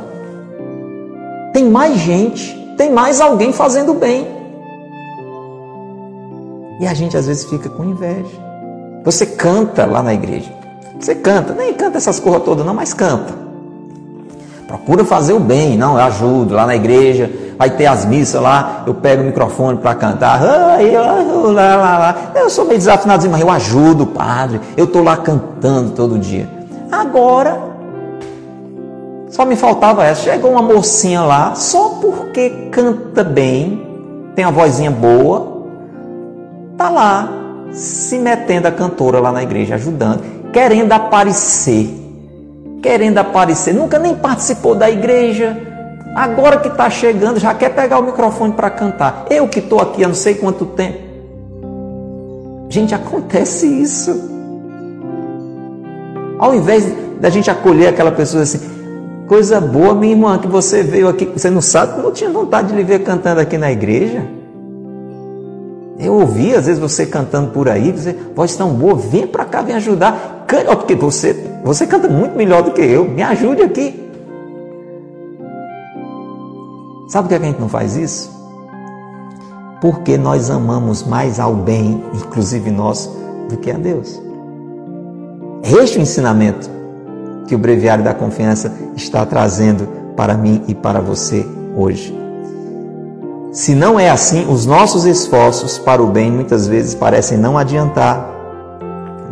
Tem 1.53 1.69
mais 1.69 1.99
gente, 1.99 2.57
tem 2.79 2.91
mais 2.91 3.21
alguém 3.21 3.53
fazendo 3.53 3.93
bem. 3.93 4.27
E 6.81 6.87
a 6.87 6.95
gente 6.95 7.19
às 7.19 7.27
vezes 7.27 7.45
fica 7.45 7.69
com 7.69 7.85
inveja. 7.85 8.35
Você 9.05 9.27
canta 9.27 9.85
lá 9.85 10.03
na 10.03 10.15
igreja. 10.15 10.51
Você 10.99 11.15
canta, 11.15 11.53
nem 11.53 11.75
canta 11.75 11.99
essas 11.99 12.19
coisas 12.19 12.43
todas, 12.43 12.65
não, 12.65 12.73
mas 12.73 12.95
canta. 12.95 13.46
Procura 14.67 15.05
fazer 15.05 15.33
o 15.33 15.39
bem, 15.39 15.79
não, 15.79 15.97
eu 15.97 16.05
ajudo 16.05 16.55
lá 16.55 16.67
na 16.67 16.75
igreja, 16.75 17.31
vai 17.57 17.71
ter 17.71 17.87
as 17.87 18.05
missas 18.05 18.43
lá, 18.43 18.83
eu 18.87 18.95
pego 18.95 19.23
o 19.23 19.27
microfone 19.27 19.79
para 19.79 19.95
cantar, 19.95 20.43
lá. 20.43 22.17
eu 22.35 22.51
sou 22.51 22.65
meio 22.65 22.79
desafinado, 22.79 23.29
mas 23.31 23.41
eu 23.41 23.49
ajudo 23.49 24.03
o 24.03 24.07
padre, 24.09 24.61
eu 24.77 24.87
estou 24.87 25.05
lá 25.05 25.17
cantando 25.17 25.91
todo 25.93 26.19
dia. 26.19 26.49
Agora, 26.91 27.61
só 29.31 29.45
me 29.45 29.55
faltava 29.55 30.05
essa, 30.05 30.23
chegou 30.23 30.51
uma 30.51 30.63
mocinha 30.63 31.23
lá, 31.23 31.55
só 31.55 32.01
porque 32.01 32.51
canta 32.71 33.23
bem, 33.23 33.87
tem 34.35 34.45
uma 34.45 34.53
vozinha 34.53 34.91
boa, 34.91 35.63
tá 36.77 36.91
lá 36.91 37.29
se 37.73 38.19
metendo 38.19 38.67
a 38.67 38.73
cantora 38.73 39.21
lá 39.21 39.31
na 39.31 39.43
igreja, 39.43 39.75
ajudando, 39.75 40.23
querendo 40.53 40.93
aparecer, 40.93 42.06
querendo 42.83 43.19
aparecer, 43.19 43.75
nunca 43.75 43.99
nem 43.99 44.15
participou 44.15 44.75
da 44.75 44.91
igreja, 44.91 45.57
agora 46.15 46.59
que 46.59 46.69
está 46.69 46.89
chegando 46.89 47.39
já 47.39 47.55
quer 47.55 47.71
pegar 47.71 47.99
o 47.99 48.03
microfone 48.03 48.53
para 48.53 48.71
cantar. 48.71 49.27
Eu 49.31 49.49
que 49.49 49.59
estou 49.59 49.81
aqui 49.81 50.05
há 50.05 50.09
não 50.09 50.15
sei 50.15 50.35
quanto 50.35 50.65
tempo. 50.67 50.99
Gente, 52.69 52.95
acontece 52.95 53.67
isso. 53.67 54.35
Ao 56.39 56.55
invés 56.55 56.87
da 57.21 57.31
gente 57.31 57.51
acolher 57.51 57.89
aquela 57.89 58.13
pessoa 58.13 58.43
assim, 58.43 58.61
coisa 59.27 59.61
boa, 59.61 59.95
minha 59.95 60.13
irmã, 60.13 60.39
que 60.39 60.47
você 60.47 60.83
veio 60.83 61.09
aqui, 61.09 61.25
você 61.25 61.51
não 61.51 61.61
sabe 61.61 61.95
como 61.95 62.09
eu 62.09 62.13
tinha 62.13 62.31
vontade 62.31 62.69
de 62.69 62.75
lhe 62.75 62.85
ver 62.85 63.01
cantando 63.01 63.41
aqui 63.41 63.57
na 63.57 63.71
igreja. 63.71 64.23
Eu 65.99 66.13
ouvi, 66.15 66.55
às 66.55 66.67
vezes, 66.67 66.79
você 66.79 67.07
cantando 67.07 67.51
por 67.53 67.69
aí, 67.69 67.91
você, 67.91 68.15
voz 68.35 68.55
tão 68.55 68.71
boa, 68.75 68.95
vem 68.95 69.27
para 69.27 69.45
cá, 69.47 69.63
vem 69.63 69.75
ajudar. 69.77 70.45
Porque 70.47 70.95
você, 70.95 71.35
você 71.67 71.85
canta 71.85 72.07
muito 72.07 72.37
melhor 72.37 72.63
do 72.63 72.71
que 72.71 72.81
eu, 72.81 73.05
me 73.05 73.25
ajude 73.25 73.61
aqui. 73.61 74.09
Sabe 77.09 77.27
por 77.27 77.29
que 77.29 77.43
a 77.43 77.47
gente 77.49 77.61
não 77.61 77.69
faz 77.69 77.97
isso? 77.97 78.31
Porque 79.81 80.17
nós 80.17 80.49
amamos 80.49 81.03
mais 81.03 81.41
ao 81.41 81.55
bem, 81.55 82.05
inclusive 82.15 82.71
nós, 82.71 83.11
do 83.49 83.57
que 83.57 83.73
a 83.73 83.75
Deus. 83.77 84.23
Este 85.65 85.97
é 85.97 85.99
o 85.99 86.03
ensinamento 86.03 86.71
que 87.49 87.57
o 87.57 87.59
Breviário 87.59 88.05
da 88.05 88.15
Confiança 88.15 88.73
está 88.95 89.27
trazendo 89.27 89.89
para 90.15 90.37
mim 90.37 90.63
e 90.69 90.75
para 90.75 91.01
você 91.01 91.45
hoje. 91.77 92.17
Se 93.51 93.75
não 93.75 93.99
é 93.99 94.09
assim, 94.09 94.47
os 94.49 94.67
nossos 94.67 95.05
esforços 95.05 95.79
para 95.79 96.01
o 96.01 96.07
bem 96.07 96.31
muitas 96.31 96.69
vezes 96.69 96.95
parecem 96.95 97.37
não 97.37 97.59
adiantar. 97.59 98.25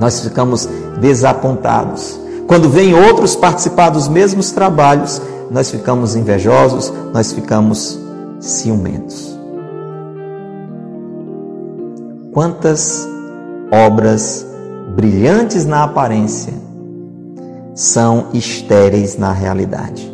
Nós 0.00 0.18
ficamos 0.18 0.68
desapontados. 1.00 2.23
Quando 2.46 2.68
vêm 2.68 2.94
outros 2.94 3.34
participar 3.34 3.90
dos 3.90 4.08
mesmos 4.08 4.50
trabalhos, 4.50 5.20
nós 5.50 5.70
ficamos 5.70 6.14
invejosos, 6.14 6.92
nós 7.12 7.32
ficamos 7.32 7.98
ciumentos. 8.40 9.38
Quantas 12.32 13.08
obras 13.70 14.46
brilhantes 14.94 15.64
na 15.64 15.84
aparência 15.84 16.52
são 17.74 18.26
estéreis 18.32 19.16
na 19.16 19.32
realidade. 19.32 20.12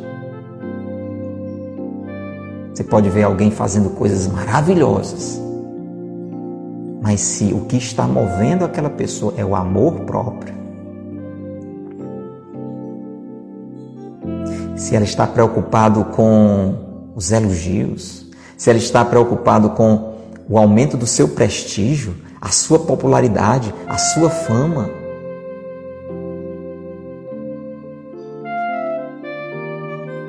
Você 2.73 2.85
pode 2.85 3.11
ver 3.11 3.25
alguém 3.25 3.51
fazendo 3.51 3.91
coisas 3.91 4.27
maravilhosas, 4.27 5.41
mas 7.03 7.21
se 7.21 7.53
o 7.53 7.63
que 7.63 7.77
está 7.77 8.07
movendo 8.07 8.65
aquela 8.65 8.89
pessoa 8.89 9.35
é 9.37 9.45
o 9.45 9.55
amor 9.55 10.01
próprio, 10.01 10.60
se 14.81 14.97
ela 14.97 15.05
está 15.05 15.27
preocupado 15.27 16.05
com 16.07 17.13
os 17.15 17.31
elogios, 17.31 18.27
se 18.57 18.71
ela 18.71 18.79
está 18.79 19.05
preocupado 19.05 19.71
com 19.71 20.15
o 20.49 20.59
aumento 20.59 20.97
do 20.97 21.07
seu 21.07 21.29
prestígio, 21.29 22.17
a 22.41 22.49
sua 22.49 22.79
popularidade, 22.79 23.75
a 23.87 23.99
sua 23.99 24.31
fama, 24.31 24.91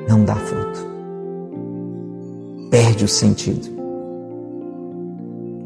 não 0.08 0.24
dá 0.24 0.34
fruto 0.34 0.92
perde 2.72 3.04
o 3.04 3.08
sentido. 3.08 3.68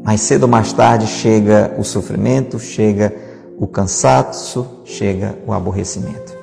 Mais 0.03 0.19
cedo 0.19 0.43
ou 0.43 0.49
mais 0.49 0.73
tarde 0.73 1.07
chega 1.07 1.73
o 1.77 1.83
sofrimento, 1.83 2.59
chega 2.59 3.15
o 3.57 3.65
cansaço, 3.65 4.81
chega 4.83 5.37
o 5.47 5.53
aborrecimento. 5.53 6.36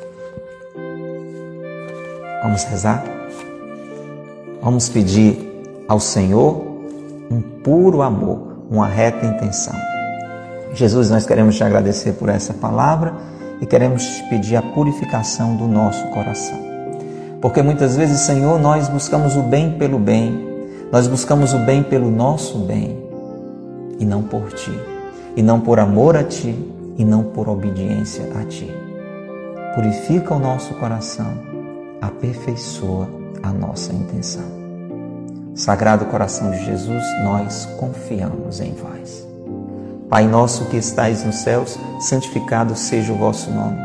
Vamos 2.55 2.71
rezar? 2.71 3.05
Vamos 4.63 4.89
pedir 4.89 5.85
ao 5.89 5.99
Senhor 5.99 6.65
um 7.29 7.41
puro 7.41 8.01
amor, 8.01 8.59
uma 8.71 8.87
reta 8.87 9.27
intenção. 9.27 9.75
Jesus, 10.73 11.11
nós 11.11 11.27
queremos 11.27 11.57
te 11.57 11.65
agradecer 11.65 12.13
por 12.13 12.29
essa 12.29 12.55
palavra 12.55 13.13
e 13.61 13.67
queremos 13.67 14.05
te 14.05 14.29
pedir 14.29 14.55
a 14.55 14.63
purificação 14.63 15.57
do 15.57 15.67
nosso 15.67 16.07
coração. 16.11 16.57
Porque 17.41 17.61
muitas 17.61 17.97
vezes, 17.97 18.21
Senhor, 18.21 18.57
nós 18.61 18.89
buscamos 18.89 19.35
o 19.35 19.43
bem 19.43 19.73
pelo 19.73 19.99
bem, 19.99 20.69
nós 20.93 21.09
buscamos 21.09 21.53
o 21.55 21.59
bem 21.59 21.83
pelo 21.83 22.09
nosso 22.09 22.59
bem 22.59 22.97
e 23.99 24.05
não 24.05 24.23
por 24.23 24.53
ti, 24.53 24.79
e 25.35 25.43
não 25.43 25.59
por 25.59 25.81
amor 25.81 26.17
a 26.17 26.23
ti, 26.23 26.55
e 26.97 27.05
não 27.05 27.25
por 27.25 27.49
obediência 27.49 28.31
a 28.41 28.45
ti. 28.45 28.73
Purifica 29.75 30.35
o 30.35 30.39
nosso 30.39 30.73
coração, 30.75 31.54
aperfeiçoa 32.07 33.09
a 33.43 33.53
nossa 33.53 33.93
intenção. 33.93 34.45
Sagrado 35.55 36.07
coração 36.07 36.51
de 36.51 36.65
Jesus, 36.65 37.03
nós 37.23 37.67
confiamos 37.79 38.61
em 38.61 38.75
vós. 38.75 39.27
Pai 40.09 40.27
nosso 40.27 40.67
que 40.67 40.77
estais 40.77 41.25
nos 41.25 41.37
céus, 41.37 41.79
santificado 42.01 42.75
seja 42.75 43.13
o 43.13 43.17
vosso 43.17 43.51
nome. 43.51 43.79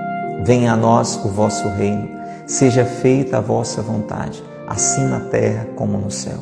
Venha 0.43 0.73
a 0.73 0.75
nós 0.75 1.15
o 1.23 1.29
vosso 1.29 1.67
reino. 1.69 2.09
Seja 2.47 2.83
feita 2.83 3.37
a 3.37 3.41
vossa 3.41 3.81
vontade, 3.81 4.43
assim 4.67 5.05
na 5.05 5.19
terra 5.19 5.67
como 5.75 5.97
no 5.97 6.09
céu. 6.09 6.39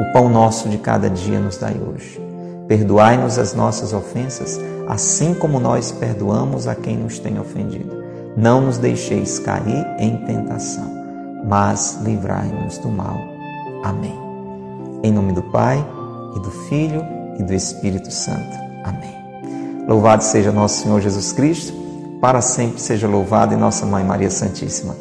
O 0.00 0.12
pão 0.12 0.28
nosso 0.28 0.68
de 0.68 0.78
cada 0.78 1.08
dia 1.08 1.40
nos 1.40 1.56
dai 1.56 1.74
hoje. 1.74 2.20
Perdoai-nos 2.68 3.38
as 3.38 3.54
nossas 3.54 3.92
ofensas, 3.92 4.60
assim 4.88 5.34
como 5.34 5.58
nós 5.58 5.90
perdoamos 5.90 6.66
a 6.68 6.74
quem 6.74 6.96
nos 6.96 7.18
tem 7.18 7.38
ofendido. 7.38 8.03
Não 8.36 8.60
nos 8.60 8.78
deixeis 8.78 9.38
cair 9.38 9.86
em 9.98 10.16
tentação, 10.24 10.90
mas 11.44 12.00
livrai-nos 12.02 12.78
do 12.78 12.88
mal. 12.88 13.16
Amém. 13.84 14.18
Em 15.02 15.12
nome 15.12 15.32
do 15.32 15.42
Pai, 15.42 15.84
e 16.34 16.40
do 16.40 16.50
Filho, 16.50 17.04
e 17.38 17.42
do 17.42 17.54
Espírito 17.54 18.10
Santo. 18.10 18.56
Amém. 18.84 19.14
Louvado 19.86 20.24
seja 20.24 20.50
nosso 20.50 20.82
Senhor 20.82 21.00
Jesus 21.00 21.32
Cristo, 21.32 21.72
para 22.20 22.40
sempre 22.40 22.80
seja 22.80 23.06
louvado 23.06 23.54
e 23.54 23.56
nossa 23.56 23.86
Mãe 23.86 24.02
Maria 24.02 24.30
Santíssima. 24.30 24.96